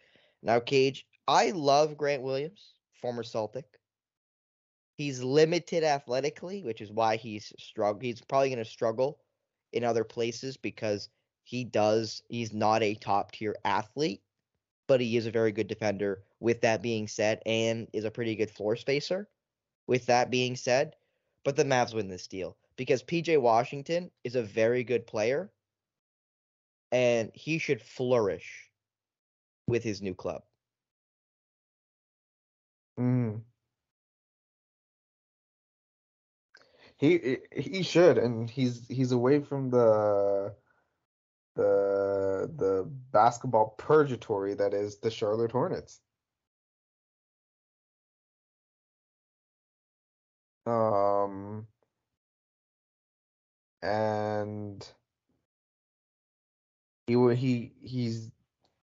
Now, 0.42 0.62
Cage, 0.62 1.06
I 1.30 1.52
love 1.52 1.96
Grant 1.96 2.24
Williams, 2.24 2.74
former 3.00 3.22
Celtic. 3.22 3.80
He's 4.98 5.22
limited 5.22 5.84
athletically, 5.84 6.64
which 6.64 6.82
is 6.82 6.92
why 6.92 7.18
he's 7.18 7.54
strugg- 7.60 8.02
He's 8.02 8.20
probably 8.20 8.50
going 8.50 8.58
to 8.58 8.66
struggle 8.66 9.20
in 9.72 9.84
other 9.84 10.04
places 10.04 10.58
because 10.58 11.08
he 11.44 11.64
does. 11.64 12.24
He's 12.30 12.52
not 12.52 12.82
a 12.82 12.96
top 12.96 13.32
tier 13.32 13.56
athlete, 13.64 14.24
but 14.88 15.02
he 15.02 15.18
is 15.18 15.28
a 15.28 15.32
very 15.32 15.52
good 15.52 15.68
defender. 15.68 16.24
With 16.40 16.62
that 16.62 16.82
being 16.82 17.08
said, 17.08 17.44
and 17.46 17.88
is 17.94 18.06
a 18.06 18.12
pretty 18.12 18.36
good 18.36 18.50
floor 18.50 18.76
spacer. 18.76 19.30
With 19.86 20.08
that 20.08 20.32
being 20.32 20.56
said, 20.56 20.96
but 21.44 21.56
the 21.56 21.64
Mavs 21.64 21.94
win 21.94 22.08
this 22.08 22.26
deal 22.26 22.58
because 22.76 23.04
PJ 23.04 23.40
Washington 23.40 24.10
is 24.24 24.36
a 24.36 24.42
very 24.42 24.84
good 24.84 25.06
player, 25.06 25.52
and 26.92 27.30
he 27.36 27.60
should 27.60 27.84
flourish 27.84 28.72
with 29.68 29.84
his 29.84 30.02
new 30.02 30.16
club. 30.16 30.42
Mm. 33.00 33.44
He 36.98 37.38
he 37.56 37.82
should, 37.84 38.18
and 38.18 38.50
he's 38.50 38.86
he's 38.90 39.14
away 39.14 39.40
from 39.40 39.70
the 39.70 40.54
the 41.56 42.52
the 42.58 42.92
basketball 43.14 43.76
purgatory 43.78 44.54
that 44.56 44.74
is 44.74 44.98
the 45.00 45.10
Charlotte 45.10 45.52
Hornets. 45.52 46.02
Um, 50.66 51.68
and 53.82 54.86
he 57.08 57.14
he 57.36 57.74
he's 57.82 58.32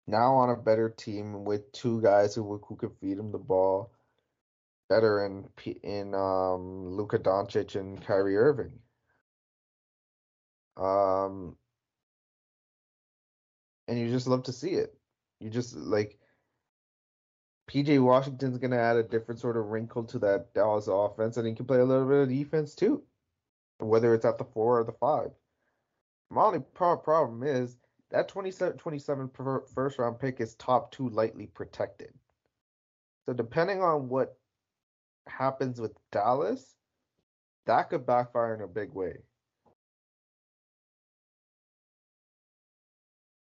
now 0.07 0.35
on 0.35 0.49
a 0.49 0.57
better 0.57 0.89
team 0.89 1.45
with 1.45 1.71
two 1.71 2.01
guys 2.01 2.35
who 2.35 2.57
who 2.67 2.75
could 2.75 2.91
feed 2.99 3.17
him 3.17 3.31
the 3.31 3.37
ball 3.39 3.92
better 4.89 5.25
in 5.25 5.49
in 5.83 6.13
um 6.13 6.87
Luka 6.89 7.19
Doncic 7.19 7.75
and 7.79 8.03
Kyrie 8.05 8.37
Irving. 8.37 8.79
Um, 10.77 11.55
and 13.87 13.99
you 13.99 14.09
just 14.09 14.27
love 14.27 14.43
to 14.43 14.51
see 14.53 14.71
it. 14.71 14.97
You 15.39 15.49
just 15.49 15.75
like 15.75 16.17
PJ 17.69 17.99
Washington's 17.99 18.57
gonna 18.57 18.77
add 18.77 18.97
a 18.97 19.03
different 19.03 19.39
sort 19.39 19.57
of 19.57 19.67
wrinkle 19.67 20.03
to 20.05 20.19
that 20.19 20.53
Dallas 20.53 20.87
offense, 20.87 21.37
and 21.37 21.47
he 21.47 21.53
can 21.53 21.65
play 21.65 21.79
a 21.79 21.85
little 21.85 22.07
bit 22.07 22.23
of 22.23 22.29
defense 22.29 22.75
too, 22.75 23.03
whether 23.79 24.13
it's 24.13 24.25
at 24.25 24.37
the 24.37 24.45
four 24.45 24.79
or 24.79 24.83
the 24.83 24.91
five. 24.93 25.31
My 26.29 26.43
only 26.43 26.59
problem 26.59 27.43
is 27.43 27.77
that 28.09 28.27
27, 28.27 28.77
27 28.77 29.29
per- 29.29 29.65
first 29.73 29.99
round 29.99 30.19
pick 30.19 30.39
is 30.39 30.55
top 30.55 30.91
two 30.91 31.09
lightly 31.09 31.47
protected. 31.47 32.13
So 33.25 33.33
depending 33.33 33.81
on 33.81 34.09
what 34.09 34.37
happens 35.27 35.79
with 35.79 35.93
Dallas, 36.11 36.75
that 37.65 37.89
could 37.89 38.05
backfire 38.05 38.55
in 38.55 38.61
a 38.61 38.67
big 38.67 38.93
way. 38.93 39.17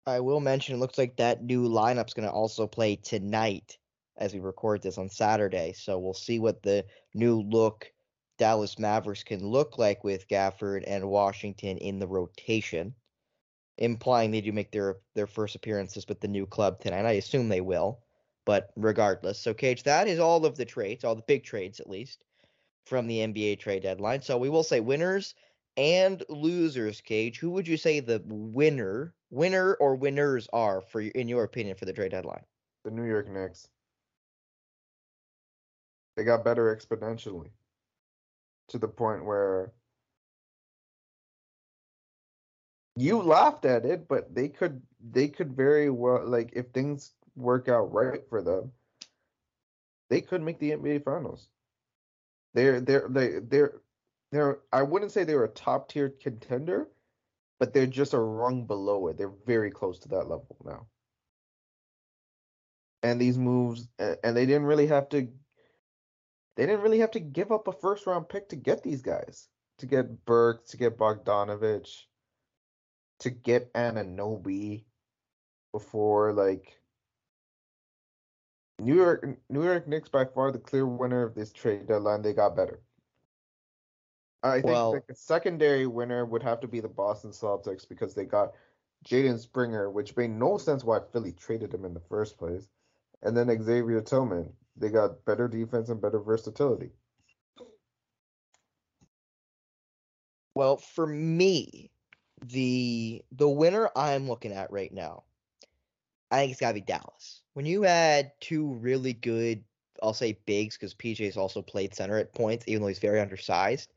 I 0.05 0.22
will 0.22 0.39
mention 0.39 0.76
it 0.76 0.80
looks 0.80 0.97
like 0.97 1.18
that 1.18 1.43
new 1.43 1.68
lineup's 1.68 2.13
going 2.13 2.28
to 2.28 2.34
also 2.34 2.65
play 2.65 2.95
tonight 2.95 3.78
as 4.18 4.34
we 4.34 4.39
record 4.39 4.82
this 4.82 4.97
on 4.97 5.09
Saturday. 5.09 5.74
So 5.74 5.99
we'll 5.99 6.13
see 6.13 6.39
what 6.39 6.63
the 6.63 6.86
new 7.13 7.41
look 7.41 7.91
Dallas 8.38 8.80
Mavericks 8.80 9.24
can 9.24 9.45
look 9.45 9.78
like 9.78 10.03
with 10.03 10.28
Gafford 10.28 10.84
and 10.88 11.09
Washington 11.09 11.78
in 11.78 11.99
the 11.99 12.07
rotation, 12.07 12.93
implying 13.78 14.32
they 14.32 14.41
do 14.41 14.51
make 14.51 14.72
their 14.72 14.97
their 15.15 15.28
first 15.28 15.55
appearances 15.55 16.07
with 16.07 16.22
the 16.22 16.28
new 16.28 16.45
club 16.45 16.80
tonight. 16.80 17.05
I 17.05 17.13
assume 17.13 17.49
they 17.49 17.61
will, 17.61 17.99
but 18.48 18.72
regardless. 18.78 19.38
So 19.38 19.54
Cage, 19.54 19.84
that 19.84 20.08
is 20.08 20.20
all 20.20 20.45
of 20.45 20.56
the 20.56 20.64
trades, 20.64 21.04
all 21.04 21.16
the 21.16 21.22
big 21.24 21.43
trades 21.43 21.82
at 21.82 21.89
least 21.89 22.24
from 22.86 23.06
the 23.06 23.20
NBA 23.20 23.60
trade 23.60 23.84
deadline. 23.84 24.22
So 24.22 24.38
we 24.38 24.48
will 24.48 24.64
say 24.64 24.80
winners 24.80 25.36
and 25.76 26.24
losers, 26.30 27.02
Cage. 27.02 27.39
Who 27.39 27.50
would 27.52 27.68
you 27.68 27.76
say 27.76 28.00
the 28.00 28.24
winner, 28.26 29.14
winner 29.30 29.74
or 29.74 29.95
winners 29.95 30.48
are 30.54 30.80
for 30.80 31.02
in 31.02 31.28
your 31.28 31.43
opinion 31.43 31.76
for 31.76 31.84
the 31.84 31.91
trade 31.91 32.12
deadline? 32.12 32.45
The 32.86 32.91
New 32.91 33.04
York 33.04 33.30
Knicks. 33.30 33.68
They 36.16 36.24
got 36.24 36.45
better 36.45 36.74
exponentially 36.74 37.50
to 38.70 38.78
the 38.78 38.88
point 38.88 39.26
where 39.26 39.74
you 42.95 43.22
laughed 43.22 43.66
at 43.66 43.86
it, 43.86 44.08
but 44.08 44.34
they 44.34 44.48
could 44.48 44.82
they 45.12 45.28
could 45.28 45.54
very 45.54 45.89
well 45.89 46.26
like 46.26 46.52
if 46.54 46.68
things 46.68 47.12
work 47.38 47.70
out 47.70 47.94
right 47.94 48.22
for 48.30 48.42
them, 48.42 48.72
they 50.10 50.22
could 50.22 50.42
make 50.42 50.60
the 50.60 50.72
NBA 50.72 51.04
finals. 51.04 51.48
They're 52.54 52.82
they're 52.82 53.08
they 53.10 53.40
they're 53.40 53.74
they're 54.32 54.60
I 54.74 54.82
wouldn't 54.84 55.12
say 55.12 55.24
they're 55.24 55.44
a 55.44 55.50
top 55.50 55.90
tier 55.90 56.10
contender, 56.10 56.88
but 57.60 57.74
they're 57.74 57.86
just 57.86 58.14
a 58.14 58.20
rung 58.20 58.66
below 58.66 59.08
it. 59.08 59.18
They're 59.18 59.34
very 59.46 59.72
close 59.72 60.00
to 60.00 60.10
that 60.10 60.28
level 60.28 60.58
now. 60.66 60.88
And 63.04 63.22
these 63.22 63.38
moves 63.38 63.88
and 64.00 64.36
they 64.36 64.46
didn't 64.46 64.66
really 64.66 64.88
have 64.88 65.10
to 65.10 65.28
they 66.56 66.66
didn't 66.66 66.82
really 66.82 67.00
have 67.00 67.12
to 67.12 67.20
give 67.20 67.52
up 67.52 67.68
a 67.68 67.72
first 67.72 68.08
round 68.08 68.28
pick 68.28 68.50
to 68.50 68.56
get 68.56 68.82
these 68.82 69.02
guys. 69.02 69.48
To 69.80 69.86
get 69.86 70.26
Burke, 70.26 70.66
to 70.70 70.78
get 70.78 70.98
Bogdanovich, 70.98 72.06
to 73.20 73.30
get 73.30 73.72
Anunoby 73.74 74.86
before 75.72 76.34
like 76.34 76.80
New 78.80 78.95
York 78.95 79.28
New 79.49 79.63
York 79.63 79.88
Knicks 79.88 80.09
by 80.09 80.25
far 80.25 80.51
the 80.51 80.59
clear 80.59 80.86
winner 80.86 81.23
of 81.23 81.34
this 81.36 81.51
trade 81.51 81.88
deadline. 81.88 82.21
They 82.21 82.34
got 82.34 82.55
better. 82.55 82.80
I 84.43 84.61
think 84.61 84.65
Well- 84.65 85.01
a 85.09 85.15
secondary 85.15 85.88
winner 85.88 86.25
would 86.25 86.43
have 86.43 86.59
to 86.61 86.67
be 86.67 86.80
the 86.80 86.88
Boston 86.88 87.32
Celtics 87.32 87.88
because 87.88 88.13
they 88.13 88.25
got 88.25 88.53
Jaden 89.05 89.39
Springer, 89.39 89.89
which 89.89 90.15
made 90.15 90.32
no 90.32 90.57
sense 90.57 90.84
why 90.84 90.99
Philly 90.99 91.34
traded 91.34 91.73
him 91.73 91.86
in 91.86 91.93
the 91.93 91.99
first 92.01 92.38
place. 92.38 92.67
And 93.23 93.36
then 93.36 93.47
Xavier 93.63 94.01
Tillman. 94.01 94.55
They 94.75 94.89
got 94.89 95.25
better 95.25 95.47
defense 95.47 95.89
and 95.89 95.99
better 95.99 96.19
versatility. 96.19 96.91
Well, 100.53 100.78
for 100.78 101.07
me, 101.07 101.91
the 102.45 103.23
the 103.32 103.49
winner 103.49 103.89
I'm 103.95 104.28
looking 104.28 104.51
at 104.51 104.71
right 104.71 104.93
now, 104.93 105.23
I 106.32 106.39
think 106.39 106.51
it's 106.51 106.61
gotta 106.61 106.73
be 106.73 106.82
Dallas. 106.82 107.41
When 107.53 107.65
you 107.65 107.84
had 107.84 108.32
two 108.39 108.73
really 108.75 109.13
good, 109.13 109.63
I'll 110.03 110.13
say 110.13 110.39
bigs, 110.45 110.75
because 110.75 110.93
PJ's 110.93 111.38
also 111.38 111.61
played 111.61 111.95
center 111.95 112.17
at 112.17 112.34
points, 112.34 112.65
even 112.67 112.82
though 112.82 112.88
he's 112.88 112.99
very 112.99 113.19
undersized. 113.19 113.93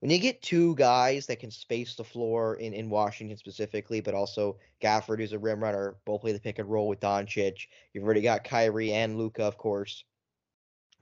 When 0.00 0.10
you 0.10 0.18
get 0.18 0.42
two 0.42 0.74
guys 0.74 1.26
that 1.26 1.38
can 1.38 1.50
space 1.50 1.94
the 1.94 2.02
floor 2.02 2.56
in, 2.56 2.72
in 2.72 2.90
Washington 2.90 3.36
specifically, 3.36 4.00
but 4.00 4.14
also 4.14 4.58
Gafford, 4.80 5.18
who's 5.18 5.32
a 5.32 5.38
rim 5.38 5.62
runner, 5.62 5.96
both 6.04 6.22
play 6.22 6.32
the 6.32 6.40
pick 6.40 6.58
and 6.58 6.68
roll 6.68 6.88
with 6.88 6.98
Doncic. 7.00 7.66
You've 7.92 8.02
already 8.02 8.22
got 8.22 8.42
Kyrie 8.42 8.92
and 8.92 9.16
Luka, 9.16 9.44
of 9.44 9.58
course. 9.58 10.04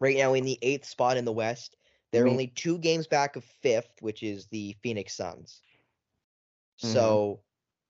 Right 0.00 0.16
now 0.16 0.34
in 0.34 0.44
the 0.44 0.58
eighth 0.60 0.84
spot 0.86 1.16
in 1.16 1.24
the 1.24 1.32
West, 1.32 1.76
they're 2.12 2.24
mean- 2.24 2.32
only 2.32 2.46
two 2.48 2.76
games 2.78 3.06
back 3.06 3.36
of 3.36 3.44
fifth, 3.44 4.02
which 4.02 4.22
is 4.22 4.46
the 4.48 4.76
Phoenix 4.82 5.14
Suns. 5.14 5.62
Mhm. 6.82 6.92
So 6.92 7.40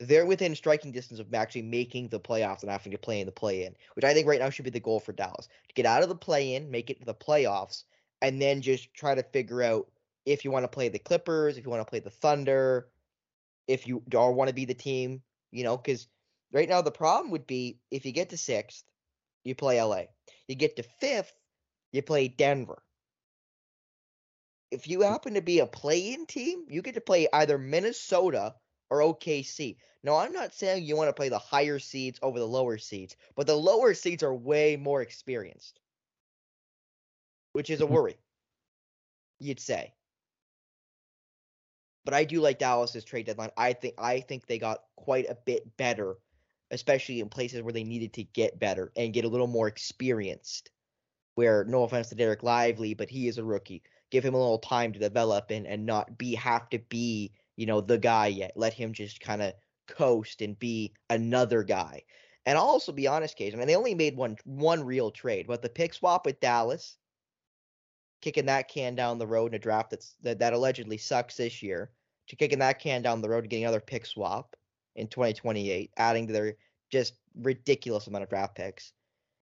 they're 0.01 0.25
within 0.25 0.55
striking 0.55 0.93
distance 0.93 1.21
of 1.21 1.33
actually 1.35 1.63
making 1.63 2.09
the 2.09 2.19
playoffs 2.19 2.63
and 2.63 2.71
having 2.71 2.93
to 2.93 2.99
play 2.99 3.21
in 3.21 3.27
the 3.27 3.33
play 3.33 3.65
in, 3.65 3.77
which 3.95 4.05
I 4.05 4.15
think 4.15 4.27
right 4.27 4.41
now 4.41 4.49
should 4.49 4.65
be 4.65 4.71
the 4.71 4.81
goal 4.81 4.99
for 4.99 5.13
Dallas. 5.13 5.47
To 5.69 5.75
get 5.75 5.85
out 5.85 6.03
of 6.03 6.09
the 6.09 6.15
play 6.15 6.55
in, 6.55 6.71
make 6.71 6.89
it 6.89 6.99
to 7.01 7.05
the 7.05 7.15
playoffs, 7.15 7.85
and 8.23 8.41
then 8.41 8.63
just 8.63 8.93
try 8.95 9.15
to 9.15 9.23
figure 9.23 9.63
out 9.63 9.91
if 10.25 10.45
you 10.45 10.51
want 10.51 10.65
to 10.65 10.69
play 10.69 10.89
the 10.89 10.99
Clippers, 10.99 11.59
if 11.59 11.65
you 11.65 11.71
want 11.71 11.87
to 11.87 11.91
play 11.91 12.01
the 12.01 12.11
Thunder, 12.11 12.89
if 13.69 13.87
you 13.87 14.03
don't 14.09 14.37
want 14.37 14.49
to 14.49 14.55
be 14.55 14.65
the 14.65 14.75
team, 14.75 15.21
you 15.51 15.65
know, 15.65 15.77
because 15.77 16.09
right 16.51 16.69
now 16.69 16.81
the 16.81 16.91
problem 16.91 17.31
would 17.33 17.47
be 17.47 17.79
if 17.91 18.07
you 18.07 18.13
get 18.13 18.31
to 18.31 18.39
sixth, 18.39 18.85
you 19.45 19.55
play 19.55 19.83
LA. 19.83 20.05
You 20.49 20.55
get 20.55 20.77
to 20.77 20.83
fifth, 20.83 21.33
you 21.93 22.01
play 22.03 22.29
Denver. 22.29 22.83
If 24.71 24.89
you 24.89 25.03
happen 25.03 25.35
to 25.35 25.43
be 25.43 25.59
a 25.59 25.67
play-in 25.67 26.27
team, 26.27 26.65
you 26.69 26.81
get 26.81 26.95
to 26.95 27.01
play 27.01 27.27
either 27.33 27.59
Minnesota 27.59 28.55
or 28.91 28.99
OKC. 28.99 29.77
Now, 30.03 30.17
I'm 30.17 30.33
not 30.33 30.55
saying 30.55 30.85
you 30.85 30.97
want 30.97 31.09
to 31.09 31.15
play 31.15 31.29
the 31.29 31.39
higher 31.39 31.79
seeds 31.79 32.19
over 32.23 32.39
the 32.39 32.47
lower 32.47 32.79
seeds, 32.79 33.17
but 33.37 33.47
the 33.47 33.57
lower 33.57 33.95
seeds 33.95 34.23
are 34.23 34.35
way 34.35 34.77
more 34.77 35.03
experienced, 35.03 35.79
which 37.53 37.71
is 37.71 37.81
a 37.81 37.85
mm-hmm. 37.85 37.95
worry, 37.95 38.17
you'd 39.39 39.61
say. 39.61 39.93
But 42.05 42.15
I 42.15 42.25
do 42.25 42.41
like 42.41 42.59
Dallas's 42.59 43.05
trade 43.05 43.27
deadline. 43.27 43.51
I 43.57 43.75
think 43.75 43.95
I 43.99 44.21
think 44.21 44.47
they 44.47 44.59
got 44.59 44.85
quite 44.97 45.29
a 45.29 45.37
bit 45.45 45.77
better, 45.77 46.17
especially 46.71 47.21
in 47.21 47.29
places 47.29 47.63
where 47.63 47.75
they 47.75 47.85
needed 47.85 48.15
to 48.15 48.25
get 48.25 48.59
better 48.59 48.91
and 48.97 49.13
get 49.13 49.27
a 49.27 49.29
little 49.29 49.47
more 49.47 49.69
experienced. 49.69 50.71
Where 51.35 51.65
no 51.65 51.85
offense 51.85 52.09
to 52.09 52.17
Dereck 52.17 52.43
Lively, 52.43 52.95
but 52.95 53.11
he 53.11 53.29
is 53.29 53.39
a 53.39 53.45
rookie. 53.45 53.83
Give 54.11 54.25
him 54.25 54.35
a 54.35 54.39
little 54.39 54.59
time 54.59 54.93
to 54.95 54.99
develop 54.99 55.51
and 55.51 55.67
and 55.67 55.85
not 55.85 56.17
be 56.17 56.35
have 56.35 56.71
to 56.71 56.79
be 56.79 57.33
you 57.57 57.67
know 57.67 57.81
the 57.81 57.99
guy 57.99 58.29
yet. 58.29 58.53
Let 58.57 58.73
him 58.73 58.93
just 58.93 59.21
kind 59.21 59.43
of 59.43 59.55
coast 59.89 60.41
and 60.41 60.59
be 60.59 60.93
another 61.09 61.63
guy. 61.63 62.03
And 62.47 62.57
I'll 62.57 62.65
also 62.65 62.93
be 62.93 63.07
honest, 63.07 63.37
Cage. 63.37 63.55
I 63.55 63.57
mean, 63.57 63.67
they 63.67 63.77
only 63.77 63.95
made 63.95 64.17
one 64.17 64.37
one 64.45 64.85
real 64.85 65.11
trade, 65.11 65.47
but 65.47 65.63
the 65.63 65.69
pick 65.69 65.95
swap 65.95 66.25
with 66.27 66.41
Dallas, 66.41 66.97
kicking 68.23 68.47
that 68.47 68.69
can 68.69 68.95
down 68.95 69.19
the 69.19 69.27
road 69.27 69.53
in 69.53 69.57
a 69.57 69.59
draft 69.59 69.91
that's 69.91 70.15
that, 70.23 70.39
that 70.39 70.53
allegedly 70.53 70.97
sucks 70.97 71.37
this 71.37 71.63
year, 71.63 71.91
to 72.29 72.37
kicking 72.37 72.61
that 72.61 72.79
can 72.79 73.03
down 73.03 73.21
the 73.21 73.29
road 73.29 73.49
getting 73.49 73.65
another 73.65 73.81
pick 73.81 74.07
swap 74.07 74.57
in 74.97 75.09
2028, 75.09 75.91
adding 75.97 76.27
to 76.27 76.33
their 76.33 76.55
just 76.91 77.15
ridiculous 77.35 78.07
amount 78.07 78.25
of 78.25 78.31
draft 78.31 78.55
picks. 78.55 78.93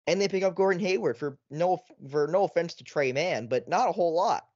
And 0.07 0.21
they 0.21 0.29
pick 0.29 0.43
up 0.43 0.55
Gordon 0.55 0.81
Hayward 0.81 1.19
for 1.19 1.39
no 1.51 1.83
for 2.11 2.27
no 2.27 2.45
offense 2.45 2.75
to 2.77 2.85
Tre 2.85 3.13
Mann, 3.13 3.47
but 3.47 3.69
not 3.69 3.89
a 3.89 3.93
whole 3.93 4.15
lot. 4.15 4.48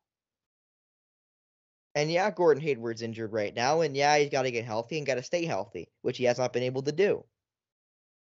And 1.94 2.10
yeah, 2.10 2.30
Gordon 2.30 2.62
Hayward's 2.62 3.02
injured 3.02 3.32
right 3.32 3.54
now, 3.54 3.82
and 3.82 3.96
yeah, 3.96 4.16
he's 4.16 4.30
got 4.30 4.42
to 4.42 4.50
get 4.50 4.64
healthy 4.64 4.96
and 4.96 5.06
got 5.06 5.16
to 5.16 5.22
stay 5.22 5.44
healthy, 5.44 5.88
which 6.00 6.16
he 6.16 6.24
has 6.24 6.38
not 6.38 6.52
been 6.52 6.62
able 6.62 6.82
to 6.82 6.92
do. 6.92 7.24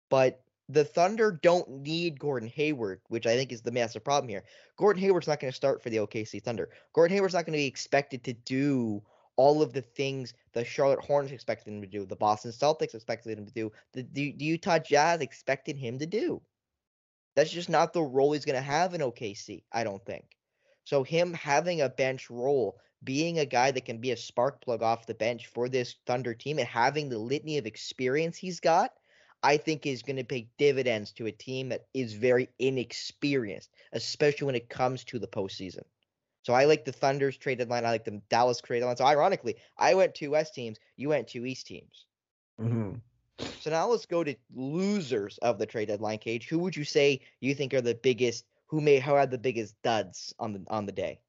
But 0.10 0.42
the 0.70 0.86
Thunder 0.86 1.32
don't 1.32 1.70
need 1.70 2.20
Gordon 2.20 2.50
Hayward, 2.50 3.02
which 3.08 3.26
I 3.26 3.36
think 3.36 3.52
is 3.52 3.62
the 3.62 3.72
massive 3.72 4.04
problem 4.04 4.30
here. 4.30 4.44
Gordon 4.78 5.02
Hayward's 5.02 5.28
not 5.28 5.40
going 5.40 5.52
to 5.52 5.56
start 5.56 5.82
for 5.82 5.90
the 5.90 5.98
OKC 5.98 6.42
Thunder. 6.42 6.70
Gordon 6.94 7.16
Hayward's 7.16 7.34
not 7.34 7.46
going 7.46 7.54
to 7.54 7.64
be 7.64 7.66
expected 7.66 8.24
to 8.24 8.34
do 8.34 9.02
all 9.38 9.62
of 9.62 9.72
the 9.72 9.82
things 9.82 10.34
the 10.54 10.66
Charlotte 10.66 11.00
Hornets 11.00 11.32
expected 11.32 11.72
him 11.72 11.82
to 11.82 11.88
do, 11.88 12.06
the 12.06 12.16
Boston 12.16 12.52
Celtics 12.52 12.96
expected 12.96 13.38
him 13.38 13.46
to 13.46 13.54
do, 13.54 13.72
the, 13.94 14.06
the, 14.14 14.34
the 14.34 14.46
Utah 14.46 14.80
Jazz 14.80 15.22
expected 15.22 15.78
him 15.78 16.00
to 16.00 16.06
do. 16.06 16.42
That's 17.36 17.52
just 17.52 17.70
not 17.70 17.94
the 17.94 18.02
role 18.02 18.34
he's 18.34 18.46
going 18.46 18.56
to 18.56 18.62
have 18.62 18.96
in 18.96 19.02
OKC, 19.02 19.64
I 19.72 19.84
don't 19.84 20.04
think. 20.04 20.26
So 20.86 21.04
him 21.04 21.34
having 21.34 21.82
a 21.82 21.90
bench 21.90 22.30
role, 22.32 22.80
being 23.04 23.40
a 23.40 23.46
guy 23.46 23.72
that 23.72 23.86
can 23.86 24.00
be 24.00 24.12
a 24.12 24.18
spark 24.18 24.62
plug 24.62 24.82
off 24.82 25.06
the 25.06 25.14
bench 25.14 25.48
for 25.48 25.70
this 25.70 25.96
Thunder 26.06 26.34
team 26.34 26.60
and 26.60 26.68
having 26.68 27.10
the 27.10 27.18
litany 27.20 27.58
of 27.58 27.66
experience 27.66 28.38
he's 28.38 28.60
got, 28.60 28.94
I 29.44 29.58
think 29.58 29.86
is 29.86 30.04
going 30.04 30.18
to 30.18 30.24
pay 30.24 30.50
dividends 30.58 31.12
to 31.14 31.28
a 31.28 31.32
team 31.32 31.70
that 31.70 31.88
is 31.94 32.14
very 32.14 32.50
inexperienced, 32.60 33.72
especially 33.94 34.46
when 34.46 34.56
it 34.56 34.70
comes 34.70 35.04
to 35.06 35.20
the 35.20 35.28
postseason. 35.28 35.84
So 36.44 36.54
I 36.54 36.66
like 36.66 36.86
the 36.86 36.92
Thunder's 36.94 37.38
trade 37.38 37.60
deadline. 37.60 37.86
I 37.86 37.90
like 37.92 38.06
the 38.06 38.22
Dallas 38.30 38.62
trade 38.62 38.80
deadline. 38.80 38.98
So 38.98 39.06
ironically, 39.06 39.58
I 39.78 39.94
went 39.96 40.16
two 40.16 40.32
West 40.32 40.54
teams, 40.56 40.80
you 40.96 41.10
went 41.10 41.28
two 41.28 41.46
East 41.46 41.68
teams. 41.68 42.06
hmm 42.58 42.96
So 43.60 43.70
now 43.70 43.88
let's 43.88 44.06
go 44.06 44.24
to 44.24 44.36
losers 44.54 45.38
of 45.40 45.58
the 45.60 45.66
trade 45.66 45.88
deadline 45.90 46.20
cage. 46.20 46.48
Who 46.48 46.60
would 46.60 46.76
you 46.76 46.84
say 46.86 47.22
you 47.40 47.54
think 47.56 47.74
are 47.74 47.82
the 47.82 47.96
biggest? 47.96 48.46
Who 48.68 48.82
may 48.82 49.00
who 49.00 49.14
had 49.16 49.32
the 49.32 49.38
biggest 49.38 49.82
duds 49.84 50.34
on 50.40 50.54
the 50.54 50.66
on 50.70 50.86
the 50.86 50.92
day? 50.92 51.22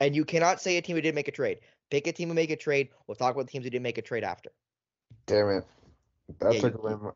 And 0.00 0.14
you 0.14 0.24
cannot 0.24 0.60
say 0.60 0.76
a 0.76 0.82
team 0.82 0.96
who 0.96 1.02
didn't 1.02 1.14
make 1.14 1.28
a 1.28 1.32
trade. 1.32 1.58
Pick 1.90 2.06
a 2.06 2.12
team 2.12 2.28
who 2.28 2.34
make 2.34 2.50
a 2.50 2.56
trade. 2.56 2.90
We'll 3.06 3.14
talk 3.14 3.34
about 3.34 3.46
the 3.46 3.52
teams 3.52 3.64
who 3.64 3.70
didn't 3.70 3.82
make 3.82 3.98
a 3.98 4.02
trade 4.02 4.24
after. 4.24 4.50
Damn 5.26 5.48
it. 5.50 5.64
That 6.40 6.54
Yeah, 6.54 6.68
away 6.68 6.94
my 7.00 7.10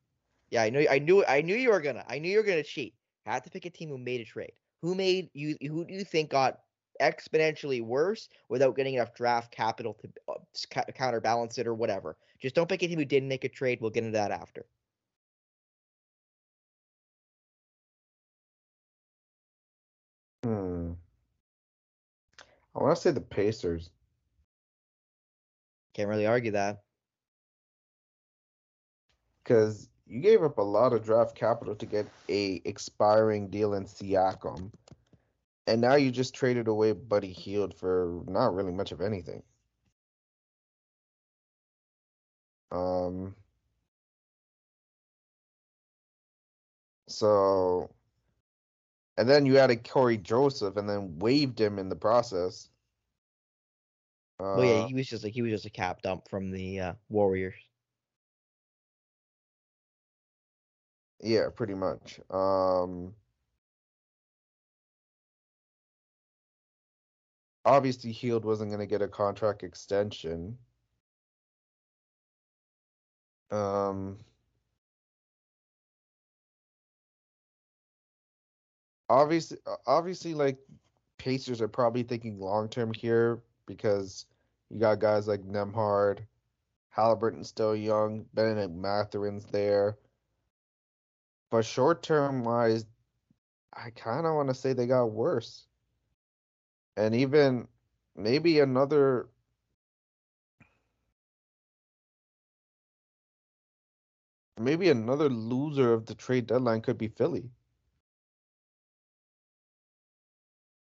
Yeah, 0.51 0.62
I 0.62 0.70
knew 0.70 0.87
I 0.89 0.99
knew 0.99 1.24
I 1.26 1.43
knew 1.43 1.57
you 1.57 1.70
were 1.70 1.81
gonna. 1.81 2.05
I 2.09 2.18
knew 2.18 2.31
you 2.31 2.39
were 2.39 2.45
gonna 2.45 2.62
cheat. 2.62 2.95
I 3.26 3.33
had 3.33 3.45
to 3.45 3.51
pick 3.51 3.66
a 3.66 3.70
team 3.70 3.91
who 3.91 3.99
made 3.99 4.20
a 4.20 4.24
trade. 4.24 4.53
Who 4.83 4.95
made 4.95 5.31
you? 5.35 5.57
Who 5.61 5.85
do 5.85 5.93
you 5.93 6.05
think 6.05 6.31
got 6.31 6.61
exponentially 7.01 7.83
worse 7.83 8.28
without 8.49 8.76
getting 8.76 8.95
enough 8.95 9.14
draft 9.14 9.51
capital 9.51 9.95
to 9.95 10.09
uh, 10.28 10.83
counterbalance 10.95 11.59
it 11.59 11.66
or 11.66 11.74
whatever. 11.74 12.16
Just 12.41 12.55
don't 12.55 12.68
pick 12.68 12.83
a 12.83 12.89
team 12.89 12.99
who 12.99 13.05
didn't 13.05 13.28
make 13.28 13.45
a 13.45 13.49
trade. 13.49 13.78
We'll 13.81 13.91
get 13.91 14.05
into 14.05 14.18
that 14.18 14.31
after. 14.31 14.66
Hmm. 20.45 20.80
I 22.81 22.85
want 22.85 22.97
to 22.97 23.03
say 23.03 23.11
the 23.12 23.20
Pacers. 23.20 23.91
Can't 25.95 26.09
really 26.09 26.26
argue 26.26 26.53
that. 26.53 26.83
because 29.51 29.89
you 30.07 30.20
gave 30.20 30.45
up 30.45 30.59
a 30.59 30.62
lot 30.62 30.93
of 30.93 31.05
draft 31.05 31.35
capital 31.35 31.74
to 31.74 31.87
get 31.87 32.07
a 32.28 32.62
expiring 32.64 33.49
deal 33.49 33.74
in 33.74 33.85
Siakam, 33.85 34.70
and 35.66 35.81
now 35.81 35.97
you 35.97 36.12
just 36.12 36.35
traded 36.35 36.68
away 36.68 36.93
Buddy 36.93 37.33
Hield 37.33 37.74
for 37.74 38.22
not 38.28 38.55
really 38.55 38.72
much 38.72 38.93
of 38.93 39.01
anything. 39.01 39.43
Um. 42.70 43.35
So, 47.09 47.91
and 49.17 49.29
then 49.29 49.47
you 49.47 49.59
added 49.59 49.89
Cory 49.89 50.17
Joseph, 50.17 50.77
and 50.77 50.89
then 50.89 51.19
waived 51.19 51.61
him 51.61 51.79
in 51.79 51.89
the 51.89 51.97
process. 51.97 52.69
Uh, 54.39 54.57
well, 54.57 54.65
yeah, 54.65 54.87
he 54.89 54.95
was 54.95 55.07
just 55.09 55.23
like 55.25 55.35
he 55.35 55.43
was 55.43 55.53
just 55.53 55.67
a 55.67 55.71
cap 55.71 56.03
dump 56.03 56.29
from 56.29 56.51
the 56.51 56.81
uh, 56.81 56.93
Warriors. 57.09 57.55
Yeah, 61.23 61.49
pretty 61.55 61.75
much. 61.75 62.21
Um 62.31 63.15
obviously 67.65 68.13
Hield 68.13 68.45
wasn't 68.45 68.71
going 68.71 68.81
to 68.81 68.87
get 68.87 69.03
a 69.03 69.09
contract 69.09 69.63
extension. 69.63 70.59
Um 73.51 74.19
obviously 79.11 79.59
obviously 79.87 80.33
like 80.33 80.57
Pacers 81.19 81.61
are 81.61 81.69
probably 81.69 82.03
thinking 82.05 82.39
long 82.39 82.69
term 82.69 82.95
here 82.95 83.43
because 83.67 84.25
you 84.71 84.79
got 84.79 85.01
guys 85.01 85.29
like 85.29 85.43
Nembhard, 85.43 86.21
Haliburton 86.97 87.45
still 87.45 87.77
young, 87.77 88.25
Bennedict 88.33 88.75
Mathurin's 88.75 89.45
there. 89.47 89.99
But 91.51 91.67
short 91.67 92.03
term 92.03 92.45
wise, 92.45 92.87
I 93.75 93.91
kind 93.91 94.27
of 94.27 94.35
want 94.37 94.49
to 94.49 94.55
say 94.55 94.73
they 94.73 94.87
got 94.87 95.07
worse. 95.07 95.67
And 96.97 97.15
even 97.15 97.67
maybe 98.17 98.61
another 98.61 99.29
maybe 104.59 104.91
another 104.91 105.29
loser 105.29 105.93
of 105.93 106.07
the 106.07 106.15
trade 106.15 106.47
deadline 106.47 106.83
could 106.83 106.99
be 106.99 107.09
Philly. 107.09 107.51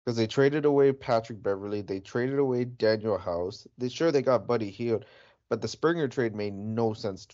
Because 0.03 0.17
they 0.17 0.27
traded 0.27 0.65
away 0.65 0.91
Patrick 0.91 1.43
Beverley, 1.43 1.81
they 1.81 1.99
traded 1.99 2.39
away 2.39 2.65
Danuel 2.65 3.19
House. 3.19 3.67
They 3.77 3.89
sure 3.89 4.11
they 4.11 4.21
got 4.21 4.47
Buddy 4.47 4.69
Hield, 4.69 5.05
but 5.49 5.61
the 5.61 5.67
Springer 5.67 6.07
trade 6.07 6.35
made 6.35 6.53
no 6.53 6.93
sense. 6.93 7.27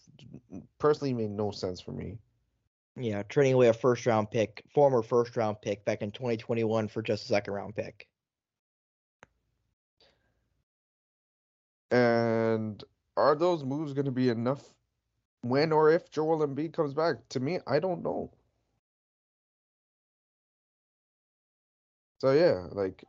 Personally, 0.78 1.14
made 1.14 1.32
no 1.32 1.52
sense 1.52 1.80
for 1.80 1.92
me. 1.92 2.18
Yeah, 2.98 3.24
trading 3.24 3.54
away 3.54 3.68
a 3.68 3.74
first 3.74 4.06
round 4.06 4.32
pick, 4.32 4.64
former 4.74 5.02
first 5.02 5.36
round 5.36 5.62
pick 5.62 5.84
back 5.86 6.02
in 6.02 6.12
2021 6.12 6.88
for 6.88 7.02
just 7.02 7.26
a 7.26 7.28
second 7.28 7.54
round 7.54 7.76
pick. 7.76 8.08
And 11.92 12.84
are 13.18 13.36
those 13.36 13.64
moves 13.64 13.94
going 13.94 14.06
to 14.06 14.12
be 14.12 14.30
enough 14.30 14.74
when 15.42 15.72
or 15.72 15.92
if 15.92 16.10
Joel 16.10 16.46
Embiid 16.46 16.74
comes 16.74 16.94
back? 16.94 17.18
To 17.30 17.40
me, 17.40 17.60
I 17.68 17.80
don't 17.80 18.04
know. 18.04 18.32
So 22.26 22.32
yeah, 22.32 22.66
like 22.72 23.04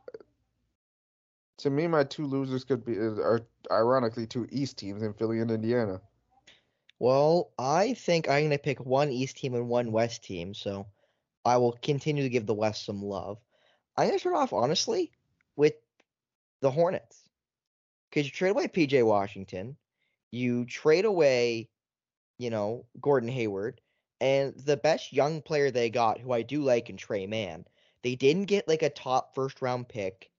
to 1.57 1.71
me, 1.71 1.87
my 1.87 2.03
two 2.03 2.27
losers 2.27 2.63
could 2.63 2.85
be 2.85 2.95
are 2.99 3.41
ironically 3.71 4.27
two 4.27 4.47
East 4.51 4.77
teams 4.77 5.01
in 5.01 5.13
Philly 5.13 5.39
and 5.39 5.49
Indiana. 5.49 5.99
Well, 6.99 7.49
I 7.57 7.95
think 7.95 8.29
I'm 8.29 8.51
to 8.51 8.59
pick 8.59 8.79
one 8.79 9.09
East 9.09 9.37
team 9.37 9.55
and 9.55 9.67
one 9.67 9.91
West 9.91 10.23
team, 10.23 10.53
so 10.53 10.85
I 11.43 11.57
will 11.57 11.75
continue 11.81 12.21
to 12.21 12.29
give 12.29 12.45
the 12.45 12.53
West 12.53 12.85
some 12.85 13.01
love. 13.01 13.39
I'm 13.97 14.11
to 14.11 14.19
start 14.19 14.35
off, 14.35 14.53
honestly, 14.53 15.11
with 15.55 15.73
the 16.61 16.69
Hornets. 16.69 17.19
Because 18.11 18.27
you 18.27 18.31
trade 18.31 18.51
away 18.51 18.67
PJ 18.67 19.03
Washington, 19.03 19.77
you 20.29 20.63
trade 20.65 21.05
away, 21.05 21.69
you 22.37 22.51
know, 22.51 22.85
Gordon 23.01 23.29
Hayward, 23.29 23.81
and 24.21 24.53
the 24.59 24.77
best 24.77 25.11
young 25.11 25.41
player 25.41 25.71
they 25.71 25.89
got, 25.89 26.19
who 26.19 26.31
I 26.33 26.43
do 26.43 26.61
like, 26.61 26.91
in 26.91 26.97
Tre 26.97 27.25
Mann. 27.25 27.65
They 28.03 28.15
didn't 28.15 28.45
get 28.45 28.67
like 28.67 28.83
a 28.83 28.89
top 28.89 29.35
first 29.35 29.61
round 29.61 29.87
pick. 29.87 30.29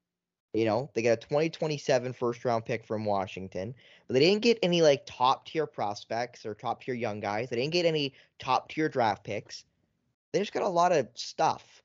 You 0.55 0.65
know, 0.65 0.91
they 0.95 1.03
got 1.03 1.13
a 1.13 1.17
2027 1.17 2.13
first 2.15 2.45
round 2.45 2.65
pick 2.65 2.85
from 2.85 3.05
Washington, 3.05 3.75
but 4.07 4.15
they 4.15 4.21
didn't 4.21 4.43
get 4.43 4.59
any 4.63 4.81
like 4.81 5.03
top 5.07 5.47
tier 5.47 5.67
prospects 5.67 6.47
or 6.47 6.55
top 6.55 6.83
tier 6.83 6.95
young 6.95 7.21
guys. 7.21 7.51
They 7.51 7.57
didn't 7.57 7.73
get 7.73 7.85
any 7.85 8.15
top 8.39 8.71
tier 8.71 8.89
draft 8.89 9.25
picks. 9.25 9.65
They 10.33 10.39
just 10.39 10.55
got 10.55 10.63
a 10.63 10.69
lot 10.69 10.93
of 10.93 11.09
stuff. 11.15 11.83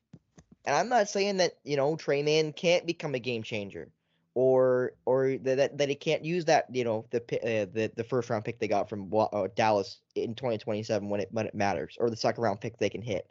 And 0.65 0.75
I'm 0.75 0.87
not 0.87 1.09
saying 1.09 1.37
that, 1.37 1.57
you 1.63 1.75
know, 1.75 1.95
Tre 1.97 2.23
Mann 2.23 2.53
can't 2.53 2.85
become 2.85 3.15
a 3.15 3.19
game 3.19 3.43
changer 3.43 3.89
or 4.33 4.93
or 5.05 5.37
that 5.43 5.77
that 5.77 5.89
he 5.89 5.95
can't 5.95 6.23
use 6.23 6.45
that, 6.45 6.73
you 6.73 6.83
know, 6.83 7.05
the 7.11 7.19
uh, 7.19 7.65
the 7.73 7.91
the 7.95 8.03
first 8.03 8.29
round 8.29 8.45
pick 8.45 8.59
they 8.59 8.67
got 8.67 8.89
from 8.89 9.11
uh, 9.13 9.47
Dallas 9.55 9.99
in 10.15 10.35
2027 10.35 11.09
when 11.09 11.19
it 11.19 11.27
when 11.31 11.45
it 11.45 11.53
matters 11.53 11.97
or 11.99 12.09
the 12.09 12.15
second 12.15 12.43
round 12.43 12.61
pick 12.61 12.77
they 12.77 12.89
can 12.89 13.01
hit. 13.01 13.29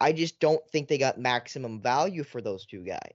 I 0.00 0.12
just 0.12 0.38
don't 0.40 0.64
think 0.70 0.88
they 0.88 0.98
got 0.98 1.18
maximum 1.18 1.80
value 1.80 2.22
for 2.24 2.40
those 2.40 2.66
two 2.66 2.84
guys. 2.84 3.14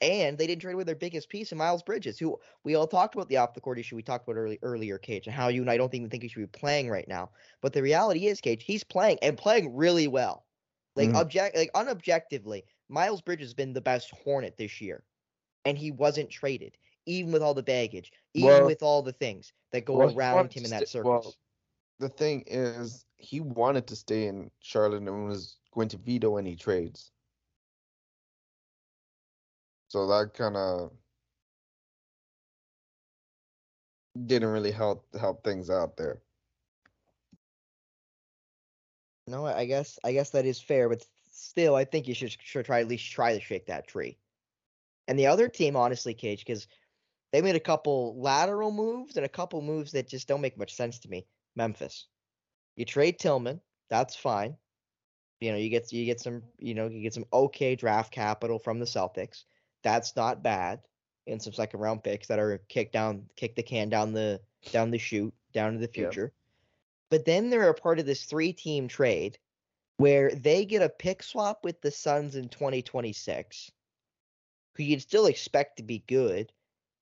And 0.00 0.36
they 0.36 0.46
didn't 0.46 0.60
trade 0.60 0.74
away 0.74 0.84
their 0.84 0.94
biggest 0.96 1.28
piece 1.28 1.52
in 1.52 1.58
Miles 1.58 1.82
Bridges, 1.82 2.18
who 2.18 2.38
we 2.64 2.74
all 2.74 2.86
talked 2.86 3.14
about 3.14 3.28
the 3.28 3.36
off 3.38 3.54
the 3.54 3.60
court 3.60 3.78
issue 3.78 3.96
we 3.96 4.02
talked 4.02 4.28
about 4.28 4.36
early, 4.38 4.58
earlier, 4.62 4.98
Cage, 4.98 5.26
and 5.26 5.34
how 5.34 5.48
you 5.48 5.62
and 5.62 5.70
I 5.70 5.76
don't 5.76 5.94
even 5.94 6.10
think 6.10 6.22
he 6.22 6.28
should 6.28 6.40
be 6.40 6.58
playing 6.58 6.90
right 6.90 7.08
now. 7.08 7.30
But 7.62 7.72
the 7.72 7.82
reality 7.82 8.26
is, 8.26 8.40
Cage, 8.40 8.64
he's 8.64 8.84
playing 8.84 9.18
and 9.22 9.38
playing 9.38 9.74
really 9.74 10.08
well. 10.08 10.44
Like 10.96 11.10
Mhm. 11.10 11.14
object 11.14 11.56
like 11.56 11.70
unobjectively, 11.74 12.64
Miles 12.88 13.22
Bridges 13.22 13.46
has 13.46 13.54
been 13.54 13.72
the 13.72 13.80
best 13.80 14.10
Hornet 14.10 14.56
this 14.56 14.80
year. 14.80 15.04
And 15.64 15.78
he 15.78 15.90
wasn't 15.90 16.28
traded, 16.28 16.76
even 17.06 17.32
with 17.32 17.42
all 17.42 17.54
the 17.54 17.62
baggage, 17.62 18.12
even 18.34 18.48
Well- 18.48 18.66
with 18.66 18.82
all 18.82 19.02
the 19.02 19.12
things 19.12 19.52
that 19.70 19.86
go 19.86 19.94
well, 19.94 20.14
around 20.14 20.52
him 20.52 20.64
in 20.64 20.70
that 20.70 20.88
circus. 20.88 21.08
well, 21.08 21.34
The 22.00 22.08
thing 22.08 22.42
is, 22.48 23.06
he 23.16 23.40
wanted 23.40 23.86
to 23.86 23.96
stay 23.96 24.26
in 24.26 24.50
Charlotte 24.58 25.02
and 25.04 25.26
was 25.28 25.56
going 25.74 25.88
to 25.88 25.98
veto 25.98 26.36
any 26.36 26.56
trades. 26.56 27.10
So 29.88 30.06
that 30.06 30.34
kind 30.34 30.56
of 30.56 30.92
didn't 34.26 34.48
really 34.48 34.70
help 34.70 35.04
help 35.18 35.44
things 35.44 35.70
out 35.70 35.96
there. 35.96 36.22
No, 39.26 39.46
I 39.46 39.64
guess 39.64 39.98
I 40.04 40.12
guess 40.12 40.30
that 40.30 40.46
is 40.46 40.60
fair, 40.60 40.88
but 40.88 41.04
still, 41.30 41.74
I 41.74 41.84
think 41.84 42.06
you 42.08 42.14
should 42.14 42.36
should 42.42 42.66
try 42.66 42.80
at 42.80 42.88
least 42.88 43.10
try 43.10 43.34
to 43.34 43.40
shake 43.40 43.66
that 43.66 43.86
tree. 43.88 44.18
And 45.08 45.18
the 45.18 45.26
other 45.26 45.48
team, 45.48 45.76
honestly, 45.76 46.14
Cage, 46.14 46.40
because 46.40 46.66
they 47.32 47.42
made 47.42 47.56
a 47.56 47.60
couple 47.60 48.20
lateral 48.20 48.70
moves 48.70 49.16
and 49.16 49.26
a 49.26 49.28
couple 49.28 49.60
moves 49.60 49.92
that 49.92 50.08
just 50.08 50.28
don't 50.28 50.40
make 50.40 50.56
much 50.56 50.74
sense 50.74 50.98
to 51.00 51.08
me. 51.08 51.26
Memphis, 51.56 52.06
you 52.76 52.84
trade 52.84 53.18
Tillman, 53.18 53.60
that's 53.90 54.16
fine. 54.16 54.56
You 55.40 55.52
know, 55.52 55.58
you 55.58 55.68
get 55.70 55.92
you 55.92 56.04
get 56.06 56.20
some 56.20 56.42
you 56.58 56.74
know 56.74 56.88
you 56.88 57.02
get 57.02 57.14
some 57.14 57.26
okay 57.32 57.74
draft 57.76 58.12
capital 58.12 58.58
from 58.58 58.78
the 58.78 58.86
Celtics. 58.86 59.44
That's 59.82 60.16
not 60.16 60.42
bad. 60.42 60.80
And 61.26 61.40
some 61.42 61.52
second 61.52 61.80
round 61.80 62.02
picks 62.04 62.28
that 62.28 62.38
are 62.38 62.58
kicked 62.68 62.92
down, 62.92 63.28
kick 63.36 63.54
the 63.56 63.62
can 63.62 63.88
down 63.88 64.12
the 64.12 64.40
down 64.72 64.90
the 64.90 64.98
chute, 64.98 65.34
down 65.52 65.72
to 65.72 65.78
the 65.78 65.90
Yeah. 65.94 66.10
future. 66.10 66.32
But 67.10 67.24
then 67.24 67.50
they're 67.50 67.68
a 67.68 67.74
part 67.74 67.98
of 67.98 68.06
this 68.06 68.24
three 68.24 68.52
team 68.52 68.88
trade 68.88 69.38
where 69.98 70.30
they 70.34 70.64
get 70.64 70.82
a 70.82 70.88
pick 70.88 71.22
swap 71.22 71.64
with 71.64 71.80
the 71.80 71.90
Suns 71.90 72.34
in 72.36 72.48
2026, 72.48 73.70
who 74.76 74.82
you'd 74.82 75.02
still 75.02 75.26
expect 75.26 75.76
to 75.76 75.82
be 75.82 76.00
good. 76.06 76.52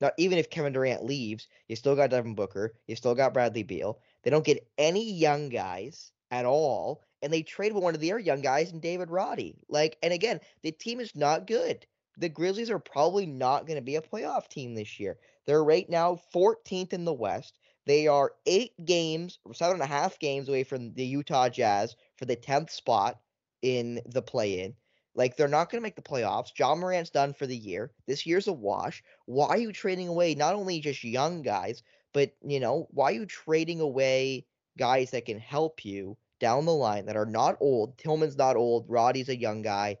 Now, 0.01 0.11
even 0.17 0.37
if 0.37 0.49
Kevin 0.49 0.73
Durant 0.73 1.03
leaves, 1.05 1.47
you 1.67 1.75
still 1.75 1.95
got 1.95 2.09
Devin 2.09 2.35
Booker, 2.35 2.73
you 2.87 2.95
still 2.95 3.15
got 3.15 3.33
Bradley 3.33 3.63
Beal. 3.63 3.99
They 4.23 4.29
don't 4.29 4.45
get 4.45 4.67
any 4.77 5.11
young 5.13 5.49
guys 5.49 6.11
at 6.31 6.45
all, 6.45 7.01
and 7.23 7.31
they 7.31 7.41
trade 7.41 7.73
with 7.73 7.83
one 7.83 7.95
of 7.95 8.01
their 8.01 8.19
young 8.19 8.41
guys 8.41 8.71
and 8.71 8.81
David 8.81 9.09
Roddy. 9.09 9.55
Like, 9.69 9.97
and 10.03 10.13
again, 10.13 10.41
the 10.61 10.71
team 10.71 10.99
is 10.99 11.15
not 11.15 11.47
good. 11.47 11.87
The 12.17 12.29
Grizzlies 12.29 12.69
are 12.69 12.79
probably 12.79 13.25
not 13.25 13.65
going 13.65 13.77
to 13.77 13.81
be 13.81 13.95
a 13.95 14.01
playoff 14.01 14.49
team 14.49 14.75
this 14.75 14.99
year. 14.99 15.17
They're 15.45 15.63
right 15.63 15.89
now 15.89 16.19
14th 16.35 16.93
in 16.93 17.05
the 17.05 17.13
West. 17.13 17.57
They 17.85 18.07
are 18.07 18.33
eight 18.45 18.73
games, 18.85 19.39
seven 19.53 19.75
and 19.75 19.83
a 19.83 19.87
half 19.87 20.19
games 20.19 20.47
away 20.47 20.63
from 20.63 20.93
the 20.93 21.05
Utah 21.05 21.49
Jazz 21.49 21.95
for 22.17 22.25
the 22.25 22.35
10th 22.35 22.69
spot 22.69 23.19
in 23.61 24.01
the 24.05 24.21
play 24.21 24.59
in. 24.59 24.75
Like 25.15 25.37
they're 25.37 25.47
not 25.47 25.69
going 25.69 25.79
to 25.79 25.83
make 25.83 25.95
the 25.95 26.01
playoffs. 26.01 26.57
Ja 26.57 26.75
Morant's 26.75 27.09
done 27.09 27.33
for 27.33 27.47
the 27.47 27.57
year. 27.57 27.91
This 28.05 28.25
year's 28.25 28.47
a 28.47 28.53
wash. 28.53 29.03
Why 29.25 29.47
are 29.47 29.57
you 29.57 29.71
trading 29.71 30.07
away 30.07 30.35
not 30.35 30.55
only 30.55 30.79
just 30.79 31.03
young 31.03 31.41
guys, 31.41 31.83
but 32.13 32.33
you 32.43 32.59
know, 32.59 32.87
why 32.91 33.11
are 33.11 33.15
you 33.15 33.25
trading 33.25 33.79
away 33.79 34.45
guys 34.77 35.11
that 35.11 35.25
can 35.25 35.39
help 35.39 35.85
you 35.85 36.17
down 36.43 36.67
the 36.67 36.75
line 36.75 37.07
that 37.07 37.17
are 37.17 37.27
not 37.27 37.57
old? 37.61 37.99
Tillman's 37.99 38.37
not 38.37 38.57
old. 38.57 38.89
Roddy's 38.89 39.29
a 39.29 39.39
young 39.39 39.63
guy, 39.63 39.97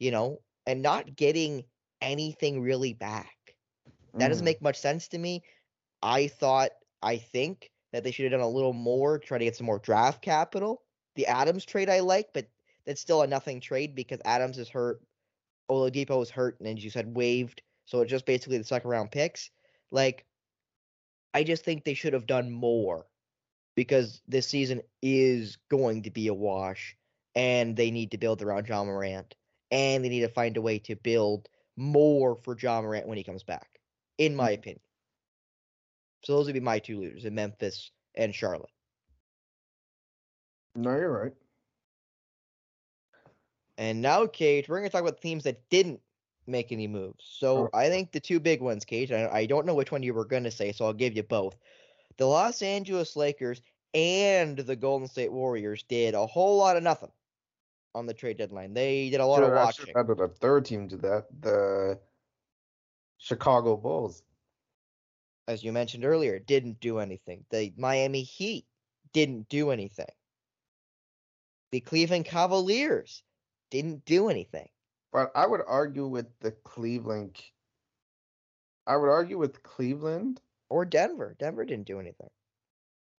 you 0.00 0.12
know, 0.12 0.42
and 0.66 0.82
not 0.82 1.16
getting 1.16 1.64
anything 2.02 2.62
really 2.62 2.94
back. 2.94 3.56
That 4.18 4.28
doesn't 4.28 4.44
Mhm. 4.44 4.46
make 4.46 4.62
much 4.62 4.78
sense 4.78 5.08
to 5.10 5.18
me. 5.18 5.44
I 6.02 6.28
thought, 6.28 6.72
I 7.02 7.18
think 7.18 7.72
that 7.92 8.04
they 8.04 8.12
should 8.12 8.24
have 8.24 8.40
done 8.40 8.48
a 8.48 8.48
little 8.48 8.74
more, 8.74 9.18
try 9.18 9.38
to 9.38 9.44
get 9.44 9.56
some 9.56 9.66
more 9.66 9.80
draft 9.80 10.22
capital. 10.22 10.82
The 11.16 11.26
Adams 11.26 11.64
trade 11.66 11.90
I 11.90 12.00
like, 12.00 12.32
but 12.34 12.48
that's 12.86 13.00
still 13.00 13.22
a 13.22 13.26
nothing 13.28 13.60
trade 13.60 13.94
because 13.94 14.20
Adams 14.24 14.58
is 14.58 14.68
hurt, 14.68 15.02
Oladipo 15.70 16.22
is 16.22 16.30
hurt, 16.30 16.60
and 16.60 16.68
as 16.78 16.84
you 16.84 16.90
said, 16.90 17.14
waived. 17.16 17.62
So 17.86 18.00
it's 18.00 18.10
just 18.10 18.26
basically 18.26 18.58
the 18.58 18.64
second 18.64 18.90
round 18.90 19.12
picks. 19.12 19.50
Like, 19.90 20.26
I 21.34 21.44
just 21.44 21.64
think 21.64 21.84
they 21.84 21.94
should 21.94 22.14
have 22.14 22.26
done 22.26 22.50
more 22.50 23.06
because 23.74 24.20
this 24.28 24.46
season 24.46 24.82
is 25.02 25.58
going 25.68 26.02
to 26.02 26.10
be 26.10 26.28
a 26.28 26.34
wash, 26.34 26.96
and 27.34 27.76
they 27.76 27.90
need 27.90 28.12
to 28.12 28.18
build 28.18 28.42
around 28.42 28.68
Ja 28.68 28.84
Morant, 28.84 29.34
and 29.70 30.04
they 30.04 30.08
need 30.08 30.20
to 30.20 30.28
find 30.28 30.56
a 30.56 30.62
way 30.62 30.78
to 30.80 30.96
build 30.96 31.48
more 31.76 32.36
for 32.36 32.56
Ja 32.56 32.80
Morant 32.80 33.08
when 33.08 33.18
he 33.18 33.24
comes 33.24 33.42
back, 33.42 33.80
in 34.18 34.36
my 34.36 34.52
mm-hmm. 34.52 34.60
opinion. 34.60 34.80
So 36.24 36.36
those 36.36 36.46
would 36.46 36.54
be 36.54 36.60
my 36.60 36.78
two 36.78 37.00
losers 37.00 37.24
in 37.24 37.34
Memphis 37.34 37.90
and 38.14 38.34
Charlotte. 38.34 38.70
No, 40.76 40.90
you're 40.96 41.12
right. 41.12 41.32
And 43.76 44.00
now, 44.00 44.26
Cage, 44.26 44.68
we're 44.68 44.78
going 44.78 44.88
to 44.88 44.92
talk 44.92 45.02
about 45.02 45.20
teams 45.20 45.44
that 45.44 45.68
didn't 45.68 46.00
make 46.46 46.72
any 46.72 46.86
moves. 46.86 47.24
So 47.38 47.56
Sure. 47.56 47.70
I 47.74 47.88
think 47.88 48.12
the 48.12 48.20
two 48.20 48.40
big 48.40 48.60
ones, 48.60 48.84
Cage, 48.84 49.10
I, 49.12 49.28
I 49.28 49.46
don't 49.46 49.66
know 49.66 49.74
which 49.74 49.90
one 49.90 50.02
you 50.02 50.14
were 50.14 50.24
going 50.24 50.44
to 50.44 50.50
say, 50.50 50.72
so 50.72 50.86
I'll 50.86 50.92
give 50.92 51.16
you 51.16 51.22
both. 51.22 51.56
The 52.16 52.26
Los 52.26 52.62
Angeles 52.62 53.16
Lakers 53.16 53.60
and 53.92 54.56
the 54.58 54.76
Golden 54.76 55.08
State 55.08 55.32
Warriors 55.32 55.82
did 55.84 56.14
a 56.14 56.26
whole 56.26 56.56
lot 56.56 56.76
of 56.76 56.82
nothing 56.82 57.10
on 57.94 58.06
the 58.06 58.14
trade 58.14 58.36
deadline. 58.38 58.74
They 58.74 59.10
did 59.10 59.20
a 59.20 59.26
lot 59.26 59.42
of 59.42 59.48
Should've- 59.48 59.58
I 59.58 59.64
watching. 59.64 59.86
should've 59.86 60.36
third 60.38 60.64
team 60.64 60.88
did 60.88 61.02
that, 61.02 61.26
the 61.40 62.00
Chicago 63.18 63.76
Bulls. 63.76 64.22
as 65.46 65.62
you 65.62 65.72
mentioned 65.72 66.04
earlier, 66.06 66.38
didn't 66.38 66.80
do 66.80 66.98
anything. 66.98 67.44
The 67.50 67.72
Miami 67.76 68.22
Heat 68.22 68.66
didn't 69.12 69.48
do 69.50 69.70
anything. 69.70 70.08
The 71.70 71.80
Cleveland 71.80 72.24
Cavaliers 72.24 73.22
didn't 73.70 74.04
do 74.06 74.28
anything. 74.30 74.70
But 75.12 75.30
I 75.34 75.46
would 75.46 75.60
argue 75.66 76.06
with 76.06 76.26
the 76.40 76.52
Cleveland. 76.52 77.40
I 78.86 78.96
would 78.96 79.08
argue 79.10 79.36
with 79.38 79.62
Cleveland. 79.62 80.40
Or 80.74 80.84
Denver. 80.84 81.36
Denver 81.38 81.64
didn't 81.64 81.86
do 81.86 82.00
anything. 82.00 82.30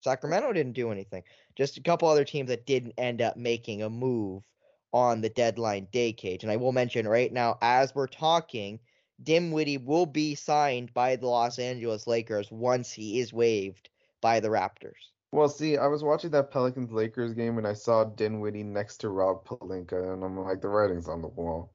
Sacramento 0.02 0.52
didn't 0.52 0.74
do 0.74 0.92
anything. 0.92 1.24
Just 1.56 1.78
a 1.78 1.82
couple 1.82 2.10
other 2.10 2.26
teams 2.26 2.50
that 2.50 2.66
didn't 2.66 2.96
end 2.98 3.22
up 3.22 3.38
making 3.38 3.82
a 3.82 3.90
move 3.90 4.44
on 4.92 5.22
the 5.22 5.30
deadline 5.30 5.88
day 5.94 6.12
cage. 6.12 6.44
And 6.44 6.52
I 6.52 6.58
will 6.58 6.74
mention 6.74 7.08
right 7.08 7.32
now, 7.32 7.58
as 7.62 7.96
we're 7.96 8.08
talking, 8.08 8.82
Dinwiddie 9.24 9.78
will 9.78 10.06
be 10.06 10.36
signed 10.36 10.94
by 10.94 11.16
the 11.16 11.28
Los 11.28 11.58
Angeles 11.58 12.08
Lakers 12.08 12.52
once 12.52 12.92
he 12.92 13.22
is 13.22 13.32
waived 13.32 13.90
by 14.20 14.42
the 14.42 14.50
Raptors. 14.50 15.14
Well, 15.32 15.48
see, 15.48 15.78
I 15.78 15.88
was 15.88 16.04
watching 16.04 16.32
that 16.32 16.52
Pelicans 16.52 16.92
Lakers 16.92 17.32
game 17.32 17.58
and 17.58 17.66
I 17.66 17.72
saw 17.72 18.04
Dinwiddie 18.04 18.64
next 18.64 18.98
to 18.98 19.08
Rob 19.08 19.46
Pelinka, 19.46 20.12
and 20.12 20.26
I'm 20.26 20.38
like, 20.38 20.60
the 20.60 20.68
writing's 20.68 21.08
on 21.08 21.22
the 21.22 21.30
wall. 21.30 21.74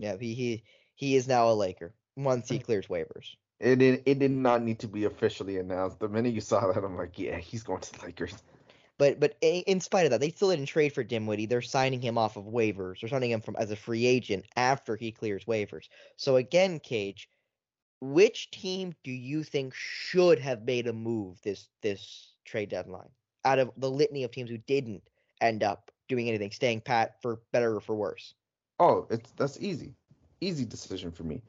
Yeah, 0.00 0.16
he 0.18 0.34
he, 0.34 0.64
he 0.96 1.14
is 1.14 1.28
now 1.28 1.48
a 1.48 1.54
Laker 1.54 1.94
once 2.16 2.48
he 2.48 2.56
hmm. 2.56 2.64
clears 2.64 2.88
waivers. 2.88 3.36
It 3.58 3.76
did, 3.76 4.02
it 4.04 4.18
did 4.18 4.30
not 4.30 4.62
need 4.62 4.80
to 4.80 4.88
be 4.88 5.04
officially 5.04 5.58
announced. 5.58 5.98
The 5.98 6.08
minute 6.08 6.34
you 6.34 6.40
saw 6.40 6.72
that, 6.72 6.84
I'm 6.84 6.96
like, 6.96 7.18
yeah, 7.18 7.38
he's 7.38 7.62
going 7.62 7.80
to 7.80 7.92
the 7.92 8.04
Lakers. 8.04 8.34
But 8.98 9.20
but 9.20 9.36
in 9.42 9.80
spite 9.80 10.06
of 10.06 10.10
that, 10.10 10.20
they 10.20 10.30
still 10.30 10.50
didn't 10.50 10.66
trade 10.66 10.92
for 10.94 11.04
Dinwiddie. 11.04 11.46
They're 11.46 11.60
signing 11.62 12.00
him 12.00 12.16
off 12.16 12.36
of 12.36 12.44
waivers. 12.44 13.00
They're 13.00 13.10
signing 13.10 13.30
him 13.30 13.42
from 13.42 13.56
as 13.56 13.70
a 13.70 13.76
free 13.76 14.06
agent 14.06 14.46
after 14.56 14.96
he 14.96 15.12
clears 15.12 15.44
waivers. 15.44 15.88
So 16.16 16.36
again, 16.36 16.80
Cage, 16.80 17.28
which 18.00 18.50
team 18.50 18.94
do 19.04 19.10
you 19.10 19.42
think 19.42 19.74
should 19.74 20.38
have 20.38 20.64
made 20.64 20.86
a 20.86 20.94
move 20.94 21.40
this 21.42 21.68
this 21.82 22.32
trade 22.44 22.70
deadline 22.70 23.10
out 23.44 23.58
of 23.58 23.70
the 23.76 23.90
litany 23.90 24.24
of 24.24 24.30
teams 24.30 24.50
who 24.50 24.58
didn't 24.58 25.02
end 25.42 25.62
up 25.62 25.90
doing 26.08 26.28
anything, 26.28 26.50
staying 26.50 26.80
pat 26.80 27.20
for 27.20 27.40
better 27.52 27.76
or 27.76 27.80
for 27.80 27.94
worse? 27.94 28.34
Oh, 28.78 29.06
it's 29.10 29.30
that's 29.32 29.60
easy. 29.60 29.94
Easy 30.40 30.64
decision 30.64 31.10
for 31.10 31.24
me. 31.24 31.42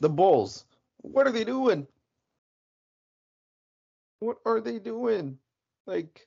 The 0.00 0.08
Bulls. 0.08 0.66
What 1.04 1.26
are 1.26 1.32
they 1.32 1.44
doing? 1.44 1.86
What 4.20 4.38
are 4.46 4.60
they 4.60 4.78
doing? 4.78 5.38
Like 5.86 6.26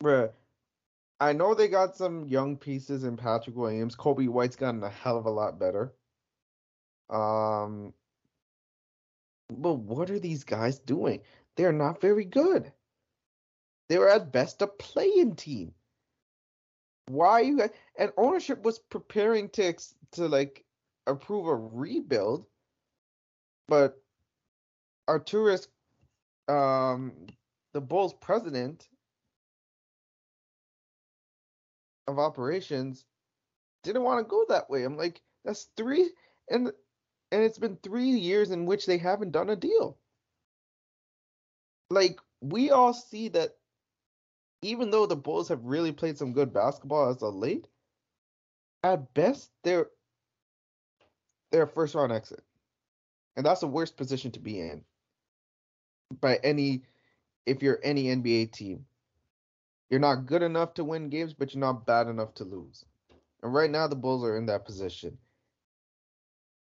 Bruh. 0.00 0.30
I 1.18 1.32
know 1.32 1.54
they 1.54 1.66
got 1.66 1.96
some 1.96 2.26
young 2.28 2.56
pieces 2.56 3.02
in 3.02 3.16
Patrick 3.16 3.56
Williams. 3.56 3.96
Coby 3.96 4.28
White's 4.28 4.56
gotten 4.56 4.82
a 4.84 4.88
hell 4.88 5.18
of 5.18 5.26
a 5.26 5.30
lot 5.30 5.58
better. 5.58 5.92
Um 7.10 7.92
but 9.52 9.74
what 9.74 10.10
are 10.10 10.20
these 10.20 10.44
guys 10.44 10.78
doing? 10.78 11.22
They're 11.56 11.72
not 11.72 12.00
very 12.00 12.24
good. 12.24 12.72
They 13.88 13.98
were 13.98 14.08
at 14.08 14.30
best 14.30 14.62
a 14.62 14.68
playing 14.68 15.34
team 15.34 15.74
why 17.08 17.40
you 17.40 17.58
guys 17.58 17.70
and 17.98 18.12
ownership 18.16 18.62
was 18.62 18.78
preparing 18.78 19.48
to 19.48 19.74
to 20.12 20.28
like 20.28 20.64
approve 21.10 21.46
a 21.46 21.54
rebuild 21.54 22.46
but 23.68 24.02
Arturas 25.08 25.66
um 26.48 27.12
the 27.72 27.80
Bulls 27.80 28.14
president 28.14 28.88
of 32.08 32.18
operations 32.18 33.04
didn't 33.82 34.02
want 34.02 34.18
to 34.18 34.28
go 34.28 34.44
that 34.48 34.68
way. 34.68 34.84
I'm 34.84 34.96
like 34.96 35.20
that's 35.44 35.68
3 35.76 36.10
and 36.50 36.72
and 37.32 37.42
it's 37.42 37.58
been 37.58 37.76
3 37.76 38.04
years 38.04 38.50
in 38.50 38.66
which 38.66 38.86
they 38.86 38.98
haven't 38.98 39.30
done 39.30 39.50
a 39.50 39.56
deal. 39.56 39.96
Like 41.90 42.20
we 42.40 42.70
all 42.70 42.92
see 42.92 43.28
that 43.28 43.56
even 44.62 44.90
though 44.90 45.06
the 45.06 45.16
Bulls 45.16 45.48
have 45.48 45.64
really 45.64 45.92
played 45.92 46.18
some 46.18 46.32
good 46.32 46.52
basketball 46.52 47.08
as 47.08 47.22
of 47.22 47.34
late, 47.34 47.68
at 48.82 49.14
best 49.14 49.50
they're 49.64 49.86
they're 51.50 51.62
a 51.62 51.68
first 51.68 51.94
round 51.94 52.12
exit. 52.12 52.42
And 53.36 53.46
that's 53.46 53.60
the 53.60 53.66
worst 53.66 53.96
position 53.96 54.30
to 54.32 54.40
be 54.40 54.60
in. 54.60 54.84
By 56.20 56.36
any 56.42 56.82
if 57.46 57.62
you're 57.62 57.80
any 57.82 58.04
NBA 58.04 58.52
team. 58.52 58.86
You're 59.88 60.00
not 60.00 60.26
good 60.26 60.42
enough 60.42 60.74
to 60.74 60.84
win 60.84 61.08
games, 61.08 61.34
but 61.34 61.52
you're 61.52 61.60
not 61.60 61.84
bad 61.86 62.06
enough 62.06 62.34
to 62.34 62.44
lose. 62.44 62.84
And 63.42 63.52
right 63.52 63.70
now 63.70 63.88
the 63.88 63.96
Bulls 63.96 64.24
are 64.24 64.36
in 64.36 64.46
that 64.46 64.64
position. 64.64 65.18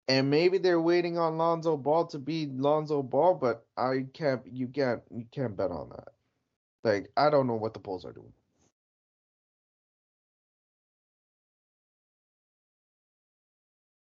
And 0.09 0.29
maybe 0.29 0.59
they're 0.59 0.81
waiting 0.81 1.17
on 1.17 1.39
Lonzo 1.39 1.79
Ball 1.79 2.07
to 2.09 2.19
be 2.19 2.47
Lonzo 2.47 3.03
Ball, 3.03 3.35
but 3.35 3.67
I 3.77 4.05
can't 4.13 4.43
you 4.47 4.69
can't 4.69 5.01
you 5.11 5.25
can't 5.31 5.57
bet 5.57 5.71
on 5.71 5.89
that. 5.91 6.09
Like 6.83 7.11
I 7.17 7.31
don't 7.31 7.47
know 7.47 7.55
what 7.55 7.73
the 7.73 7.81
Bulls 7.81 8.05
are 8.05 8.13
doing. 8.13 8.35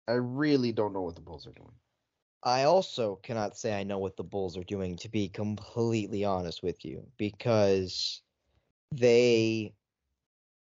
I 0.06 0.12
really 0.12 0.72
don't 0.72 0.92
know 0.92 1.02
what 1.02 1.14
the 1.14 1.20
Bulls 1.20 1.46
are 1.46 1.52
doing. 1.52 1.72
I 2.42 2.64
also 2.64 3.16
cannot 3.22 3.56
say 3.56 3.78
I 3.78 3.84
know 3.84 3.98
what 3.98 4.16
the 4.16 4.24
Bulls 4.24 4.56
are 4.58 4.64
doing, 4.64 4.96
to 4.96 5.08
be 5.08 5.28
completely 5.28 6.24
honest 6.24 6.62
with 6.62 6.84
you, 6.84 7.06
because 7.16 8.20
they 8.92 9.74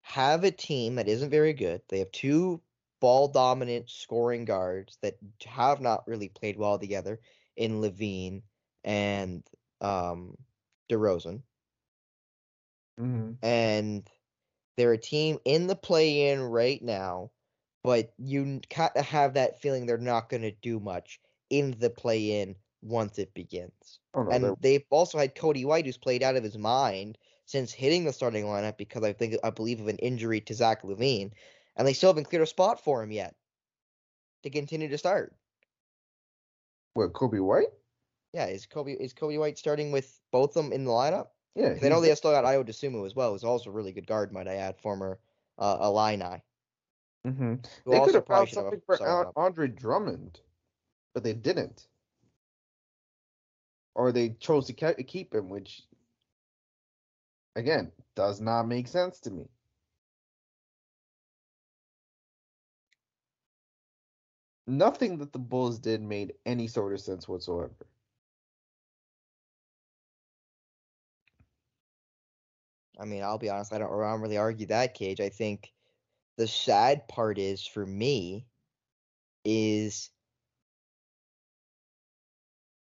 have 0.03 0.45
a 0.45 0.51
team 0.51 0.97
that 0.97 1.09
isn't 1.09 1.31
very 1.31 1.55
good. 1.55 1.81
They 1.89 2.01
have 2.01 2.13
two 2.13 2.61
ball 3.01 3.29
dominant 3.29 3.89
scoring 3.89 4.45
guards 4.45 4.99
that 5.01 5.17
have 5.47 5.81
not 5.81 6.07
really 6.07 6.29
played 6.29 6.59
well 6.59 6.79
together 6.79 7.19
in 7.57 7.81
LaVine 7.81 8.43
and 8.85 9.43
um, 9.81 10.37
DeRozan. 10.91 11.43
Mm-hmm. 13.01 13.33
and 13.43 14.07
they're 14.77 14.93
a 14.93 14.99
team 14.99 15.39
in 15.47 15.67
the 15.67 15.77
play 15.77 16.29
in 16.31 16.43
right 16.43 16.83
now, 16.83 17.31
but 17.83 18.13
you 18.19 18.61
kind 18.71 18.91
of 18.97 19.05
have 19.07 19.35
that 19.35 19.61
feeling 19.61 19.87
they're 19.87 19.99
not 19.99 20.29
going 20.29 20.43
to 20.43 20.51
do 20.51 20.79
much 20.81 21.21
in 21.49 21.73
the 21.79 21.91
play 21.91 22.41
in 22.43 22.57
once 22.83 23.19
it 23.19 23.33
begins. 23.35 24.01
Oh 24.15 24.23
no, 24.23 24.31
and 24.31 24.45
they're- 24.45 24.57
they've 24.61 24.87
also 24.91 25.19
had 25.19 25.35
Coby 25.35 25.65
White, 25.65 25.87
who's 25.87 25.97
played 25.99 26.23
out 26.23 26.37
of 26.37 26.45
his 26.45 26.57
mind 26.59 27.19
since 27.47 27.73
hitting 27.73 28.05
the 28.05 28.13
starting 28.13 28.45
lineup 28.45 28.77
because 28.77 29.03
I 29.03 29.13
think 29.13 29.35
I 29.43 29.51
believe 29.51 29.81
of 29.81 29.89
an 29.89 29.99
injury 29.99 30.41
to 30.43 30.55
Zach 30.55 30.83
LaVine, 30.83 31.33
and 31.77 31.87
they 31.87 31.93
still 31.93 32.11
haven't 32.11 32.25
cleared 32.25 32.43
a 32.43 32.47
spot 32.47 32.83
for 32.83 33.03
him 33.03 33.11
yet 33.11 33.35
to 34.43 34.51
continue 34.51 34.89
to 34.89 34.99
start. 34.99 35.35
what 36.95 37.13
Coby 37.13 37.45
White? 37.45 37.69
Yeah, 38.33 38.47
is 38.47 38.67
Coby 38.67 38.97
is 38.97 39.13
Coby 39.15 39.39
White 39.39 39.59
starting 39.59 39.91
with 39.93 40.21
both 40.31 40.51
of 40.57 40.65
them 40.65 40.73
in 40.73 40.85
the 40.85 40.91
lineup? 40.91 41.29
Yeah, 41.55 41.75
I 41.83 41.89
know 41.89 42.01
they 42.01 42.15
still 42.15 42.31
got 42.31 42.45
Ayo 42.45 42.65
Dosunmu 42.65 43.05
as 43.07 43.15
well, 43.15 43.33
who's 43.33 43.45
also 43.45 43.71
a 43.71 43.73
really 43.73 43.93
good 43.93 44.07
guard, 44.07 44.33
might 44.33 44.47
I 44.49 44.55
add, 44.57 44.79
former 44.79 45.19
uh, 45.59 45.79
Illini. 45.83 46.43
Hmm 47.25 47.55
They 47.87 48.01
could 48.01 48.15
have 48.15 48.27
found 48.27 48.49
something 48.49 48.81
for 48.87 48.97
Andre 49.37 49.69
Drummond, 49.69 50.41
but 51.15 51.23
they 51.25 51.35
didn't. 51.35 51.89
Or 53.95 54.13
they 54.13 54.31
chose 54.31 54.67
to 54.69 54.73
ke- 54.73 55.07
keep 55.07 55.35
him, 55.35 55.49
which, 55.49 55.83
again, 57.57 57.93
does 58.15 58.41
not 58.41 58.69
make 58.69 58.89
sense 58.89 59.21
to 59.21 59.31
me. 59.31 59.49
Nothing 64.67 65.19
that 65.19 65.33
the 65.33 65.39
Bulls 65.39 65.79
did 65.79 66.01
made 66.01 66.35
any 66.47 66.69
sort 66.69 66.93
of 66.93 67.01
sense 67.01 67.29
whatsoever. 67.29 67.75
I 73.01 73.05
mean, 73.07 73.23
I'll 73.23 73.39
be 73.39 73.51
honest, 73.51 73.73
I 73.73 73.79
don't, 73.79 73.93
I 73.93 74.13
don't 74.13 74.21
really 74.21 74.37
argue 74.39 74.67
that, 74.67 74.95
Cage. 74.95 75.21
I 75.21 75.31
think 75.31 75.73
the 76.41 76.49
sad 76.49 77.07
part 77.07 77.37
is 77.37 77.67
for 77.67 77.85
me 77.85 78.47
is 79.45 80.09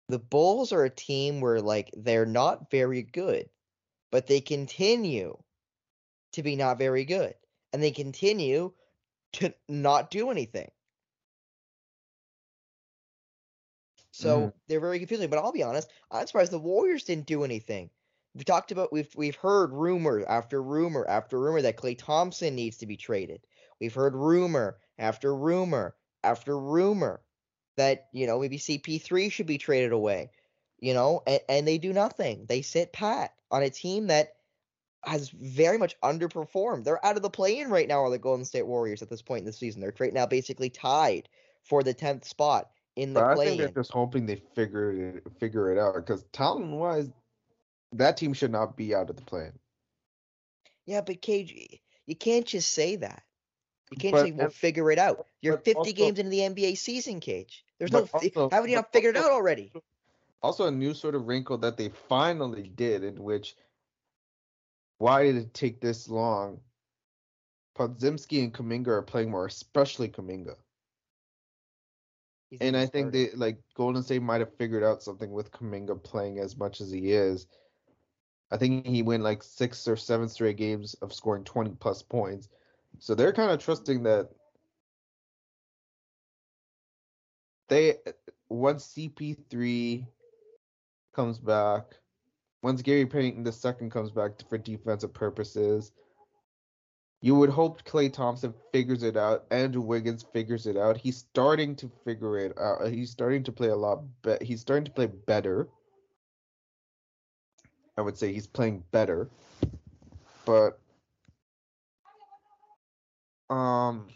the 0.08 0.18
Bulls 0.18 0.72
are 0.72 0.84
a 0.84 0.90
team 0.90 1.42
where 1.42 1.60
like 1.60 1.90
they're 1.94 2.24
not 2.24 2.70
very 2.70 3.02
good, 3.02 3.50
but 4.10 4.26
they 4.26 4.40
continue 4.40 5.36
to 6.32 6.42
be 6.42 6.56
not 6.56 6.78
very 6.78 7.04
good. 7.04 7.34
And 7.74 7.82
they 7.82 7.90
continue 7.90 8.72
to 9.34 9.54
not 9.68 10.10
do 10.10 10.30
anything. 10.30 10.70
So 14.12 14.52
Mhm. 14.52 14.54
they're 14.68 14.80
very 14.80 14.98
confusing. 15.00 15.28
But 15.28 15.40
I'll 15.40 15.52
be 15.52 15.62
honest, 15.64 15.90
I'm 16.10 16.26
surprised 16.26 16.52
the 16.52 16.58
Warriors 16.58 17.04
didn't 17.04 17.26
do 17.26 17.44
anything. 17.44 17.90
We 18.34 18.44
talked 18.44 18.72
about 18.72 18.92
we've 18.92 19.14
we've 19.14 19.36
heard 19.36 19.72
rumor 19.72 20.24
after 20.26 20.62
rumor 20.62 21.06
after 21.06 21.38
rumor 21.38 21.62
that 21.62 21.76
Klay 21.76 21.98
Thompson 21.98 22.54
needs 22.54 22.78
to 22.78 22.86
be 22.86 22.96
traded. 22.96 23.40
We've 23.80 23.94
heard 23.94 24.14
rumor 24.14 24.78
after 24.98 25.34
rumor 25.34 25.94
after 26.24 26.58
rumor 26.58 27.22
that 27.76 28.06
you 28.12 28.26
know 28.26 28.40
maybe 28.40 28.58
CP3 28.58 29.30
should 29.30 29.46
be 29.46 29.58
traded 29.58 29.92
away. 29.92 30.30
You 30.78 30.94
know, 30.94 31.22
and, 31.26 31.40
and 31.48 31.68
they 31.68 31.78
do 31.78 31.92
nothing. 31.92 32.46
They 32.48 32.62
sit 32.62 32.92
pat 32.92 33.34
on 33.50 33.62
a 33.62 33.70
team 33.70 34.08
that 34.08 34.34
has 35.04 35.30
very 35.30 35.78
much 35.78 35.98
underperformed. 36.00 36.84
They're 36.84 37.04
out 37.04 37.16
of 37.16 37.22
the 37.22 37.30
play-in 37.30 37.70
right 37.70 37.88
now, 37.88 38.02
are 38.02 38.10
the 38.10 38.18
Golden 38.18 38.44
State 38.44 38.66
Warriors 38.66 39.02
at 39.02 39.10
this 39.10 39.22
point 39.22 39.40
in 39.40 39.46
the 39.46 39.52
season. 39.52 39.80
They're 39.80 39.94
right 39.98 40.12
now 40.12 40.26
basically 40.26 40.70
tied 40.70 41.28
for 41.62 41.82
the 41.82 41.94
tenth 41.94 42.24
spot 42.24 42.70
in 42.96 43.14
the 43.14 43.20
But 43.20 43.38
I 43.38 43.44
think 43.44 43.58
they're 43.58 43.68
just 43.68 43.92
hoping 43.92 44.26
they 44.26 44.42
figure 44.54 44.92
it 44.92 45.22
figure 45.38 45.72
it 45.72 45.78
out 45.78 45.94
because 45.94 46.24
talent 46.32 46.70
wise, 46.72 47.10
that 47.92 48.16
team 48.16 48.32
should 48.32 48.50
not 48.52 48.76
be 48.76 48.94
out 48.94 49.10
of 49.10 49.16
the 49.16 49.22
plan. 49.22 49.52
Yeah, 50.86 51.00
but 51.00 51.22
Cage, 51.22 51.80
you 52.06 52.16
can't 52.16 52.46
just 52.46 52.70
say 52.72 52.96
that. 52.96 53.22
You 53.90 53.98
can't 53.98 54.12
But- 54.12 54.24
say 54.24 54.32
we'll 54.32 54.50
figure 54.50 54.90
it 54.90 54.98
out. 54.98 55.26
You're 55.40 55.58
50 55.58 55.74
also- 55.74 55.92
games 55.92 56.18
into 56.18 56.30
the 56.30 56.40
NBA 56.40 56.76
season, 56.76 57.20
Cage. 57.20 57.64
There's 57.78 57.92
no. 57.92 58.08
also- 58.12 58.48
haven't 58.50 58.70
you 58.70 58.76
not 58.76 58.92
figured 58.92 59.16
it 59.16 59.22
out 59.22 59.30
already? 59.30 59.72
Also, 60.42 60.66
a 60.66 60.70
new 60.70 60.94
sort 60.94 61.14
of 61.14 61.26
wrinkle 61.26 61.58
that 61.58 61.76
they 61.76 61.88
finally 61.90 62.68
did, 62.68 63.04
in 63.04 63.22
which 63.22 63.54
why 64.98 65.24
did 65.24 65.36
it 65.36 65.54
take 65.54 65.80
this 65.80 66.08
long? 66.08 66.60
Podziemski 67.76 68.42
and 68.42 68.52
Kuminga 68.52 68.88
are 68.88 69.02
playing 69.02 69.30
more, 69.30 69.46
especially 69.46 70.08
Kuminga. 70.08 70.56
He's 72.50 72.60
And 72.60 72.76
I 72.76 72.86
think 72.86 73.10
started. 73.10 73.32
they 73.32 73.36
like 73.36 73.62
Golden 73.74 74.02
State 74.02 74.20
might 74.22 74.40
have 74.40 74.54
figured 74.56 74.82
out 74.84 75.02
something 75.02 75.30
with 75.30 75.50
Kuminga 75.52 76.02
playing 76.02 76.38
as 76.38 76.56
much 76.56 76.80
as 76.80 76.90
he 76.90 77.12
is. 77.12 77.46
I 78.52 78.58
think 78.58 78.86
he 78.86 79.02
went 79.02 79.22
like 79.22 79.42
six 79.42 79.88
or 79.88 79.96
seven 79.96 80.28
straight 80.28 80.58
games 80.58 80.94
of 81.00 81.14
scoring 81.14 81.42
20 81.42 81.70
plus 81.80 82.02
points. 82.02 82.50
So 82.98 83.14
they're 83.14 83.32
kind 83.32 83.50
of 83.50 83.58
trusting 83.58 84.02
that 84.02 84.28
they 87.68 87.96
once 88.50 88.92
CP3 88.94 90.06
comes 91.14 91.38
back, 91.38 91.84
once 92.62 92.82
Gary 92.82 93.06
Payton 93.06 93.42
the 93.42 93.52
second 93.52 93.90
comes 93.90 94.10
back 94.10 94.32
for 94.50 94.58
defensive 94.58 95.14
purposes, 95.14 95.90
you 97.22 97.34
would 97.36 97.48
hope 97.48 97.84
Klay 97.84 98.12
Thompson 98.12 98.52
figures 98.72 99.02
it 99.02 99.16
out. 99.16 99.46
Andrew 99.50 99.80
Wiggins 99.80 100.26
figures 100.34 100.66
it 100.66 100.76
out. 100.76 100.98
He's 100.98 101.16
starting 101.16 101.74
to 101.76 101.90
figure 102.04 102.36
it 102.36 102.58
out. 102.58 102.86
He's 102.88 103.10
starting 103.10 103.44
to 103.44 103.52
play 103.52 103.68
a 103.68 103.76
lot 103.76 104.02
better. 104.20 104.44
He's 104.44 104.60
starting 104.60 104.84
to 104.84 104.90
play 104.90 105.06
better. 105.06 105.68
I 107.96 108.00
would 108.00 108.16
say 108.16 108.32
he's 108.32 108.46
playing 108.46 108.84
better. 108.90 109.28
But 110.44 110.78
um 113.50 114.06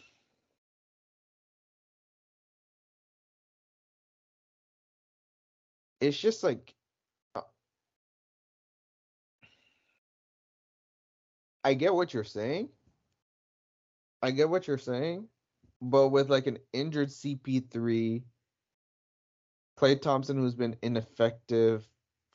it's 6.01 6.17
just 6.17 6.43
like 6.43 6.75
uh, 7.35 7.43
I 11.65 11.75
get 11.75 11.95
what 11.95 12.15
you're 12.15 12.25
saying. 12.25 12.69
I 14.23 14.31
get 14.31 14.49
what 14.49 14.67
you're 14.67 14.79
saying, 14.79 15.29
but 15.83 16.09
with 16.09 16.31
like 16.31 16.47
an 16.47 16.59
injured 16.73 17.11
CP3, 17.11 18.23
Klay 19.79 20.01
Thompson, 20.01 20.39
who's 20.39 20.55
been 20.55 20.77
ineffective 20.83 21.87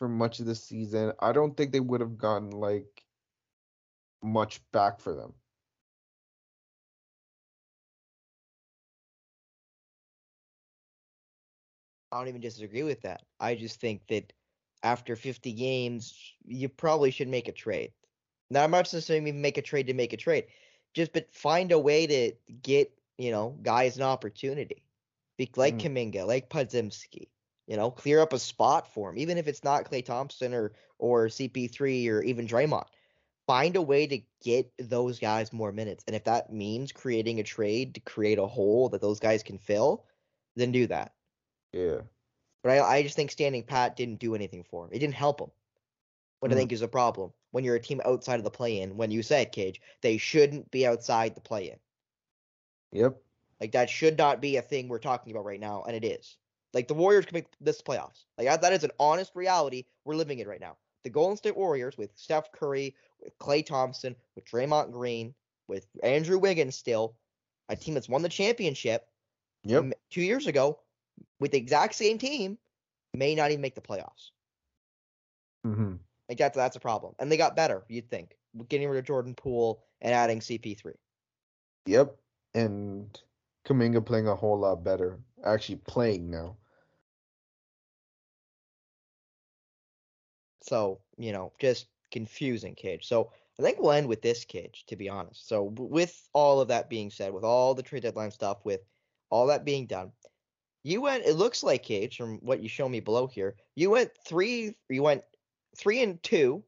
for 0.02 0.10
much 0.10 0.40
of 0.40 0.48
the 0.48 0.56
season, 0.56 1.14
I 1.20 1.32
don't 1.32 1.56
think 1.56 1.72
they 1.72 1.80
would 1.80 2.02
have 2.02 2.18
gotten 2.18 2.50
like 2.50 3.06
much 4.24 4.60
back 4.72 5.00
for 5.00 5.14
them. 5.14 5.36
I 12.12 12.18
don't 12.18 12.30
even 12.30 12.42
disagree 12.42 12.82
with 12.82 13.00
that. 13.04 13.22
I 13.40 13.54
just 13.54 13.80
think 13.80 14.02
that 14.08 14.34
after 14.82 15.16
50 15.16 15.54
games, 15.54 16.34
you 16.48 16.68
probably 16.68 17.12
should 17.12 17.28
make 17.28 17.48
a 17.48 17.52
trade. 17.52 17.92
Now, 18.50 18.64
I'm 18.64 18.72
not 18.72 18.88
saying 18.88 19.28
even 19.28 19.40
make 19.40 19.60
a 19.60 19.62
trade 19.62 19.86
to 19.86 19.94
make 19.94 20.14
a 20.14 20.18
trade, 20.18 20.46
just 20.96 21.14
but 21.14 21.32
find 21.32 21.72
a 21.72 21.78
way 21.78 22.08
to 22.08 22.32
get 22.64 22.92
you 23.20 23.30
know 23.30 23.56
guys 23.62 23.98
an 23.98 24.04
opportunity, 24.04 24.84
like 25.56 25.78
Mm. 25.78 26.12
Kuminga, 26.12 26.26
like 26.26 26.50
Podziemski. 26.50 27.28
You 27.72 27.78
know, 27.78 27.90
clear 27.90 28.20
up 28.20 28.34
a 28.34 28.38
spot 28.38 28.94
for 28.94 29.10
him, 29.10 29.18
even 29.18 29.38
if 29.38 29.48
it's 29.48 29.64
not 29.64 29.86
Klay 29.90 30.04
Thompson 30.04 30.54
or 30.54 30.74
or 31.00 31.28
CP3 31.28 32.10
or 32.10 32.22
even 32.22 32.46
Draymond. 32.46 32.84
Find 33.48 33.78
a 33.78 33.82
way 33.82 34.08
to 34.08 34.22
get 34.44 34.74
those 34.78 35.20
guys 35.20 35.54
more 35.54 35.72
minutes, 35.72 36.04
and 36.06 36.14
if 36.14 36.26
that 36.26 36.52
means 36.52 36.92
creating 36.92 37.40
a 37.40 37.44
trade 37.44 37.96
to 37.96 38.02
create 38.02 38.40
a 38.40 38.46
hole 38.46 38.90
that 38.90 39.00
those 39.00 39.22
guys 39.22 39.42
can 39.42 39.58
fill, 39.58 40.06
then 40.58 40.74
do 40.74 40.86
that. 40.88 41.16
Yeah. 41.72 42.02
But 42.62 42.74
I, 42.74 42.98
I 42.98 43.04
just 43.04 43.16
think 43.16 43.32
standing 43.32 43.64
pat 43.64 43.96
didn't 43.96 44.20
do 44.20 44.36
anything 44.36 44.66
for 44.66 44.84
him. 44.84 44.92
It 44.92 45.00
didn't 45.00 45.16
help 45.16 45.40
him. 45.40 45.52
What 46.42 46.52
I 46.52 46.56
Mhm. 46.56 46.58
think 46.58 46.72
is 46.74 46.82
a 46.82 46.90
problem 46.90 47.32
when 47.52 47.64
you're 47.64 47.76
a 47.76 47.82
team 47.82 48.02
outside 48.04 48.42
of 48.42 48.44
the 48.44 48.52
play-in. 48.52 48.98
When 48.98 49.12
you 49.12 49.24
said 49.24 49.54
Cage, 49.54 49.80
they 50.02 50.18
shouldn't 50.18 50.72
be 50.72 50.86
outside 50.86 51.36
the 51.36 51.42
play-in. 51.42 51.80
Yep. 52.92 53.24
Like 53.62 53.72
that 53.72 53.90
should 53.90 54.18
not 54.18 54.42
be 54.42 54.58
a 54.58 54.62
thing 54.62 54.90
we're 54.90 55.00
talking 55.00 55.32
about 55.32 55.46
right 55.46 55.60
now, 55.60 55.84
and 55.84 55.96
it 55.96 56.04
is. 56.04 56.38
Like 56.74 56.88
the 56.88 56.94
Warriors 56.94 57.26
can 57.26 57.36
make 57.36 57.48
this 57.60 57.82
playoffs. 57.82 58.26
Like 58.38 58.62
that- 58.62 58.74
is 58.74 58.84
an 58.84 58.92
honest 59.00 59.32
reality 59.36 59.86
we're 60.06 60.16
living 60.16 60.40
in 60.40 60.48
right 60.48 60.62
now. 60.62 60.78
The 61.04 61.10
Golden 61.10 61.36
State 61.38 61.58
Warriors 61.58 61.98
with 61.98 62.12
Steph 62.16 62.52
Curry, 62.52 62.96
with 63.20 63.38
Klay 63.40 63.66
Thompson, 63.66 64.16
with 64.36 64.46
Draymond 64.46 64.92
Green, 64.92 65.34
with 65.68 65.88
Andrew 66.04 66.38
Wiggins 66.38 66.76
still, 66.76 67.16
a 67.70 67.76
team 67.76 67.94
that's 67.94 68.10
won 68.10 68.22
the 68.22 68.30
championship 68.30 69.08
Yep. 69.64 69.94
two 70.10 70.22
years 70.22 70.48
ago 70.48 70.80
with 71.40 71.52
the 71.52 71.58
exact 71.58 71.96
same 71.96 72.18
team, 72.18 72.58
may 73.14 73.36
not 73.36 73.52
even 73.52 73.62
make 73.62 73.76
the 73.76 73.82
playoffs. 73.82 74.32
Mm-hmm. 75.66 75.96
Like 76.30 76.38
that's 76.38 76.56
that's 76.56 76.76
a 76.76 76.80
problem. 76.80 77.16
And 77.20 77.32
they 77.32 77.38
got 77.38 77.56
better, 77.56 77.84
you'd 77.88 78.10
think, 78.10 78.36
with 78.54 78.70
getting 78.70 78.90
rid 78.90 78.98
of 79.00 79.06
Jordan 79.06 79.36
Poole 79.36 79.84
and 80.02 80.14
adding 80.14 80.40
CP3. 80.40 80.94
Yep. 81.86 82.16
And 82.54 83.20
Kuminga 83.68 84.06
playing 84.06 84.28
a 84.28 84.36
whole 84.36 84.60
lot 84.60 84.84
better. 84.84 85.20
Actually 85.44 85.78
playing 85.88 86.30
now. 86.30 86.58
So, 90.62 91.00
you 91.18 91.32
know, 91.32 91.52
just 91.60 91.88
confusing, 92.12 92.76
Cage. 92.76 93.08
So 93.08 93.32
I 93.60 93.64
think 93.64 93.80
we'll 93.80 93.92
end 93.92 94.08
with 94.08 94.22
this, 94.22 94.46
Cage, 94.46 94.86
to 94.88 94.96
be 94.96 95.10
honest. 95.10 95.48
So 95.48 95.64
with 95.78 96.28
all 96.34 96.62
of 96.62 96.68
that 96.70 96.90
being 96.90 97.10
said, 97.10 97.34
with 97.34 97.44
all 97.44 97.74
the 97.74 97.84
trade 97.84 98.04
deadline 98.04 98.32
stuff, 98.32 98.64
with 98.64 98.82
all 99.30 99.48
that 99.48 99.66
being 99.66 99.86
done, 99.88 100.12
you 100.84 101.02
went 101.02 101.26
it 101.26 101.36
looks 101.36 101.64
like 101.64 101.84
Cage, 101.84 102.18
from 102.18 102.38
what 102.40 102.62
you 102.62 102.70
show 102.70 102.90
me 102.90 103.00
below 103.00 103.28
here, 103.28 103.56
you 103.76 103.90
went 103.90 104.12
three 104.26 104.76
you 104.90 105.04
went 105.04 105.24
three 105.78 106.02
and 106.02 106.22
two 106.24 106.64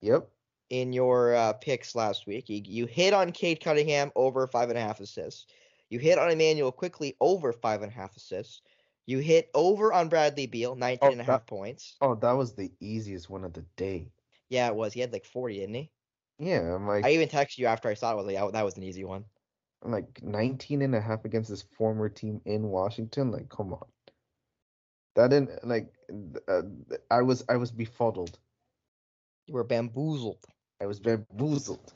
Yep. 0.00 0.28
in 0.70 0.92
your 0.92 1.34
uh, 1.34 1.52
picks 1.52 1.94
last 1.94 2.26
week. 2.26 2.48
You, 2.48 2.62
you 2.64 2.86
hit 2.86 3.12
on 3.12 3.30
Cade 3.30 3.60
Cunningham 3.62 4.10
over 4.16 4.46
five 4.46 4.68
and 4.70 4.78
a 4.78 4.82
half 4.82 5.00
assists. 5.00 5.46
You 5.90 5.98
hit 5.98 6.18
on 6.18 6.30
Immanuel 6.30 6.72
Quickley 6.72 7.16
over 7.20 7.52
five 7.52 7.82
and 7.82 7.92
a 7.92 7.94
half 7.94 8.16
assists. 8.16 8.62
You 9.06 9.18
hit 9.18 9.50
over 9.54 9.92
on 9.92 10.08
Bradley 10.08 10.46
Beal, 10.46 10.74
19 10.76 11.12
and 11.12 11.20
a 11.20 11.24
that- 11.24 11.30
half 11.32 11.46
points. 11.46 11.96
Oh, 12.00 12.14
that 12.16 12.32
was 12.32 12.54
the 12.54 12.70
easiest 12.80 13.28
one 13.28 13.44
of 13.44 13.52
the 13.52 13.64
day. 13.76 14.12
Yeah, 14.48 14.68
it 14.68 14.74
was. 14.74 14.92
He 14.92 15.00
had 15.00 15.12
like 15.12 15.24
40, 15.24 15.58
didn't 15.58 15.74
he? 15.74 15.90
Yeah, 16.38 16.74
I'm 16.74 16.86
like 16.86 17.04
I 17.04 17.10
even 17.12 17.28
texted 17.28 17.58
you 17.58 17.66
after 17.66 17.88
I 17.88 17.94
saw 17.94 18.12
it. 18.12 18.16
Was 18.16 18.26
like, 18.26 18.36
"Oh, 18.38 18.50
that 18.50 18.64
was 18.64 18.76
an 18.76 18.82
easy 18.82 19.04
one. 19.04 19.24
I'm 19.84 19.92
like 19.92 20.22
19 20.22 20.82
and 20.82 20.94
a 20.94 21.00
half 21.00 21.24
against 21.24 21.50
this 21.50 21.62
former 21.62 22.08
team 22.08 22.40
in 22.44 22.68
Washington. 22.68 23.30
Like, 23.32 23.48
come 23.48 23.72
on. 23.72 23.86
That 25.14 25.30
didn't 25.30 25.66
like 25.66 25.92
uh, 26.48 26.62
I 27.10 27.22
was 27.22 27.44
I 27.48 27.56
was 27.56 27.70
befuddled. 27.70 28.38
You 29.46 29.54
were 29.54 29.64
bamboozled. 29.64 30.44
I 30.80 30.86
was 30.86 31.00
bamboozled. 31.00 31.92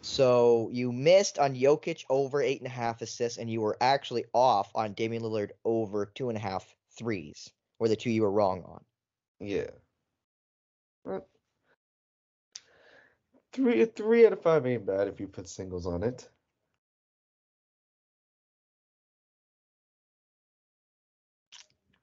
So 0.00 0.70
you 0.72 0.92
missed 0.92 1.38
on 1.38 1.54
Jokic 1.54 2.04
over 2.08 2.40
eight 2.40 2.60
and 2.60 2.66
a 2.66 2.70
half 2.70 3.02
assists, 3.02 3.38
and 3.38 3.50
you 3.50 3.60
were 3.60 3.76
actually 3.80 4.24
off 4.32 4.70
on 4.74 4.94
Damian 4.94 5.22
Lillard 5.22 5.50
over 5.64 6.06
two 6.06 6.28
and 6.28 6.38
a 6.38 6.40
half 6.40 6.64
threes. 6.96 7.50
Were 7.78 7.88
the 7.88 7.96
two 7.96 8.10
you 8.10 8.22
were 8.22 8.30
wrong 8.30 8.62
on. 8.64 8.84
Yeah. 9.40 9.70
Well, 11.04 11.26
Three 13.52 13.84
three 13.86 14.26
out 14.26 14.32
of 14.32 14.42
five 14.42 14.66
ain't 14.66 14.86
bad 14.86 15.08
if 15.08 15.20
you 15.20 15.26
put 15.26 15.48
singles 15.48 15.86
on 15.86 16.02
it. 16.02 16.28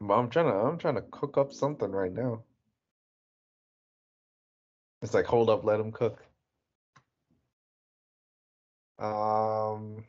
But 0.02 0.16
I'm 0.16 0.30
trying 0.30 0.48
to 0.48 0.54
I'm 0.54 0.78
trying 0.78 0.96
to 0.96 1.02
cook 1.02 1.38
up 1.38 1.54
something 1.54 1.92
right 1.92 2.12
now. 2.12 2.44
It's 5.02 5.14
like 5.14 5.26
hold 5.26 5.50
up, 5.50 5.64
let 5.64 5.80
him 5.80 5.92
cook. 5.92 6.26
Um, 8.98 10.06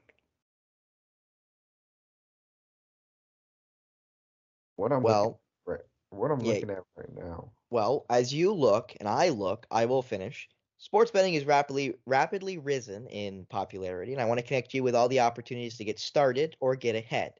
what 4.76 4.93
I'm 4.93 5.07
looking 5.07 5.30
Well, 5.30 5.41
right, 5.66 5.84
what 6.11 6.30
I'm 6.30 6.41
yeah. 6.41 6.45
looking 6.45 6.70
at 6.70 6.84
right 6.97 7.12
now. 7.12 7.53
well, 7.70 8.07
as 8.11 8.32
you 8.32 8.53
look 8.53 8.95
and 9.01 9.09
I 9.09 9.28
look, 9.30 9.66
I 9.70 9.87
will 9.87 10.03
finish. 10.03 10.49
Sports 10.78 11.11
betting 11.11 11.34
is 11.34 11.45
rapidly 11.47 11.95
rapidly 12.07 12.59
risen 12.59 13.07
in 13.09 13.47
popularity, 13.47 14.12
and 14.12 14.20
I 14.20 14.26
want 14.26 14.39
to 14.41 14.47
connect 14.47 14.74
you 14.74 14.82
with 14.82 14.95
all 14.95 15.09
the 15.09 15.20
opportunities 15.20 15.76
to 15.78 15.84
get 15.84 15.99
started 15.99 16.57
or 16.61 16.76
get 16.76 16.95
ahead. 16.97 17.34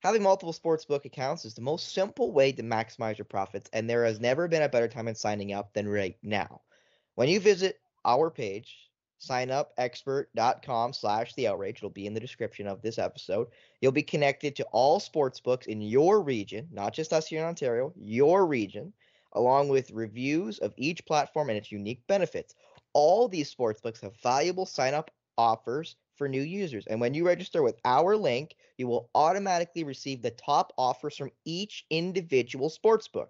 Having 0.00 0.22
multiple 0.22 0.52
sportsbook 0.52 1.04
accounts 1.04 1.44
is 1.44 1.54
the 1.54 1.60
most 1.60 1.92
simple 1.92 2.32
way 2.32 2.52
to 2.52 2.62
maximize 2.62 3.18
your 3.18 3.24
profits, 3.26 3.68
and 3.72 3.88
there 3.90 4.04
has 4.04 4.20
never 4.20 4.48
been 4.48 4.62
a 4.62 4.68
better 4.68 4.88
time 4.88 5.08
in 5.08 5.14
signing 5.16 5.52
up 5.52 5.74
than 5.74 5.88
right 5.88 6.16
now. 6.22 6.62
When 7.14 7.28
you 7.28 7.40
visit 7.40 7.82
our 8.04 8.30
page, 8.30 8.87
signupexpert.com 9.20 10.92
slash 10.92 11.34
the 11.34 11.48
outrage, 11.48 11.78
it'll 11.78 11.90
be 11.90 12.06
in 12.06 12.14
the 12.14 12.20
description 12.20 12.66
of 12.66 12.82
this 12.82 12.98
episode. 12.98 13.48
You'll 13.80 13.92
be 13.92 14.02
connected 14.02 14.56
to 14.56 14.64
all 14.72 15.00
sportsbooks 15.00 15.66
in 15.66 15.80
your 15.80 16.20
region, 16.20 16.68
not 16.72 16.94
just 16.94 17.12
us 17.12 17.26
here 17.26 17.40
in 17.40 17.46
Ontario, 17.46 17.92
your 17.96 18.46
region, 18.46 18.92
along 19.32 19.68
with 19.68 19.90
reviews 19.90 20.58
of 20.58 20.74
each 20.76 21.04
platform 21.04 21.48
and 21.48 21.58
its 21.58 21.72
unique 21.72 22.06
benefits. 22.06 22.54
All 22.92 23.28
these 23.28 23.54
sportsbooks 23.54 24.00
have 24.00 24.20
valuable 24.22 24.66
sign 24.66 24.94
up 24.94 25.10
offers 25.36 25.96
for 26.16 26.28
new 26.28 26.42
users. 26.42 26.86
And 26.86 27.00
when 27.00 27.14
you 27.14 27.24
register 27.24 27.62
with 27.62 27.76
our 27.84 28.16
link, 28.16 28.56
you 28.76 28.88
will 28.88 29.08
automatically 29.14 29.84
receive 29.84 30.20
the 30.20 30.32
top 30.32 30.72
offers 30.76 31.16
from 31.16 31.30
each 31.44 31.86
individual 31.90 32.70
sportsbook. 32.70 33.28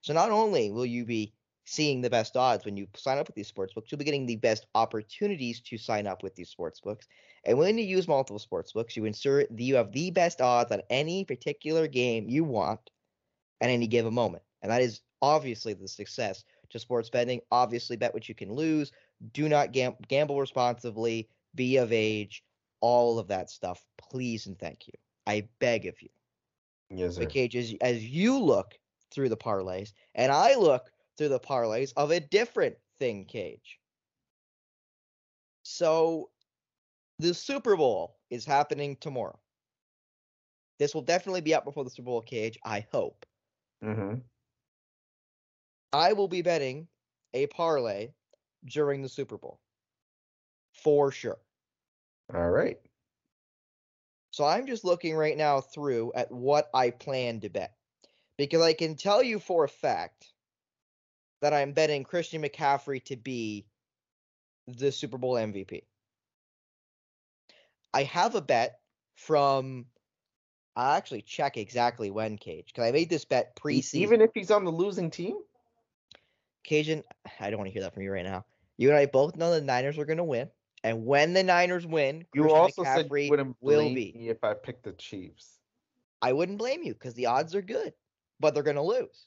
So 0.00 0.12
not 0.12 0.30
only 0.30 0.70
will 0.70 0.86
you 0.86 1.04
be 1.04 1.32
seeing 1.66 2.00
the 2.00 2.08
best 2.08 2.36
odds 2.36 2.64
when 2.64 2.76
you 2.76 2.86
sign 2.94 3.18
up 3.18 3.26
with 3.26 3.34
these 3.34 3.50
sportsbooks, 3.50 3.90
you'll 3.90 3.98
be 3.98 4.04
getting 4.04 4.24
the 4.24 4.36
best 4.36 4.66
opportunities 4.74 5.60
to 5.60 5.76
sign 5.76 6.06
up 6.06 6.22
with 6.22 6.34
these 6.36 6.54
sportsbooks. 6.54 7.06
And 7.44 7.58
when 7.58 7.76
you 7.76 7.84
use 7.84 8.06
multiple 8.06 8.38
sportsbooks, 8.38 8.96
you 8.96 9.04
ensure 9.04 9.40
that 9.40 9.60
you 9.60 9.74
have 9.74 9.92
the 9.92 10.10
best 10.12 10.40
odds 10.40 10.70
on 10.70 10.82
any 10.90 11.24
particular 11.24 11.88
game 11.88 12.28
you 12.28 12.44
want 12.44 12.90
at 13.60 13.68
any 13.68 13.88
given 13.88 14.14
moment. 14.14 14.44
And 14.62 14.70
that 14.70 14.80
is 14.80 15.00
obviously 15.20 15.74
the 15.74 15.88
success 15.88 16.44
to 16.70 16.78
sports 16.78 17.10
betting. 17.10 17.40
Obviously, 17.50 17.96
bet 17.96 18.14
what 18.14 18.28
you 18.28 18.34
can 18.34 18.52
lose. 18.52 18.92
Do 19.32 19.48
not 19.48 19.72
gam- 19.72 19.96
gamble 20.06 20.40
responsibly. 20.40 21.28
Be 21.56 21.78
of 21.78 21.92
age. 21.92 22.44
All 22.80 23.18
of 23.18 23.26
that 23.28 23.50
stuff. 23.50 23.84
Please 23.98 24.46
and 24.46 24.56
thank 24.58 24.86
you. 24.86 24.94
I 25.26 25.48
beg 25.58 25.86
of 25.86 26.00
you. 26.00 26.10
Yes, 26.90 27.16
sir. 27.16 27.22
But 27.22 27.30
Cage, 27.30 27.56
as, 27.56 27.74
as 27.80 28.04
you 28.04 28.38
look 28.38 28.78
through 29.10 29.30
the 29.30 29.36
parlays, 29.36 29.92
and 30.14 30.30
I 30.30 30.54
look 30.54 30.90
through 31.16 31.28
the 31.28 31.40
parlays 31.40 31.92
of 31.96 32.10
a 32.10 32.20
different 32.20 32.76
thing, 32.98 33.24
Cage. 33.24 33.78
So 35.62 36.30
the 37.18 37.34
Super 37.34 37.76
Bowl 37.76 38.16
is 38.30 38.44
happening 38.44 38.96
tomorrow. 39.00 39.38
This 40.78 40.94
will 40.94 41.02
definitely 41.02 41.40
be 41.40 41.54
up 41.54 41.64
before 41.64 41.84
the 41.84 41.90
Super 41.90 42.06
Bowl, 42.06 42.20
Cage, 42.20 42.58
I 42.64 42.86
hope. 42.92 43.24
Mm-hmm. 43.82 44.18
I 45.92 46.12
will 46.12 46.28
be 46.28 46.42
betting 46.42 46.88
a 47.32 47.46
parlay 47.46 48.10
during 48.66 49.02
the 49.02 49.08
Super 49.08 49.38
Bowl. 49.38 49.60
For 50.72 51.10
sure. 51.10 51.38
All 52.34 52.50
right. 52.50 52.78
So 54.30 54.44
I'm 54.44 54.66
just 54.66 54.84
looking 54.84 55.16
right 55.16 55.36
now 55.36 55.62
through 55.62 56.12
at 56.14 56.30
what 56.30 56.68
I 56.74 56.90
plan 56.90 57.40
to 57.40 57.48
bet. 57.48 57.74
Because 58.36 58.60
I 58.60 58.74
can 58.74 58.96
tell 58.96 59.22
you 59.22 59.38
for 59.38 59.64
a 59.64 59.68
fact 59.68 60.26
that 61.40 61.52
I'm 61.52 61.72
betting 61.72 62.04
Christian 62.04 62.42
McCaffrey 62.42 63.04
to 63.04 63.16
be 63.16 63.66
the 64.66 64.90
Super 64.90 65.18
Bowl 65.18 65.34
MVP. 65.34 65.82
I 67.92 68.02
have 68.04 68.34
a 68.34 68.40
bet 68.40 68.80
from 69.14 69.86
I'll 70.76 70.96
actually 70.96 71.22
check 71.22 71.56
exactly 71.56 72.10
when 72.10 72.36
Cage 72.36 72.66
because 72.66 72.86
I 72.86 72.92
made 72.92 73.08
this 73.08 73.24
bet 73.24 73.56
preseason. 73.56 73.94
Even 73.94 74.20
if 74.20 74.30
he's 74.34 74.50
on 74.50 74.64
the 74.64 74.70
losing 74.70 75.10
team? 75.10 75.36
Kajan, 76.68 77.02
I 77.40 77.50
don't 77.50 77.58
want 77.58 77.68
to 77.68 77.72
hear 77.72 77.82
that 77.82 77.94
from 77.94 78.02
you 78.02 78.12
right 78.12 78.24
now. 78.24 78.44
You 78.76 78.90
and 78.90 78.98
I 78.98 79.06
both 79.06 79.36
know 79.36 79.50
the 79.50 79.62
Niners 79.62 79.98
are 79.98 80.04
going 80.04 80.18
to 80.18 80.24
win, 80.24 80.50
and 80.84 81.06
when 81.06 81.32
the 81.32 81.42
Niners 81.42 81.86
win, 81.86 82.26
You 82.34 82.42
Christian 82.42 82.60
also 82.60 82.84
said 82.84 83.08
McCaffrey 83.08 83.24
you 83.24 83.30
wouldn't 83.30 83.56
will 83.62 83.88
be. 83.88 84.12
me 84.14 84.28
if 84.28 84.44
I 84.44 84.52
picked 84.52 84.84
the 84.84 84.92
Chiefs. 84.92 85.58
I 86.20 86.34
wouldn't 86.34 86.58
blame 86.58 86.82
you 86.82 86.92
because 86.92 87.14
the 87.14 87.26
odds 87.26 87.54
are 87.54 87.62
good, 87.62 87.94
but 88.38 88.52
they're 88.52 88.62
going 88.62 88.76
to 88.76 88.82
lose. 88.82 89.26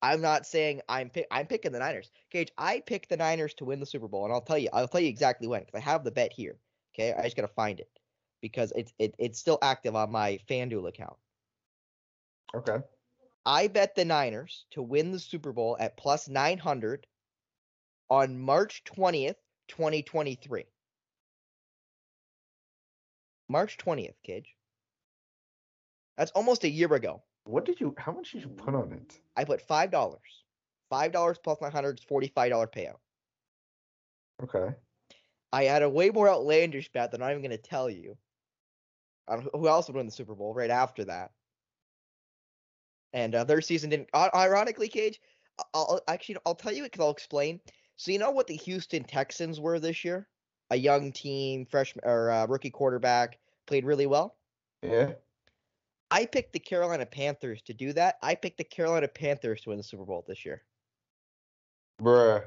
I'm 0.00 0.20
not 0.20 0.46
saying 0.46 0.80
I'm 0.88 1.10
pick, 1.10 1.26
I'm 1.30 1.46
picking 1.46 1.72
the 1.72 1.80
Niners. 1.80 2.10
Cage, 2.30 2.52
I 2.56 2.80
picked 2.80 3.08
the 3.08 3.16
Niners 3.16 3.54
to 3.54 3.64
win 3.64 3.80
the 3.80 3.86
Super 3.86 4.08
Bowl, 4.08 4.24
and 4.24 4.32
I'll 4.32 4.40
tell 4.40 4.58
you, 4.58 4.68
I'll 4.72 4.88
tell 4.88 5.00
you 5.00 5.08
exactly 5.08 5.48
when 5.48 5.60
because 5.60 5.74
I 5.74 5.80
have 5.80 6.04
the 6.04 6.10
bet 6.10 6.32
here. 6.32 6.56
Okay, 6.94 7.12
I 7.12 7.22
just 7.22 7.36
gotta 7.36 7.48
find 7.48 7.80
it 7.80 7.90
because 8.40 8.72
it's 8.76 8.92
it, 8.98 9.14
it's 9.18 9.38
still 9.38 9.58
active 9.62 9.96
on 9.96 10.10
my 10.10 10.38
FanDuel 10.48 10.88
account. 10.88 11.16
Okay. 12.54 12.78
I 13.44 13.68
bet 13.68 13.94
the 13.94 14.04
Niners 14.04 14.66
to 14.72 14.82
win 14.82 15.10
the 15.10 15.18
Super 15.18 15.52
Bowl 15.52 15.76
at 15.80 15.96
plus 15.96 16.28
900 16.28 17.06
on 18.10 18.38
March 18.38 18.82
20th, 18.84 19.36
2023. 19.68 20.64
March 23.48 23.78
20th, 23.78 24.14
Cage. 24.22 24.54
That's 26.16 26.30
almost 26.32 26.64
a 26.64 26.68
year 26.68 26.92
ago. 26.92 27.22
What 27.48 27.64
did 27.64 27.80
you? 27.80 27.94
How 27.96 28.12
much 28.12 28.32
did 28.32 28.42
you 28.42 28.48
put 28.48 28.74
on 28.74 28.92
it? 28.92 29.18
I 29.34 29.44
put 29.44 29.62
five 29.62 29.90
dollars. 29.90 30.44
Five 30.90 31.12
dollars 31.12 31.38
plus 31.42 31.58
nine 31.62 31.72
hundred 31.72 31.98
is 31.98 32.04
forty-five 32.04 32.50
dollar 32.50 32.66
payout. 32.66 32.98
Okay. 34.42 34.74
I 35.50 35.64
had 35.64 35.82
a 35.82 35.88
way 35.88 36.10
more 36.10 36.28
outlandish 36.28 36.92
bet 36.92 37.10
that 37.10 37.22
I'm 37.22 37.26
not 37.26 37.30
even 37.30 37.42
going 37.42 37.50
to 37.50 37.56
tell 37.56 37.88
you. 37.88 38.18
On 39.28 39.48
who- 39.54 39.66
else 39.66 39.88
would 39.88 39.96
win 39.96 40.04
the 40.04 40.12
Super 40.12 40.34
Bowl 40.34 40.52
right 40.52 40.68
after 40.68 41.06
that? 41.06 41.30
And 43.14 43.34
uh, 43.34 43.44
their 43.44 43.62
season 43.62 43.88
didn't. 43.88 44.10
Ironically, 44.14 44.88
Cage, 44.88 45.18
I'll 45.72 46.02
actually 46.06 46.36
I'll 46.44 46.54
tell 46.54 46.72
you 46.72 46.82
because 46.82 47.00
I'll 47.00 47.10
explain. 47.10 47.60
So 47.96 48.12
you 48.12 48.18
know 48.18 48.30
what 48.30 48.46
the 48.46 48.56
Houston 48.56 49.04
Texans 49.04 49.58
were 49.58 49.80
this 49.80 50.04
year? 50.04 50.28
A 50.68 50.76
young 50.76 51.12
team, 51.12 51.64
freshman 51.64 52.04
or 52.04 52.30
uh, 52.30 52.46
rookie 52.46 52.68
quarterback, 52.68 53.38
played 53.66 53.86
really 53.86 54.06
well. 54.06 54.36
Yeah. 54.82 55.12
I 56.10 56.26
picked 56.26 56.52
the 56.52 56.58
Carolina 56.58 57.06
Panthers 57.06 57.62
to 57.62 57.74
do 57.74 57.92
that. 57.94 58.16
I 58.22 58.34
picked 58.34 58.58
the 58.58 58.64
Carolina 58.64 59.08
Panthers 59.08 59.62
to 59.62 59.70
win 59.70 59.78
the 59.78 59.84
Super 59.84 60.04
Bowl 60.04 60.24
this 60.26 60.44
year. 60.44 60.62
Bruh. 62.00 62.44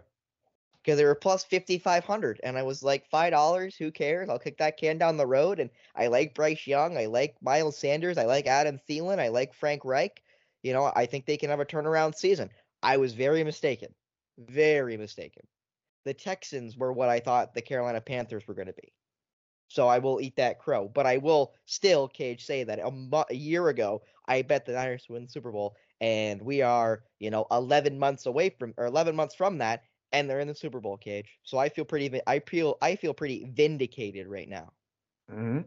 because 0.82 0.98
they 0.98 1.06
were 1.06 1.16
plus 1.16 1.44
5500 1.44 2.40
and 2.44 2.58
i 2.58 2.64
was 2.64 2.82
like 2.84 3.06
five 3.10 3.32
dollars 3.32 3.76
who 3.76 3.92
cares 3.92 4.30
i'll 4.30 4.40
kick 4.40 4.58
that 4.58 4.78
can 4.78 4.98
down 4.98 5.18
the 5.18 5.28
road 5.28 5.60
and 5.60 5.70
i 5.96 6.08
like 6.08 6.34
bryce 6.34 6.66
young 6.66 6.98
i 6.98 7.06
like 7.06 7.36
miles 7.42 7.78
sanders 7.78 8.18
i 8.18 8.24
like 8.26 8.48
adam 8.48 8.80
Thielen, 8.90 9.20
i 9.20 9.28
like 9.28 9.54
frank 9.54 9.84
reich 9.84 10.24
you 10.64 10.74
know 10.74 10.92
i 10.96 11.06
think 11.06 11.26
they 11.26 11.38
can 11.38 11.50
have 11.50 11.60
a 11.60 11.66
turnaround 11.66 12.16
season 12.16 12.50
i 12.82 12.98
was 12.98 13.14
very 13.14 13.44
mistaken 13.44 13.94
very 14.40 14.96
mistaken 14.98 15.46
the 16.06 16.14
texans 16.14 16.78
were 16.78 16.94
what 16.94 17.10
i 17.10 17.20
thought 17.20 17.54
the 17.54 17.62
carolina 17.62 18.00
panthers 18.00 18.48
were 18.48 18.56
going 18.56 18.68
to 18.68 18.74
be 18.74 18.94
so 19.72 19.88
i 19.88 19.98
will 20.00 20.22
eat 20.22 20.36
that 20.36 20.60
crow 20.60 20.88
but 20.88 21.06
i 21.06 21.18
will 21.18 21.54
still 21.66 22.08
cage 22.08 22.46
say 22.46 22.64
that 22.64 22.80
a, 22.80 22.92
mo- 22.92 23.26
a 23.30 23.36
year 23.36 23.70
ago 23.70 24.02
i 24.28 24.42
bet 24.42 24.66
the 24.66 24.74
niners 24.74 25.08
win 25.10 25.24
the 25.24 25.30
super 25.30 25.52
bowl 25.52 25.76
and 26.00 26.42
we 26.42 26.62
are 26.62 27.04
you 27.20 27.30
know 27.30 27.46
11 27.52 27.98
months 28.00 28.26
away 28.26 28.50
from 28.50 28.74
or 28.78 28.86
11 28.86 29.16
months 29.16 29.36
from 29.36 29.58
that 29.60 29.84
and 30.14 30.30
they're 30.30 30.42
in 30.42 30.48
the 30.50 30.54
Super 30.56 30.82
Bowl 30.82 30.98
cage. 30.98 31.40
So 31.44 31.58
I 31.58 31.70
feel 31.70 31.86
pretty 31.86 32.20
I 32.28 32.40
feel 32.40 32.78
I 32.82 32.98
feel 32.98 33.14
pretty 33.14 33.46
vindicated 33.46 34.28
right 34.28 34.50
now 34.50 34.74
hmm 35.30 35.62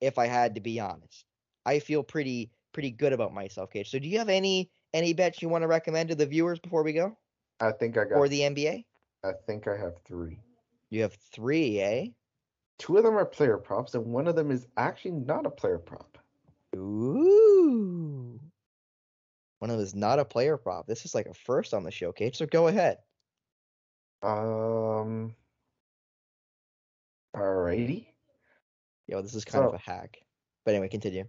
if 0.00 0.18
I 0.18 0.26
had 0.26 0.54
to 0.56 0.60
be 0.60 0.80
honest. 0.80 1.24
I 1.64 1.78
feel 1.78 2.02
pretty 2.02 2.52
pretty 2.72 2.90
good 2.90 3.12
about 3.12 3.32
myself, 3.32 3.70
Cage. 3.70 3.90
So 3.90 3.98
do 3.98 4.08
you 4.08 4.18
have 4.18 4.28
any 4.28 4.70
any 4.92 5.14
bets 5.14 5.40
you 5.42 5.48
want 5.48 5.62
to 5.62 5.68
recommend 5.68 6.08
to 6.10 6.14
the 6.14 6.26
viewers 6.26 6.58
before 6.58 6.82
we 6.82 6.92
go 6.92 7.16
I 7.60 7.72
think 7.72 7.96
I 7.96 8.04
got. 8.04 8.18
or 8.18 8.28
the 8.28 8.44
NBA? 8.44 8.86
I 9.24 9.32
think 9.46 9.66
I 9.68 9.76
have 9.76 10.02
three. 10.04 10.38
You 10.90 11.02
have 11.02 11.14
three, 11.14 11.80
eh? 11.80 12.08
Two 12.82 12.96
of 12.96 13.04
them 13.04 13.16
are 13.16 13.24
player 13.24 13.58
props, 13.58 13.94
and 13.94 14.04
one 14.06 14.26
of 14.26 14.34
them 14.34 14.50
is 14.50 14.66
actually 14.76 15.12
not 15.12 15.46
a 15.46 15.50
player 15.50 15.78
prop. 15.78 16.18
Ooh. 16.74 18.40
One 19.60 19.70
of 19.70 19.76
them 19.76 19.84
is 19.84 19.94
not 19.94 20.18
a 20.18 20.24
player 20.24 20.56
prop. 20.56 20.88
This 20.88 21.04
is 21.04 21.14
like 21.14 21.26
a 21.26 21.34
first 21.34 21.74
on 21.74 21.84
the 21.84 21.92
show, 21.92 22.10
Cage. 22.10 22.38
So 22.38 22.44
go 22.44 22.66
ahead. 22.66 22.98
Um. 24.24 25.36
Alrighty. 27.36 28.06
Yo, 29.06 29.22
this 29.22 29.36
is 29.36 29.44
kind 29.44 29.64
of 29.64 29.74
a 29.74 29.78
hack. 29.78 30.18
But 30.64 30.74
anyway, 30.74 30.88
continue. 30.88 31.26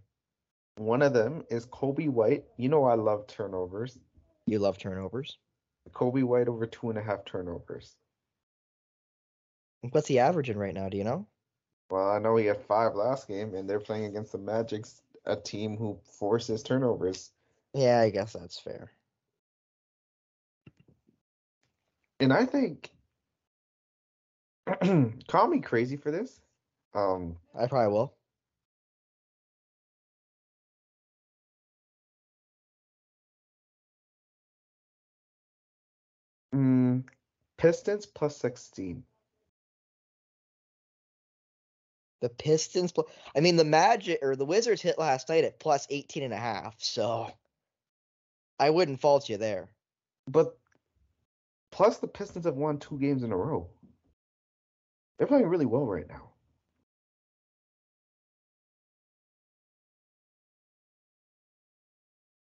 One 0.78 1.04
of 1.04 1.14
them 1.14 1.44
is 1.52 1.68
Coby 1.68 2.10
White. 2.10 2.46
You 2.58 2.70
know 2.70 2.86
I 2.86 2.96
love 2.96 3.28
turnovers. 3.28 4.00
You 4.48 4.58
love 4.58 4.80
turnovers. 4.80 5.38
Coby 5.92 6.24
White 6.24 6.48
over 6.48 6.66
two 6.66 6.90
and 6.90 6.98
a 6.98 7.04
half 7.04 7.26
turnovers. 7.26 7.96
What's 9.92 10.08
he 10.08 10.18
averaging 10.18 10.58
right 10.58 10.74
now? 10.74 10.90
Do 10.90 10.98
you 10.98 11.04
know? 11.04 11.28
Well, 11.90 12.10
I 12.12 12.20
know 12.20 12.36
he 12.36 12.46
had 12.48 12.62
five 12.62 12.96
last 12.96 13.28
game, 13.28 13.54
and 13.56 13.70
they're 13.70 13.80
playing 13.80 14.06
against 14.06 14.32
the 14.34 14.38
Magic's 14.38 15.02
a 15.26 15.36
team 15.38 15.78
who 15.78 16.00
forces 16.04 16.64
turnovers. 16.64 17.32
Yeah, 17.74 18.00
I 18.00 18.10
guess 18.10 18.34
that's 18.34 18.60
fair. 18.60 18.92
And 22.20 22.34
I 22.34 22.46
think, 22.46 22.92
call 25.28 25.48
me 25.48 25.60
crazy 25.62 25.98
for 25.98 26.12
this. 26.12 26.40
Um, 26.94 27.38
I 27.56 27.68
probably 27.68 27.94
will. 27.94 28.16
mm, 36.54 37.04
Pistons 37.58 38.06
plus 38.06 38.38
16. 38.38 39.04
The 42.24 42.30
Pistons, 42.30 42.94
I 43.36 43.42
mean, 43.42 43.58
the 43.58 43.66
Magic 43.66 44.20
or 44.22 44.38
the 44.38 44.46
Wizards 44.46 44.82
hit 44.82 44.98
last 44.98 45.28
night 45.28 45.44
at 45.44 45.60
plus 45.60 45.86
18 45.90 46.24
and 46.24 46.34
a 46.34 46.38
half. 46.38 46.82
So 46.82 47.30
I 48.58 48.70
wouldn't 48.70 49.02
fault 49.02 49.28
you 49.28 49.36
there. 49.36 49.74
But 50.26 50.58
plus 51.70 51.98
the 51.98 52.08
Pistons 52.08 52.46
have 52.46 52.56
won 52.56 52.80
two 52.80 52.98
games 52.98 53.24
in 53.24 53.34
a 53.34 53.36
row. 53.36 53.70
They're 55.18 55.28
playing 55.28 55.48
really 55.48 55.66
well 55.66 55.86
right 55.86 56.08
now. 56.08 56.30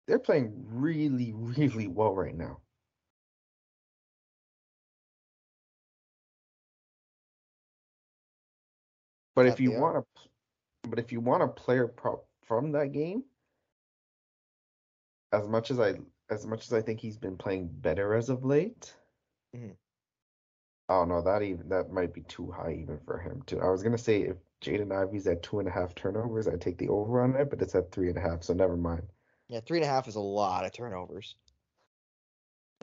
They're 0.07 0.19
playing 0.19 0.65
really, 0.71 1.35
really 1.35 1.89
well 1.89 2.15
right 2.15 2.35
now. 2.35 2.63
But 9.39 9.47
if 9.47 9.61
you 9.61 9.71
want 9.71 10.05
to, 10.05 10.89
but 10.91 10.99
if 10.99 11.13
you 11.13 11.21
want 11.21 11.45
a 11.45 11.47
player 11.49 11.87
prop 11.87 12.27
from 12.43 12.73
that 12.73 12.91
game, 12.91 13.23
as 15.33 15.47
much 15.47 15.71
as 15.71 15.79
I, 15.79 15.95
as 16.29 16.45
much 16.45 16.67
as 16.67 16.73
I 16.73 16.83
think 16.83 16.99
he's 16.99 17.17
been 17.17 17.37
playing 17.37 17.69
better 17.69 18.15
as 18.15 18.31
of 18.31 18.45
late, 18.45 18.97
Mhm. 19.55 19.77
oh 20.89 21.05
no, 21.05 21.23
that 21.23 21.43
even 21.43 21.69
that 21.69 21.93
might 21.93 22.13
be 22.13 22.23
too 22.23 22.51
high 22.51 22.73
even 22.73 22.99
for 22.99 23.17
him 23.19 23.43
too. 23.43 23.61
I 23.61 23.71
was 23.71 23.85
gonna 23.85 23.97
say 23.97 24.23
if 24.23 24.39
Jaden 24.61 24.91
Ivey's 24.91 25.29
at 25.29 25.45
two 25.45 25.61
and 25.61 25.69
a 25.69 25.71
half 25.71 25.95
turnovers, 25.95 26.49
I'd 26.49 26.61
take 26.61 26.79
the 26.79 26.89
over 26.89 27.21
on 27.21 27.37
it, 27.37 27.49
but 27.49 27.63
it's 27.63 27.77
at 27.77 27.93
three 27.93 28.09
and 28.09 28.19
a 28.19 28.21
half, 28.21 28.43
so 28.43 28.55
never 28.55 28.77
mind. 28.77 29.07
Yeah, 29.47 29.61
three 29.61 29.79
and 29.79 29.85
a 29.85 29.89
half 29.89 30.09
is 30.09 30.17
a 30.17 30.21
lot 30.21 30.65
of 30.65 30.73
turnovers. 30.73 31.37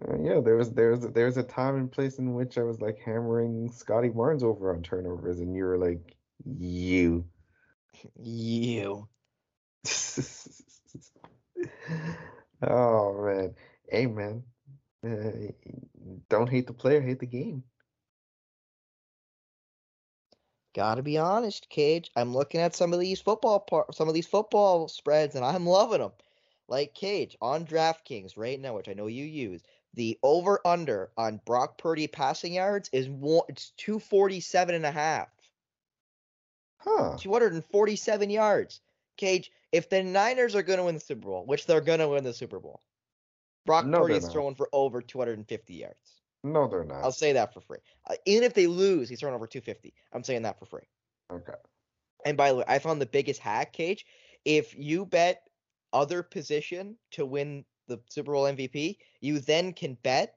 Uh, 0.07 0.17
yeah, 0.21 0.39
there 0.39 0.55
was 0.55 0.71
there 0.71 0.91
was 0.91 1.01
there 1.01 1.25
was 1.25 1.35
a 1.35 1.43
time 1.43 1.75
and 1.75 1.91
place 1.91 2.17
in 2.17 2.33
which 2.33 2.57
I 2.57 2.63
was 2.63 2.79
like 2.79 2.97
hammering 2.99 3.69
Scotty 3.71 4.07
Barnes 4.07 4.41
over 4.41 4.73
on 4.73 4.83
turnovers, 4.83 5.41
and 5.41 5.53
you 5.53 5.65
were 5.65 5.77
like, 5.77 6.15
you. 6.43 7.25
You. 8.21 9.07
Oh 12.61 13.21
man, 13.25 13.55
hey 13.89 14.05
man, 14.07 14.43
uh, 15.05 15.51
don't 16.29 16.49
hate 16.49 16.67
the 16.67 16.73
player, 16.73 17.01
hate 17.01 17.19
the 17.19 17.25
game. 17.25 17.63
Gotta 20.73 21.03
be 21.03 21.17
honest, 21.17 21.69
Cage. 21.69 22.11
I'm 22.15 22.33
looking 22.33 22.61
at 22.61 22.75
some 22.75 22.93
of 22.93 22.99
these 22.99 23.21
football 23.21 23.59
par- 23.59 23.87
some 23.93 24.07
of 24.07 24.13
these 24.13 24.27
football 24.27 24.87
spreads, 24.87 25.35
and 25.35 25.45
I'm 25.45 25.65
loving 25.65 25.99
them. 25.99 26.11
Like 26.67 26.93
Cage 26.93 27.37
on 27.41 27.65
DraftKings 27.65 28.33
right 28.37 28.59
now, 28.59 28.75
which 28.75 28.89
I 28.89 28.93
know 28.93 29.07
you 29.07 29.25
use. 29.25 29.61
The 29.93 30.17
over 30.23 30.59
under 30.65 31.11
on 31.17 31.41
Brock 31.45 31.77
Purdy 31.77 32.07
passing 32.07 32.53
yards 32.53 32.89
is 32.91 33.07
one. 33.09 33.45
It's 33.49 33.71
247 33.77 34.75
and 34.75 34.85
a 34.85 34.91
half. 34.91 35.29
Huh? 36.85 37.17
247 37.17 38.29
yards. 38.29 38.81
Cage, 39.17 39.51
if 39.71 39.89
the 39.89 40.03
Niners 40.03 40.55
are 40.55 40.63
going 40.63 40.77
to 40.77 40.85
win 40.85 40.95
the 40.95 41.01
Super 41.01 41.27
Bowl, 41.27 41.45
which 41.45 41.65
they're 41.65 41.81
going 41.81 41.99
to 41.99 42.09
win 42.09 42.23
the 42.23 42.33
Super 42.33 42.59
Bowl, 42.59 42.81
Brock 43.65 43.85
No, 43.85 44.01
Purdy 44.01 44.15
is 44.15 44.27
throwing 44.27 44.55
for 44.55 44.69
over 44.71 45.01
250 45.01 45.73
yards. 45.73 46.21
No, 46.43 46.67
they're 46.67 46.83
not. 46.83 47.03
I'll 47.03 47.11
say 47.11 47.33
that 47.33 47.53
for 47.53 47.61
free. 47.61 47.79
Uh, 48.07 48.15
even 48.25 48.43
if 48.43 48.53
they 48.53 48.67
lose, 48.67 49.09
he's 49.09 49.19
throwing 49.19 49.35
over 49.35 49.47
250. 49.47 49.93
I'm 50.13 50.23
saying 50.23 50.43
that 50.43 50.59
for 50.59 50.65
free. 50.65 50.87
Okay. 51.31 51.53
And 52.25 52.37
by 52.37 52.49
the 52.49 52.57
way, 52.57 52.63
I 52.67 52.79
found 52.79 53.01
the 53.01 53.07
biggest 53.07 53.39
hack, 53.39 53.73
Cage. 53.73 54.05
If 54.43 54.77
you 54.77 55.05
bet 55.05 55.41
other 55.91 56.21
position 56.21 56.97
to 57.11 57.25
win 57.25 57.65
the 57.87 57.99
Super 58.09 58.33
Bowl 58.33 58.43
MVP, 58.43 58.97
you 59.21 59.39
then 59.39 59.73
can 59.73 59.97
bet, 60.03 60.35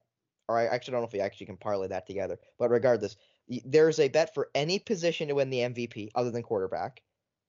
or 0.49 0.59
I 0.59 0.67
actually 0.67 0.93
don't 0.93 1.03
know 1.03 1.09
if 1.09 1.15
you 1.15 1.21
actually 1.21 1.47
can 1.47 1.57
parlay 1.57 1.89
that 1.89 2.07
together, 2.07 2.39
but 2.59 2.71
regardless, 2.71 3.17
there's 3.65 3.99
a 3.99 4.09
bet 4.09 4.35
for 4.35 4.51
any 4.55 4.79
position 4.79 5.29
to 5.29 5.35
win 5.35 5.51
the 5.51 5.61
MVP 5.61 6.11
other 6.15 6.31
than 6.31 6.43
quarterback. 6.43 7.03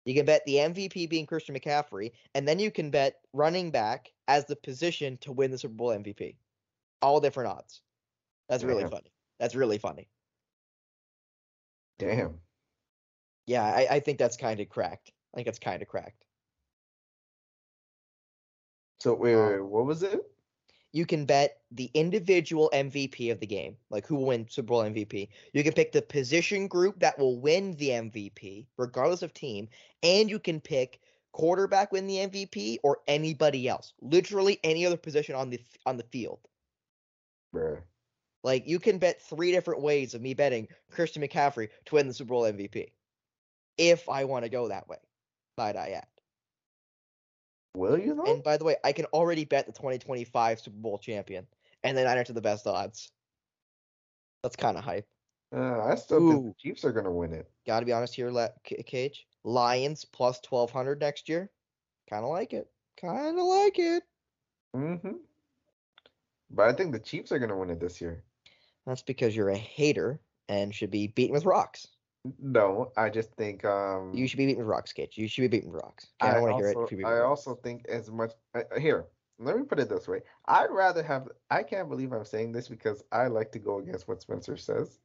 You 0.05 0.15
can 0.15 0.25
bet 0.25 0.45
the 0.45 0.55
MVP 0.55 1.09
being 1.09 1.25
Christian 1.25 1.55
McCaffrey, 1.55 2.11
and 2.33 2.47
then 2.47 2.57
you 2.57 2.71
can 2.71 2.89
bet 2.89 3.15
running 3.33 3.69
back 3.69 4.11
as 4.27 4.45
the 4.45 4.55
position 4.55 5.17
to 5.17 5.31
win 5.31 5.51
the 5.51 5.57
Super 5.57 5.73
Bowl 5.73 5.89
MVP. 5.89 6.37
All 7.01 7.19
different 7.19 7.51
odds. 7.51 7.81
That's 8.47 8.63
really 8.63 8.83
Damn. 8.83 8.91
funny. 8.91 9.11
That's 9.39 9.55
really 9.55 9.77
funny. 9.77 10.09
Damn. 11.99 12.39
Yeah, 13.45 13.63
I, 13.63 13.87
I 13.91 13.99
think 13.99 14.19
that's 14.19 14.37
kind 14.37 14.59
of 14.59 14.69
cracked. 14.69 15.11
I 15.33 15.37
think 15.37 15.45
that's 15.45 15.59
kind 15.59 15.81
of 15.81 15.87
cracked. 15.87 16.25
So 18.99 19.13
wait, 19.13 19.35
Um, 19.35 19.41
wait, 19.45 19.51
wait, 19.53 19.65
what 19.65 19.85
was 19.85 20.03
it? 20.03 20.19
You 20.91 21.05
can 21.05 21.25
bet 21.25 21.59
the 21.71 21.91
individual 21.93 22.69
MVP 22.73 23.31
of 23.31 23.39
the 23.39 23.45
game, 23.45 23.77
like 23.89 24.07
who 24.07 24.15
will 24.15 24.25
win 24.25 24.47
Super 24.49 24.67
Bowl 24.67 24.83
MVP. 24.83 25.29
You 25.53 25.63
can 25.63 25.73
pick 25.73 25.91
the 25.91 26.01
position 26.01 26.67
group 26.67 26.99
that 26.99 27.19
will 27.19 27.39
win 27.39 27.75
the 27.75 27.89
MVP, 27.89 28.65
regardless 28.77 29.21
of 29.21 29.33
team, 29.33 29.67
and 30.01 30.29
you 30.29 30.39
can 30.39 30.59
pick 30.59 30.99
quarterback 31.31 31.91
win 31.91 32.07
the 32.07 32.17
MVP 32.17 32.77
or 32.83 32.99
anybody 33.07 33.67
else, 33.67 33.93
literally 34.01 34.59
any 34.63 34.85
other 34.85 34.97
position 34.97 35.35
on 35.35 35.49
the 35.49 35.59
on 35.85 35.97
the 35.97 36.03
field. 36.03 36.39
Bruh. 37.53 37.81
Like 38.43 38.67
you 38.67 38.79
can 38.79 38.97
bet 38.97 39.21
three 39.21 39.51
different 39.51 39.81
ways 39.81 40.13
of 40.13 40.21
me 40.21 40.33
betting 40.33 40.67
Christian 40.91 41.21
McCaffrey 41.21 41.69
to 41.85 41.95
win 41.95 42.07
the 42.07 42.13
Super 42.13 42.29
Bowl 42.29 42.43
MVP, 42.43 42.87
if 43.77 44.09
I 44.09 44.23
want 44.23 44.45
to 44.45 44.49
go 44.49 44.69
that 44.69 44.87
way. 44.87 44.97
Might 45.57 45.75
I 45.75 45.89
add? 45.89 46.07
Will 47.75 47.97
you 47.97 48.15
though? 48.15 48.31
And 48.31 48.43
by 48.43 48.57
the 48.57 48.65
way, 48.65 48.77
I 48.83 48.91
can 48.91 49.05
already 49.05 49.45
bet 49.45 49.65
the 49.65 49.73
2025 49.73 50.59
Super 50.59 50.77
Bowl 50.77 50.97
champion, 50.97 51.47
and 51.83 51.97
the 51.97 52.03
Niners 52.03 52.29
are 52.29 52.33
the 52.33 52.41
best 52.41 52.67
odds. 52.67 53.11
That's 54.43 54.55
kind 54.55 54.77
of 54.77 54.83
hype. 54.83 55.07
Uh, 55.55 55.83
I 55.83 55.95
still 55.95 56.29
think 56.29 56.45
the 56.45 56.53
Chiefs 56.61 56.85
are 56.85 56.91
gonna 56.91 57.11
win 57.11 57.33
it. 57.33 57.49
Got 57.65 57.79
to 57.81 57.85
be 57.85 57.93
honest 57.93 58.15
here, 58.15 58.29
La- 58.29 58.49
C- 58.67 58.83
Cage. 58.83 59.25
Lions 59.43 60.05
plus 60.05 60.39
1200 60.47 60.99
next 60.99 61.29
year. 61.29 61.49
Kind 62.09 62.23
of 62.23 62.31
like 62.31 62.53
it. 62.53 62.67
Kind 62.99 63.39
of 63.39 63.45
like 63.45 63.79
it. 63.79 64.03
Mm-hmm. 64.75 65.11
But 66.51 66.69
I 66.69 66.73
think 66.73 66.91
the 66.91 66.99
Chiefs 66.99 67.31
are 67.31 67.39
gonna 67.39 67.57
win 67.57 67.69
it 67.69 67.79
this 67.79 68.01
year. 68.01 68.23
That's 68.85 69.01
because 69.03 69.35
you're 69.35 69.49
a 69.49 69.57
hater 69.57 70.19
and 70.47 70.73
should 70.73 70.91
be 70.91 71.07
beaten 71.07 71.33
with 71.33 71.45
rocks. 71.45 71.87
No, 72.39 72.91
I 72.97 73.09
just 73.09 73.31
think 73.33 73.65
um 73.65 74.11
You 74.13 74.27
should 74.27 74.37
be 74.37 74.45
beating 74.45 74.63
rocks, 74.63 74.93
Cage. 74.93 75.17
You 75.17 75.27
should 75.27 75.41
be 75.41 75.47
beating 75.47 75.71
rocks. 75.71 76.07
I 76.21 76.33
don't 76.33 76.41
want 76.43 76.53
to 76.53 76.57
hear 76.57 76.71
it. 76.71 76.75
also, 76.75 76.85
If 76.85 76.91
you 76.91 76.97
beat 76.97 77.05
I 77.05 77.19
rocks. 77.19 77.45
also 77.47 77.55
think 77.55 77.85
as 77.87 78.11
much 78.11 78.33
uh, 78.55 78.61
uh, 78.75 78.79
here. 78.79 79.05
Let 79.41 79.55
me 79.57 79.63
put 79.63 79.79
it 79.79 79.87
this 79.87 80.07
way. 80.07 80.19
I'd 80.45 80.69
rather 80.69 81.01
have. 81.01 81.29
I 81.49 81.63
can't 81.63 81.87
believe 81.87 82.11
I'm 82.11 82.25
saying 82.25 82.51
this 82.51 82.67
because 82.67 83.01
I 83.11 83.27
like 83.27 83.51
to 83.53 83.59
go 83.59 83.79
against 83.79 84.07
what 84.07 84.21
Spencer 84.21 84.57
says. 84.57 84.99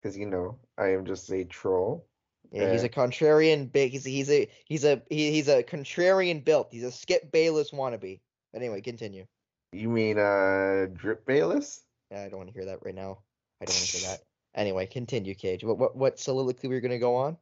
Because 0.00 0.16
you 0.16 0.26
know 0.26 0.58
I 0.78 0.92
am 0.92 1.04
just 1.04 1.30
a 1.30 1.44
troll. 1.44 2.06
Yeah, 2.52 2.70
he's 2.70 2.84
a 2.84 2.88
contrarian. 2.88 3.72
Big. 3.72 3.92
He's 3.92 4.04
he's 4.04 4.30
a 4.30 4.48
he's 4.66 4.84
a 4.84 5.02
he, 5.08 5.32
he's 5.32 5.48
a 5.48 5.62
contrarian 5.62 6.44
built. 6.44 6.68
He's 6.70 6.84
a 6.84 6.92
Skip 6.92 7.32
Bayless 7.32 7.70
wannabe. 7.70 8.20
But 8.52 8.60
Anyway, 8.62 8.80
continue. 8.82 9.26
You 9.72 9.88
mean 9.88 10.18
uh 10.18 10.86
Drip 10.92 11.24
Bayless? 11.26 11.82
Yeah, 12.10 12.22
I 12.22 12.28
don't 12.28 12.38
want 12.38 12.50
to 12.50 12.54
hear 12.54 12.66
that 12.66 12.84
right 12.84 12.94
now. 12.94 13.18
I 13.60 13.64
don't 13.64 13.74
want 13.74 13.86
to 13.86 13.96
hear 13.98 14.08
that. 14.10 14.20
Anyway, 14.54 14.86
continue, 14.86 15.34
Cage. 15.34 15.64
What 15.64 15.78
what 15.78 15.96
what 15.96 16.18
soliloquy 16.18 16.68
we're 16.68 16.80
gonna 16.80 16.98
go 16.98 17.16
on? 17.16 17.36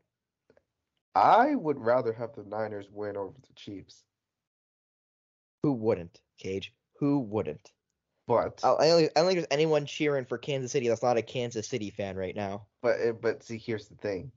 I 1.14 1.54
would 1.56 1.78
rather 1.80 2.12
have 2.12 2.34
the 2.36 2.44
Niners 2.44 2.86
win 2.92 3.16
over 3.16 3.34
the 3.40 3.54
Chiefs. 3.56 4.04
Who 5.64 5.72
wouldn't, 5.72 6.20
Cage? 6.38 6.72
Who 7.00 7.18
wouldn't? 7.18 7.72
But 8.28 8.60
I 8.62 8.68
don't, 8.86 8.98
think- 9.00 9.12
I 9.16 9.20
don't 9.20 9.26
think 9.26 9.38
there's 9.40 9.46
anyone 9.50 9.86
cheering 9.86 10.24
for 10.24 10.38
Kansas 10.38 10.70
City 10.70 10.86
that's 10.86 11.02
not 11.02 11.16
a 11.16 11.22
Kansas 11.22 11.66
City 11.66 11.90
fan 11.90 12.14
right 12.16 12.36
now. 12.36 12.66
but 12.80 13.00
uh, 13.00 13.12
but 13.12 13.42
see, 13.42 13.58
here's 13.58 13.88
the 13.88 13.96
thing. 13.96 14.30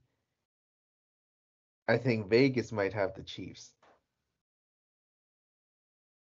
I 1.86 1.98
think 1.98 2.28
Vegas 2.28 2.72
might 2.72 2.92
have 2.94 3.14
the 3.14 3.22
Chiefs. 3.22 3.73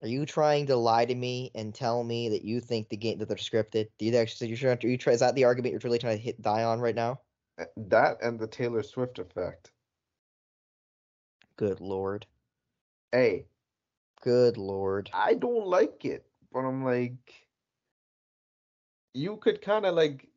Are 0.02 0.08
you 0.08 0.26
trying 0.26 0.66
to 0.66 0.76
lie 0.76 1.06
to 1.06 1.14
me 1.14 1.50
and 1.54 1.74
tell 1.74 2.04
me 2.04 2.28
that 2.30 2.44
you 2.44 2.60
think 2.60 2.88
the 2.88 2.96
game 2.96 3.18
that 3.18 3.28
they're 3.28 3.36
scripted? 3.36 3.88
Do 3.98 4.04
you 4.04 4.16
actually 4.16 4.48
you're 4.48 4.58
trying 4.58 4.78
to, 4.78 4.88
you 4.88 4.98
try, 4.98 5.14
is 5.14 5.20
that 5.20 5.34
the 5.34 5.44
argument 5.44 5.72
you're 5.72 5.80
really 5.84 5.98
trying 5.98 6.16
to 6.16 6.22
hit 6.22 6.40
die 6.42 6.64
on 6.64 6.80
right 6.80 6.94
now? 6.94 7.20
Uh, 7.58 7.64
That 7.76 8.22
and 8.22 8.38
the 8.38 8.46
Taylor 8.46 8.82
Swift 8.82 9.18
effect. 9.18 9.70
Good 11.56 11.80
lord. 11.80 12.26
Hey, 13.12 13.46
Good 14.22 14.56
lord. 14.56 15.10
I 15.12 15.34
don't 15.34 15.66
like 15.66 16.04
it, 16.04 16.26
but 16.52 16.60
I'm 16.60 16.84
like, 16.84 17.46
you 19.14 19.36
could 19.36 19.62
kind 19.62 19.86
of 19.86 19.94
like, 19.94 20.28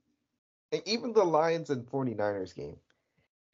even 0.86 1.14
the 1.14 1.24
Lions 1.24 1.70
and 1.70 1.86
49ers 1.86 2.56
game. 2.56 2.78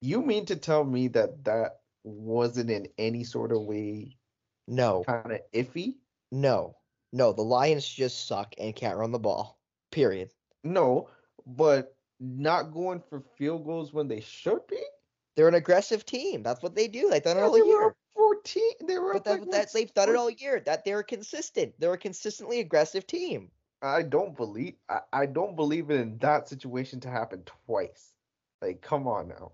You 0.01 0.21
mean 0.21 0.45
to 0.47 0.55
tell 0.55 0.83
me 0.83 1.07
that 1.09 1.45
that 1.45 1.79
wasn't 2.03 2.69
in 2.69 2.87
any 2.97 3.23
sort 3.23 3.51
of 3.51 3.61
way 3.61 4.17
No. 4.67 5.03
kind 5.05 5.31
of 5.31 5.39
iffy? 5.53 5.95
No. 6.31 6.75
No, 7.13 7.31
the 7.31 7.41
Lions 7.41 7.87
just 7.87 8.27
suck 8.27 8.55
and 8.57 8.75
can't 8.75 8.97
run 8.97 9.11
the 9.11 9.19
ball. 9.19 9.59
Period. 9.91 10.31
No, 10.63 11.09
but 11.45 11.95
not 12.19 12.73
going 12.73 13.01
for 13.09 13.23
field 13.37 13.65
goals 13.65 13.93
when 13.93 14.07
they 14.07 14.19
should 14.19 14.65
be? 14.67 14.81
They're 15.35 15.47
an 15.47 15.55
aggressive 15.55 16.05
team. 16.05 16.43
That's 16.43 16.63
what 16.63 16.75
they 16.75 16.87
do. 16.87 17.09
They've 17.09 17.21
done 17.21 17.37
it 17.37 17.41
all 17.41 17.51
they 17.51 17.59
year. 17.59 17.87
up 17.87 17.95
14. 18.15 18.63
They 18.87 18.97
were 18.97 19.13
But 19.13 19.25
that, 19.25 19.41
like, 19.41 19.51
that's 19.51 19.73
they've 19.73 19.93
done 19.93 20.09
it 20.09 20.15
all 20.15 20.29
year. 20.29 20.61
That 20.65 20.85
they're 20.85 21.03
consistent. 21.03 21.73
They're 21.79 21.93
a 21.93 21.97
consistently 21.97 22.59
aggressive 22.59 23.05
team. 23.05 23.51
I 23.81 24.01
don't 24.01 24.35
believe 24.35 24.75
I, 24.89 24.99
I 25.11 25.25
don't 25.25 25.55
believe 25.55 25.91
it 25.91 25.99
in 25.99 26.17
that 26.19 26.47
situation 26.47 26.99
to 27.01 27.09
happen 27.09 27.43
twice. 27.65 28.13
Like, 28.61 28.81
come 28.81 29.07
on 29.07 29.27
now. 29.27 29.51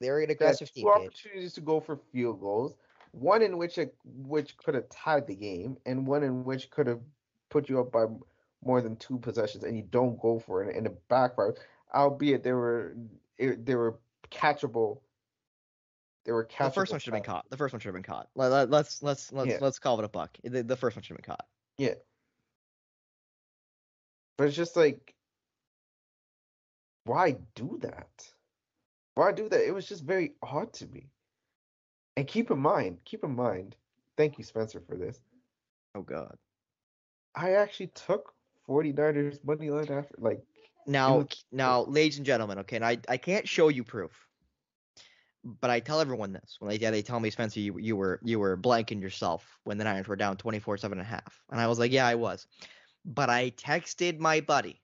They're 0.00 0.20
an 0.20 0.30
aggressive 0.30 0.72
two 0.72 0.80
team, 0.80 0.92
Cage. 0.96 1.06
opportunities 1.06 1.52
to 1.54 1.60
go 1.60 1.80
for 1.80 1.98
field 2.12 2.40
goals, 2.40 2.74
one 3.12 3.42
in 3.42 3.58
which 3.58 3.78
it, 3.78 3.94
which 4.04 4.56
could 4.56 4.74
have 4.74 4.88
tied 4.88 5.26
the 5.26 5.34
game, 5.34 5.76
and 5.86 6.06
one 6.06 6.22
in 6.22 6.44
which 6.44 6.70
could 6.70 6.86
have 6.86 7.00
put 7.48 7.68
you 7.68 7.80
up 7.80 7.92
by 7.92 8.06
more 8.64 8.80
than 8.80 8.96
two 8.96 9.18
possessions, 9.18 9.64
and 9.64 9.76
you 9.76 9.82
don't 9.90 10.20
go 10.20 10.38
for 10.38 10.62
it, 10.64 10.76
and 10.76 10.86
it 10.86 11.08
backfire. 11.08 11.54
Albeit 11.94 12.42
they 12.42 12.52
were 12.52 12.96
they 13.38 13.74
were 13.74 13.98
catchable. 14.30 15.00
They 16.24 16.32
were 16.32 16.44
catchable. 16.44 16.64
The 16.66 16.70
first 16.72 16.92
one 16.92 17.00
should 17.00 17.14
have 17.14 17.22
been 17.22 17.32
caught. 17.32 17.50
The 17.50 17.56
first 17.56 17.72
one 17.72 17.80
should 17.80 17.88
have 17.88 17.94
been 17.94 18.02
caught. 18.02 18.28
Let, 18.34 18.50
let, 18.50 18.70
let's 18.70 19.02
let's 19.02 19.32
let's 19.32 19.50
Yeah. 19.50 19.58
let's 19.60 19.78
call 19.78 19.98
it 19.98 20.04
a 20.04 20.08
buck. 20.08 20.36
The, 20.44 20.62
the 20.62 20.76
first 20.76 20.96
one 20.96 21.02
should 21.02 21.16
have 21.16 21.22
been 21.22 21.30
caught. 21.32 21.46
Yeah. 21.78 21.94
But 24.36 24.48
it's 24.48 24.56
just 24.56 24.76
like, 24.76 25.14
why 27.04 27.38
do 27.54 27.78
that? 27.82 28.32
Why 29.14 29.32
do 29.32 29.48
that? 29.48 29.66
It 29.66 29.72
was 29.72 29.88
just 29.88 30.04
very 30.04 30.34
odd 30.42 30.72
to 30.74 30.86
me. 30.86 31.08
And 32.18 32.26
keep 32.26 32.50
in 32.50 32.58
mind, 32.58 32.98
keep 33.04 33.22
in 33.22 33.36
mind, 33.36 33.76
thank 34.16 34.38
you, 34.38 34.44
Spencer, 34.44 34.82
for 34.88 34.96
this. 34.96 35.20
Oh 35.94 36.02
God. 36.02 36.36
I 37.36 37.52
actually 37.52 37.92
took 37.94 38.34
49ers 38.68 39.38
money 39.44 39.70
line 39.70 39.88
after 39.88 40.16
like 40.18 40.42
Now, 40.84 41.18
was- 41.18 41.44
now, 41.52 41.82
ladies 41.84 42.16
and 42.16 42.26
gentlemen, 42.26 42.58
okay, 42.58 42.74
and 42.74 42.84
I, 42.84 42.98
I 43.08 43.18
can't 43.18 43.46
show 43.46 43.68
you 43.68 43.84
proof, 43.84 44.26
but 45.44 45.70
I 45.70 45.78
tell 45.78 46.00
everyone 46.00 46.32
this 46.32 46.56
when 46.58 46.70
they 46.70 46.78
yeah, 46.78 46.90
they 46.90 47.02
tell 47.02 47.20
me 47.20 47.30
Spencer 47.30 47.60
you 47.60 47.78
you 47.78 47.94
were 47.94 48.18
you 48.24 48.40
were 48.40 48.56
blanking 48.56 49.00
yourself 49.00 49.56
when 49.62 49.78
the 49.78 49.84
Niners 49.84 50.08
were 50.08 50.16
down 50.16 50.36
24 50.36 50.76
seven 50.76 50.98
and 50.98 51.06
a 51.06 51.08
half, 51.08 51.40
and 51.52 51.60
I 51.60 51.68
was 51.68 51.78
like 51.78 51.92
yeah 51.92 52.08
I 52.08 52.16
was, 52.16 52.48
but 53.04 53.30
I 53.30 53.50
texted 53.50 54.18
my 54.18 54.40
buddy, 54.40 54.82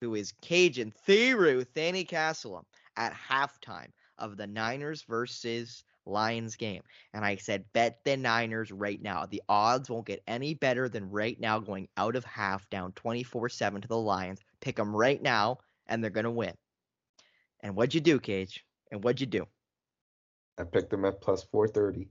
who 0.00 0.16
is 0.16 0.32
Kajan 0.42 0.92
Thiru 1.06 1.64
Thanny 1.64 2.04
Castleum 2.04 2.64
at 2.96 3.14
halftime 3.14 3.92
of 4.18 4.36
the 4.36 4.48
Niners 4.48 5.02
versus 5.02 5.84
Lions 6.10 6.56
game, 6.56 6.82
and 7.14 7.24
I 7.24 7.36
said 7.36 7.64
bet 7.72 8.00
the 8.04 8.16
Niners 8.16 8.72
right 8.72 9.00
now. 9.00 9.26
The 9.26 9.42
odds 9.48 9.88
won't 9.88 10.06
get 10.06 10.22
any 10.26 10.54
better 10.54 10.88
than 10.88 11.10
right 11.10 11.38
now 11.40 11.58
going 11.58 11.88
out 11.96 12.16
of 12.16 12.24
half 12.24 12.68
down 12.70 12.92
24 12.92 13.48
seven 13.48 13.80
to 13.80 13.88
the 13.88 13.96
Lions 13.96 14.40
pick 14.60 14.76
them 14.76 14.94
right 14.94 15.20
now, 15.20 15.58
and 15.86 16.02
they're 16.02 16.10
gonna 16.10 16.30
win. 16.30 16.54
And 17.60 17.74
what'd 17.74 17.94
you 17.94 18.00
do, 18.00 18.20
Cage? 18.20 18.64
And 18.90 19.02
what'd 19.02 19.20
you 19.20 19.26
do? 19.26 19.46
I 20.58 20.64
picked 20.64 20.90
them 20.90 21.04
at 21.04 21.20
plus 21.20 21.44
430. 21.44 22.08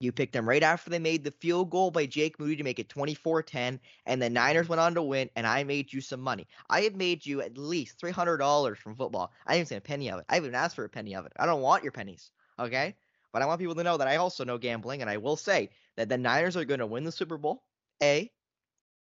You 0.00 0.12
picked 0.12 0.32
them 0.32 0.48
right 0.48 0.62
after 0.62 0.90
they 0.90 0.98
made 0.98 1.24
the 1.24 1.30
field 1.30 1.70
goal 1.70 1.90
by 1.90 2.04
Jake 2.06 2.38
Moody 2.38 2.56
to 2.56 2.64
make 2.64 2.78
it 2.78 2.88
24-10, 2.88 3.78
and 4.06 4.20
the 4.20 4.28
Niners 4.28 4.68
went 4.68 4.80
on 4.80 4.94
to 4.94 5.02
win, 5.02 5.30
and 5.36 5.46
I 5.46 5.64
made 5.64 5.92
you 5.92 6.00
some 6.00 6.20
money. 6.20 6.46
I 6.68 6.82
have 6.82 6.96
made 6.96 7.24
you 7.24 7.40
at 7.40 7.56
least 7.56 8.00
$300 8.00 8.76
from 8.76 8.96
football. 8.96 9.32
I 9.46 9.56
didn't 9.56 9.68
seen 9.68 9.78
a 9.78 9.80
penny 9.80 10.10
of 10.10 10.18
it. 10.18 10.26
I 10.28 10.34
haven't 10.34 10.54
asked 10.54 10.76
for 10.76 10.84
a 10.84 10.88
penny 10.88 11.14
of 11.14 11.26
it. 11.26 11.32
I 11.38 11.46
don't 11.46 11.62
want 11.62 11.84
your 11.84 11.92
pennies, 11.92 12.32
okay? 12.58 12.96
But 13.34 13.42
I 13.42 13.46
want 13.46 13.58
people 13.60 13.74
to 13.74 13.82
know 13.82 13.96
that 13.96 14.06
I 14.08 14.16
also 14.16 14.44
know 14.44 14.56
gambling, 14.58 15.00
and 15.02 15.10
I 15.10 15.16
will 15.16 15.36
say 15.36 15.70
that 15.96 16.08
the 16.08 16.16
Niners 16.16 16.56
are 16.56 16.64
going 16.64 16.78
to 16.78 16.86
win 16.86 17.02
the 17.02 17.10
Super 17.12 17.36
Bowl. 17.36 17.64
A. 18.00 18.30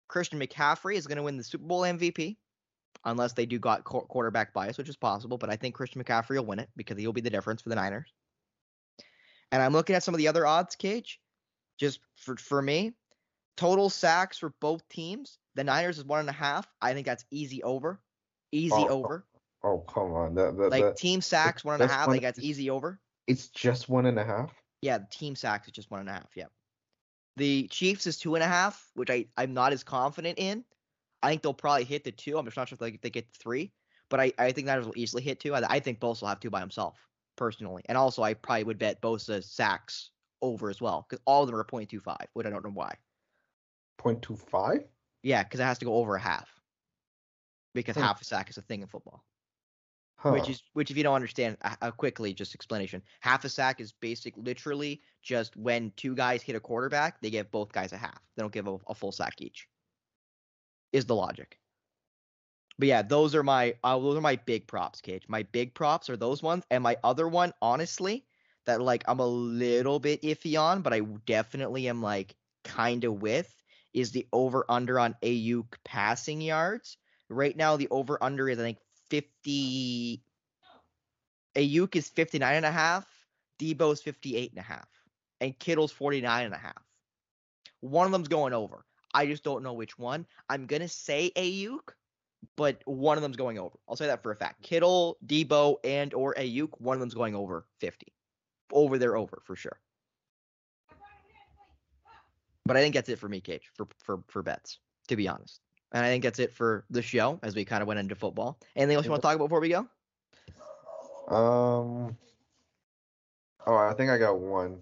Christian 0.08 0.40
McCaffrey 0.40 0.94
is 0.96 1.06
going 1.06 1.16
to 1.18 1.22
win 1.22 1.36
the 1.36 1.44
Super 1.44 1.64
Bowl 1.66 1.82
MVP. 1.82 2.38
unless 3.04 3.32
they 3.34 3.44
do 3.46 3.58
got 3.58 3.84
quarterback 3.84 4.52
bias, 4.54 4.78
which 4.78 4.88
is 4.88 4.96
possible. 4.96 5.36
But 5.36 5.50
I 5.50 5.56
think 5.56 5.74
Christian 5.74 6.02
McCaffrey 6.02 6.36
will 6.36 6.46
win 6.46 6.58
it 6.60 6.70
because 6.76 6.96
he'll 6.98 7.12
be 7.12 7.20
the 7.20 7.30
difference 7.30 7.60
for 7.60 7.68
the 7.68 7.74
Niners. 7.74 8.12
And 9.50 9.60
I'm 9.62 9.72
looking 9.72 9.96
at 9.96 10.02
some 10.02 10.14
of 10.14 10.18
the 10.18 10.28
other 10.28 10.46
odds, 10.46 10.76
Cage. 10.76 11.20
Just 11.78 12.00
for 12.16 12.36
for 12.36 12.62
me, 12.62 12.94
total 13.56 13.90
sacks 13.90 14.38
for 14.38 14.54
both 14.60 14.86
teams. 14.88 15.38
The 15.56 15.64
Niners 15.64 15.98
is 15.98 16.04
one 16.04 16.20
and 16.20 16.28
a 16.28 16.32
half. 16.32 16.66
I 16.80 16.94
think 16.94 17.06
that's 17.06 17.24
easy 17.30 17.62
over. 17.62 18.00
Easy 18.50 18.74
Oh, 18.74 18.88
over. 18.88 19.26
Oh 19.62 19.78
come 19.80 20.12
on, 20.14 20.34
that, 20.36 20.56
that, 20.56 20.70
Like 20.70 20.84
that- 20.84 20.96
team 20.96 21.20
sacks 21.20 21.64
one 21.64 21.74
and 21.80 21.82
a 21.82 21.86
half. 21.92 22.04
and 22.04 22.08
a. 22.08 22.10
I 22.10 22.14
think 22.14 22.22
that's 22.22 22.38
easy 22.38 22.70
over. 22.70 22.98
It's 23.26 23.48
just 23.48 23.88
one 23.88 24.06
and 24.06 24.18
a 24.18 24.24
half. 24.24 24.52
Yeah, 24.80 24.98
the 24.98 25.06
team 25.10 25.36
sacks 25.36 25.68
is 25.68 25.72
just 25.72 25.90
one 25.90 26.00
and 26.00 26.08
a 26.08 26.12
half. 26.12 26.30
Yeah. 26.34 26.46
The 27.36 27.66
Chiefs 27.68 28.06
is 28.06 28.18
two 28.18 28.34
and 28.34 28.44
a 28.44 28.48
half, 28.48 28.90
which 28.94 29.10
I, 29.10 29.26
I'm 29.36 29.54
not 29.54 29.72
as 29.72 29.82
confident 29.84 30.38
in. 30.38 30.64
I 31.22 31.30
think 31.30 31.42
they'll 31.42 31.54
probably 31.54 31.84
hit 31.84 32.04
the 32.04 32.12
two. 32.12 32.36
I'm 32.36 32.44
just 32.44 32.56
not 32.56 32.68
sure 32.68 32.76
if 32.76 32.80
they, 32.80 32.98
they 33.00 33.10
get 33.10 33.26
three, 33.32 33.72
but 34.10 34.20
I, 34.20 34.32
I 34.38 34.52
think 34.52 34.66
Niners 34.66 34.84
will 34.86 34.96
easily 34.96 35.22
hit 35.22 35.40
two. 35.40 35.54
I, 35.54 35.62
I 35.66 35.80
think 35.80 36.00
Bosa 36.00 36.22
will 36.22 36.28
have 36.28 36.40
two 36.40 36.50
by 36.50 36.60
himself, 36.60 36.98
personally. 37.36 37.82
And 37.86 37.96
also, 37.96 38.22
I 38.22 38.34
probably 38.34 38.64
would 38.64 38.78
bet 38.78 39.00
Bosa 39.00 39.42
sacks 39.42 40.10
over 40.42 40.68
as 40.68 40.80
well, 40.80 41.06
because 41.08 41.22
all 41.24 41.42
of 41.42 41.46
them 41.48 41.56
are 41.56 41.64
0.25, 41.64 42.16
which 42.34 42.46
I 42.46 42.50
don't 42.50 42.64
know 42.64 42.70
why. 42.70 42.94
0.25? 43.98 44.84
Yeah, 45.22 45.44
because 45.44 45.60
it 45.60 45.64
has 45.64 45.78
to 45.78 45.84
go 45.84 45.94
over 45.94 46.16
a 46.16 46.20
half. 46.20 46.48
Because 47.74 47.96
Hmm. 47.96 48.02
half 48.02 48.20
a 48.20 48.24
sack 48.24 48.50
is 48.50 48.58
a 48.58 48.62
thing 48.62 48.82
in 48.82 48.88
football. 48.88 49.24
Huh. 50.22 50.30
which 50.30 50.48
is 50.48 50.62
which 50.72 50.92
if 50.92 50.96
you 50.96 51.02
don't 51.02 51.16
understand 51.16 51.56
uh, 51.64 51.90
quickly 51.90 52.32
just 52.32 52.54
explanation. 52.54 53.02
Half 53.18 53.44
a 53.44 53.48
sack 53.48 53.80
is 53.80 53.90
basic 53.90 54.34
literally 54.36 55.02
just 55.20 55.56
when 55.56 55.92
two 55.96 56.14
guys 56.14 56.42
hit 56.42 56.54
a 56.54 56.60
quarterback 56.60 57.20
they 57.20 57.28
give 57.28 57.50
both 57.50 57.72
guys 57.72 57.92
a 57.92 57.96
half. 57.96 58.20
They 58.36 58.42
don't 58.42 58.52
give 58.52 58.68
a, 58.68 58.76
a 58.86 58.94
full 58.94 59.10
sack 59.10 59.40
each. 59.40 59.66
Is 60.92 61.06
the 61.06 61.16
logic. 61.16 61.58
But 62.78 62.86
yeah 62.86 63.02
those 63.02 63.34
are 63.34 63.42
my 63.42 63.74
uh, 63.82 63.98
those 63.98 64.16
are 64.16 64.20
my 64.20 64.36
big 64.36 64.68
props 64.68 65.00
cage. 65.00 65.24
My 65.26 65.42
big 65.42 65.74
props 65.74 66.08
are 66.08 66.16
those 66.16 66.40
ones 66.40 66.64
and 66.70 66.84
my 66.84 66.98
other 67.02 67.26
one 67.26 67.52
honestly 67.60 68.24
that 68.66 68.80
like 68.80 69.02
i'm 69.08 69.18
a 69.18 69.26
little 69.26 69.98
bit 69.98 70.22
iffy 70.22 70.60
on 70.60 70.82
but 70.82 70.92
i 70.92 71.00
definitely 71.26 71.88
am 71.88 72.00
like 72.00 72.36
kind 72.62 73.02
of 73.02 73.20
with 73.20 73.52
is 73.92 74.12
the 74.12 74.28
over 74.32 74.64
under 74.68 75.00
on 75.00 75.16
au 75.24 75.66
passing 75.82 76.40
yards. 76.40 76.96
Right 77.28 77.56
now 77.56 77.76
the 77.76 77.88
over 77.90 78.22
under 78.22 78.48
is 78.48 78.60
i 78.60 78.62
think 78.62 78.78
50 79.12 80.22
Aiyuk 81.54 81.96
is 81.96 82.08
59 82.08 82.56
and 82.56 82.64
a 82.64 82.72
half, 82.72 83.06
Deebo's 83.58 84.00
58 84.00 84.52
and 84.52 84.58
a 84.58 84.62
half, 84.62 84.88
and 85.42 85.58
Kittle's 85.58 85.92
49 85.92 86.46
and 86.46 86.54
a 86.54 86.56
half. 86.56 86.82
One 87.80 88.06
of 88.06 88.12
them's 88.12 88.28
going 88.28 88.54
over. 88.54 88.86
I 89.12 89.26
just 89.26 89.44
don't 89.44 89.62
know 89.62 89.74
which 89.74 89.98
one. 89.98 90.24
I'm 90.48 90.64
going 90.64 90.80
to 90.80 90.88
say 90.88 91.30
Aiyuk, 91.36 91.90
but 92.56 92.80
one 92.86 93.18
of 93.18 93.22
them's 93.22 93.36
going 93.36 93.58
over. 93.58 93.76
I'll 93.86 93.96
say 93.96 94.06
that 94.06 94.22
for 94.22 94.32
a 94.32 94.36
fact. 94.36 94.62
Kittle, 94.62 95.18
Deebo, 95.26 95.76
and 95.84 96.14
or 96.14 96.34
Aiyuk, 96.36 96.70
one 96.78 96.94
of 96.94 97.00
them's 97.00 97.12
going 97.12 97.34
over 97.34 97.66
50. 97.80 98.06
Over 98.72 98.96
there 98.96 99.14
over 99.18 99.42
for 99.44 99.54
sure. 99.54 99.78
But 102.64 102.78
I 102.78 102.80
think 102.80 102.94
that's 102.94 103.10
it 103.10 103.18
for 103.18 103.28
me, 103.28 103.42
Cage, 103.42 103.70
for 103.74 103.88
for 103.98 104.22
for 104.28 104.42
bets, 104.42 104.78
to 105.08 105.16
be 105.16 105.28
honest. 105.28 105.60
And 105.92 106.04
I 106.04 106.08
think 106.08 106.24
that's 106.24 106.38
it 106.38 106.52
for 106.52 106.84
the 106.90 107.02
show 107.02 107.38
as 107.42 107.54
we 107.54 107.64
kind 107.64 107.82
of 107.82 107.88
went 107.88 108.00
into 108.00 108.14
football. 108.14 108.58
Anything 108.74 108.96
else 108.96 109.04
you 109.04 109.10
want 109.10 109.22
to 109.22 109.26
talk 109.28 109.36
about 109.36 109.46
before 109.48 109.60
we 109.60 109.68
go? 109.68 109.86
Um. 111.28 112.16
Oh, 113.66 113.76
I 113.76 113.92
think 113.94 114.10
I 114.10 114.18
got 114.18 114.38
one. 114.40 114.80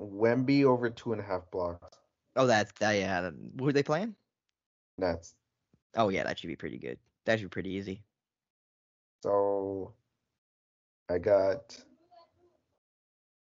Wemby 0.00 0.64
over 0.64 0.90
two 0.90 1.12
and 1.12 1.20
a 1.20 1.24
half 1.24 1.48
blocks. 1.50 1.98
Oh, 2.36 2.46
that's 2.46 2.72
that. 2.80 2.92
Yeah, 2.92 3.20
that- 3.22 3.34
who 3.58 3.68
are 3.68 3.72
they 3.72 3.82
playing? 3.84 4.14
Nets. 4.98 5.34
Oh 5.96 6.08
yeah, 6.08 6.24
that 6.24 6.38
should 6.38 6.48
be 6.48 6.56
pretty 6.56 6.78
good. 6.78 6.98
That 7.24 7.38
should 7.38 7.46
be 7.46 7.54
pretty 7.54 7.70
easy. 7.70 8.02
So 9.22 9.94
I 11.08 11.18
got 11.18 11.80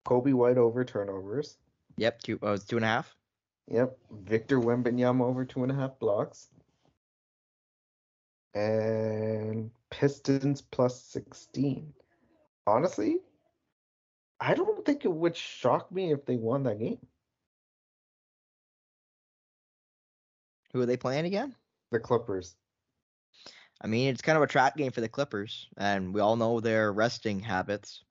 Coby 0.05 0.33
White 0.33 0.57
over 0.57 0.83
turnovers. 0.83 1.57
Yep, 1.97 2.21
two. 2.21 2.39
Oh, 2.41 2.53
it's 2.53 2.65
two 2.65 2.75
and 2.75 2.85
a 2.85 2.89
half. 2.89 3.15
Yep. 3.71 3.97
Victor 4.11 4.59
Wembanyama 4.59 5.21
over 5.21 5.45
two 5.45 5.63
and 5.63 5.71
a 5.71 5.75
half 5.75 5.97
blocks. 5.99 6.49
And 8.53 9.71
Pistons 9.89 10.61
plus 10.61 11.01
16. 11.03 11.93
Honestly, 12.67 13.19
I 14.39 14.53
don't 14.53 14.85
think 14.85 15.05
it 15.05 15.11
would 15.11 15.35
shock 15.35 15.91
me 15.91 16.11
if 16.11 16.25
they 16.25 16.35
won 16.35 16.63
that 16.63 16.79
game. 16.79 16.99
Who 20.73 20.81
are 20.81 20.85
they 20.85 20.97
playing 20.97 21.25
again? 21.25 21.55
The 21.91 21.99
Clippers. 21.99 22.55
I 23.81 23.87
mean, 23.87 24.09
it's 24.09 24.21
kind 24.21 24.37
of 24.37 24.43
a 24.43 24.47
trap 24.47 24.77
game 24.77 24.91
for 24.91 25.01
the 25.01 25.09
Clippers, 25.09 25.67
and 25.77 26.13
we 26.13 26.21
all 26.21 26.35
know 26.35 26.59
their 26.59 26.91
resting 26.91 27.39
habits. 27.39 28.03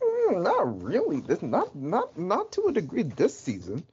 Mm, 0.00 0.42
not 0.42 0.82
really. 0.82 1.20
This 1.20 1.42
not 1.42 1.74
not 1.74 2.16
not 2.18 2.52
to 2.52 2.66
a 2.68 2.72
degree 2.72 3.02
this 3.02 3.38
season. 3.38 3.84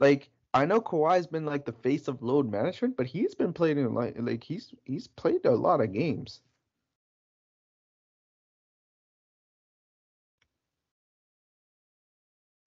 Like 0.00 0.28
I 0.54 0.66
know 0.66 0.80
Kawhi's 0.80 1.26
been 1.26 1.44
like 1.46 1.64
the 1.64 1.72
face 1.72 2.08
of 2.08 2.22
load 2.22 2.50
management, 2.50 2.96
but 2.96 3.06
he's 3.06 3.34
been 3.34 3.52
playing 3.52 3.78
in 3.78 3.94
like 3.94 4.14
like 4.18 4.44
he's 4.44 4.74
he's 4.84 5.08
played 5.08 5.44
a 5.46 5.50
lot 5.52 5.80
of 5.80 5.92
games. 5.92 6.40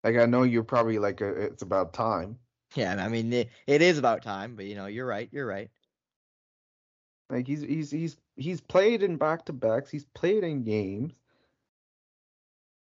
Like 0.04 0.18
I 0.18 0.26
know 0.26 0.44
you're 0.44 0.64
probably 0.64 1.00
like 1.00 1.22
uh 1.22 1.36
it's 1.36 1.64
about 1.64 1.94
time. 1.94 2.40
Yeah, 2.76 2.96
I 3.04 3.08
mean, 3.10 3.32
it, 3.34 3.50
it 3.68 3.82
is 3.82 3.98
about 3.98 4.22
time, 4.24 4.56
but 4.56 4.66
you 4.66 4.76
know, 4.76 4.88
you're 4.88 5.06
right. 5.06 5.30
You're 5.32 5.48
right. 5.48 5.70
Like 7.30 7.48
he's 7.48 7.62
he's 7.62 7.92
he's 7.92 8.18
he's 8.36 8.62
played 8.62 9.04
in 9.04 9.18
back 9.18 9.46
to 9.46 9.54
backs. 9.54 9.90
He's 9.90 10.06
played 10.06 10.44
in 10.44 10.64
games. 10.64 11.14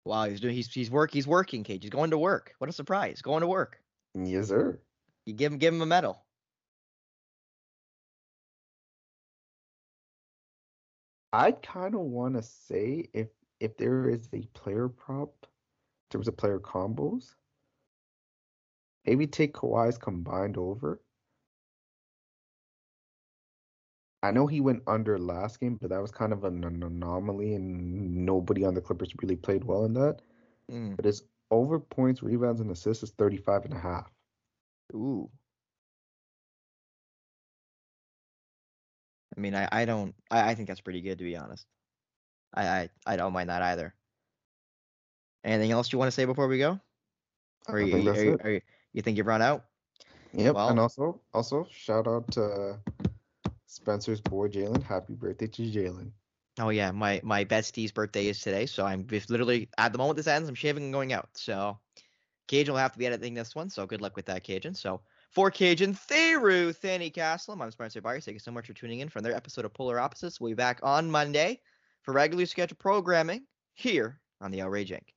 Wow, 0.05 0.25
he's 0.25 0.39
doing. 0.41 0.55
He's 0.55 0.71
he's 0.71 0.91
work. 0.91 1.11
He's 1.11 1.27
working, 1.27 1.63
Cage. 1.63 1.83
He's 1.83 1.89
going 1.91 2.11
to 2.11 2.17
work. 2.17 2.53
What 2.59 2.69
a 2.69 2.73
surprise! 2.73 3.21
Going 3.21 3.41
to 3.41 3.47
work. 3.47 3.79
Yes, 4.25 4.47
sir. 4.47 4.79
You 5.25 5.33
give 5.33 5.51
him 5.51 5.59
give 5.59 5.73
him 5.73 5.81
a 5.81 5.85
medal. 5.85 6.23
I 11.31 11.51
kind 11.51 11.93
of 11.93 12.01
want 12.01 12.35
to 12.35 12.41
say 12.43 13.05
if 13.13 13.27
if 13.59 13.77
there 13.77 14.09
is 14.09 14.29
a 14.33 14.41
player 14.53 14.87
prop 14.87 15.33
in 15.41 15.47
terms 16.09 16.27
of 16.27 16.37
player 16.37 16.59
combos, 16.59 17.35
maybe 19.05 19.27
take 19.27 19.53
Kawhi's 19.53 19.97
combined 19.97 20.57
over. 20.57 21.01
I 24.21 24.31
know 24.31 24.47
he 24.47 24.59
went 24.59 24.83
under 24.87 25.17
last 25.17 25.59
game, 25.59 25.77
but 25.79 25.91
that 25.91 26.01
was 26.01 26.11
kind 26.11 26.33
of 26.33 26.43
an, 26.43 26.63
an 26.63 26.83
anomaly, 26.83 27.53
and 27.53 28.25
nobody 28.25 28.65
on 28.65 28.73
the 28.73 28.81
Clippers 28.81 29.13
really 29.21 29.37
played 29.37 29.63
well 29.63 29.85
in 29.85 29.93
that. 29.93 30.21
Mm. 30.69 30.95
But 30.95 31.05
his 31.05 31.23
over 31.51 31.79
points, 31.79 32.21
rebounds, 32.21 32.61
and 32.61 32.71
assists 32.71 33.03
is 33.03 33.11
35 33.11 33.65
and 33.65 33.73
a 33.73 33.79
half. 33.79 34.09
Ooh. 34.93 35.29
I 39.37 39.39
mean, 39.39 39.55
I, 39.55 39.67
I 39.71 39.85
don't. 39.85 40.13
I, 40.29 40.49
I 40.51 40.55
think 40.55 40.67
that's 40.67 40.81
pretty 40.81 41.01
good 41.01 41.17
to 41.19 41.23
be 41.23 41.37
honest. 41.37 41.65
I, 42.53 42.67
I 42.67 42.89
I 43.05 43.15
don't 43.15 43.33
mind 43.33 43.49
that 43.49 43.61
either. 43.61 43.93
Anything 45.43 45.71
else 45.71 45.93
you 45.93 45.99
want 45.99 46.07
to 46.07 46.11
say 46.15 46.25
before 46.25 46.47
we 46.47 46.57
go? 46.57 46.79
Or 47.67 47.79
I 47.79 47.83
you, 47.83 47.91
think 47.91 48.07
are, 48.07 48.11
that's 48.11 48.23
you, 48.23 48.33
it. 48.33 48.41
are 48.43 48.51
you, 48.51 48.61
you 48.93 49.01
think 49.01 49.17
you've 49.17 49.27
run 49.27 49.41
out? 49.41 49.65
Yep. 50.33 50.55
Well- 50.55 50.69
and 50.69 50.79
also, 50.79 51.21
also 51.33 51.67
shout 51.71 52.07
out 52.07 52.29
to 52.31 52.77
Spencer's 53.65 54.21
boy 54.21 54.47
Jalen. 54.49 54.83
Happy 54.83 55.13
birthday 55.13 55.47
to 55.47 55.61
Jalen. 55.61 56.11
Oh 56.59 56.69
yeah, 56.69 56.91
my 56.91 57.21
my 57.23 57.45
bestie's 57.45 57.91
birthday 57.91 58.27
is 58.27 58.41
today, 58.41 58.65
so 58.65 58.85
I'm 58.85 59.07
literally 59.29 59.69
at 59.77 59.93
the 59.93 59.97
moment 59.97 60.17
this 60.17 60.27
ends, 60.27 60.49
I'm 60.49 60.55
shaving 60.55 60.83
and 60.83 60.93
going 60.93 61.13
out. 61.13 61.29
So 61.33 61.79
Kajan 62.49 62.69
will 62.69 62.77
have 62.77 62.91
to 62.91 62.99
be 62.99 63.07
editing 63.07 63.33
this 63.33 63.55
one, 63.55 63.69
so 63.69 63.85
good 63.85 64.01
luck 64.01 64.17
with 64.17 64.25
that, 64.25 64.43
Kajan. 64.43 64.75
So 64.75 65.01
for 65.31 65.49
Kajan 65.49 65.97
Theru, 66.07 66.75
Thanny 66.75 67.09
Castle, 67.09 67.59
I'm 67.59 67.71
Spencer 67.71 68.01
Byers. 68.01 68.25
Thank 68.25 68.35
you 68.35 68.39
so 68.39 68.51
much 68.51 68.67
for 68.67 68.73
tuning 68.73 68.99
in 68.99 69.07
for 69.07 69.19
another 69.19 69.35
episode 69.35 69.63
of 69.63 69.73
Polar 69.73 69.99
Opposites. 69.99 70.41
We'll 70.41 70.51
be 70.51 70.55
back 70.55 70.79
on 70.83 71.09
Monday 71.09 71.61
for 72.01 72.13
regularly 72.13 72.45
scheduled 72.45 72.79
programming 72.79 73.45
here 73.73 74.19
on 74.41 74.51
the 74.51 74.61
Outrage 74.61 74.91
Inc. 74.91 75.13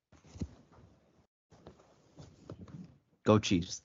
Go 3.25 3.39
Chiefs. 3.39 3.83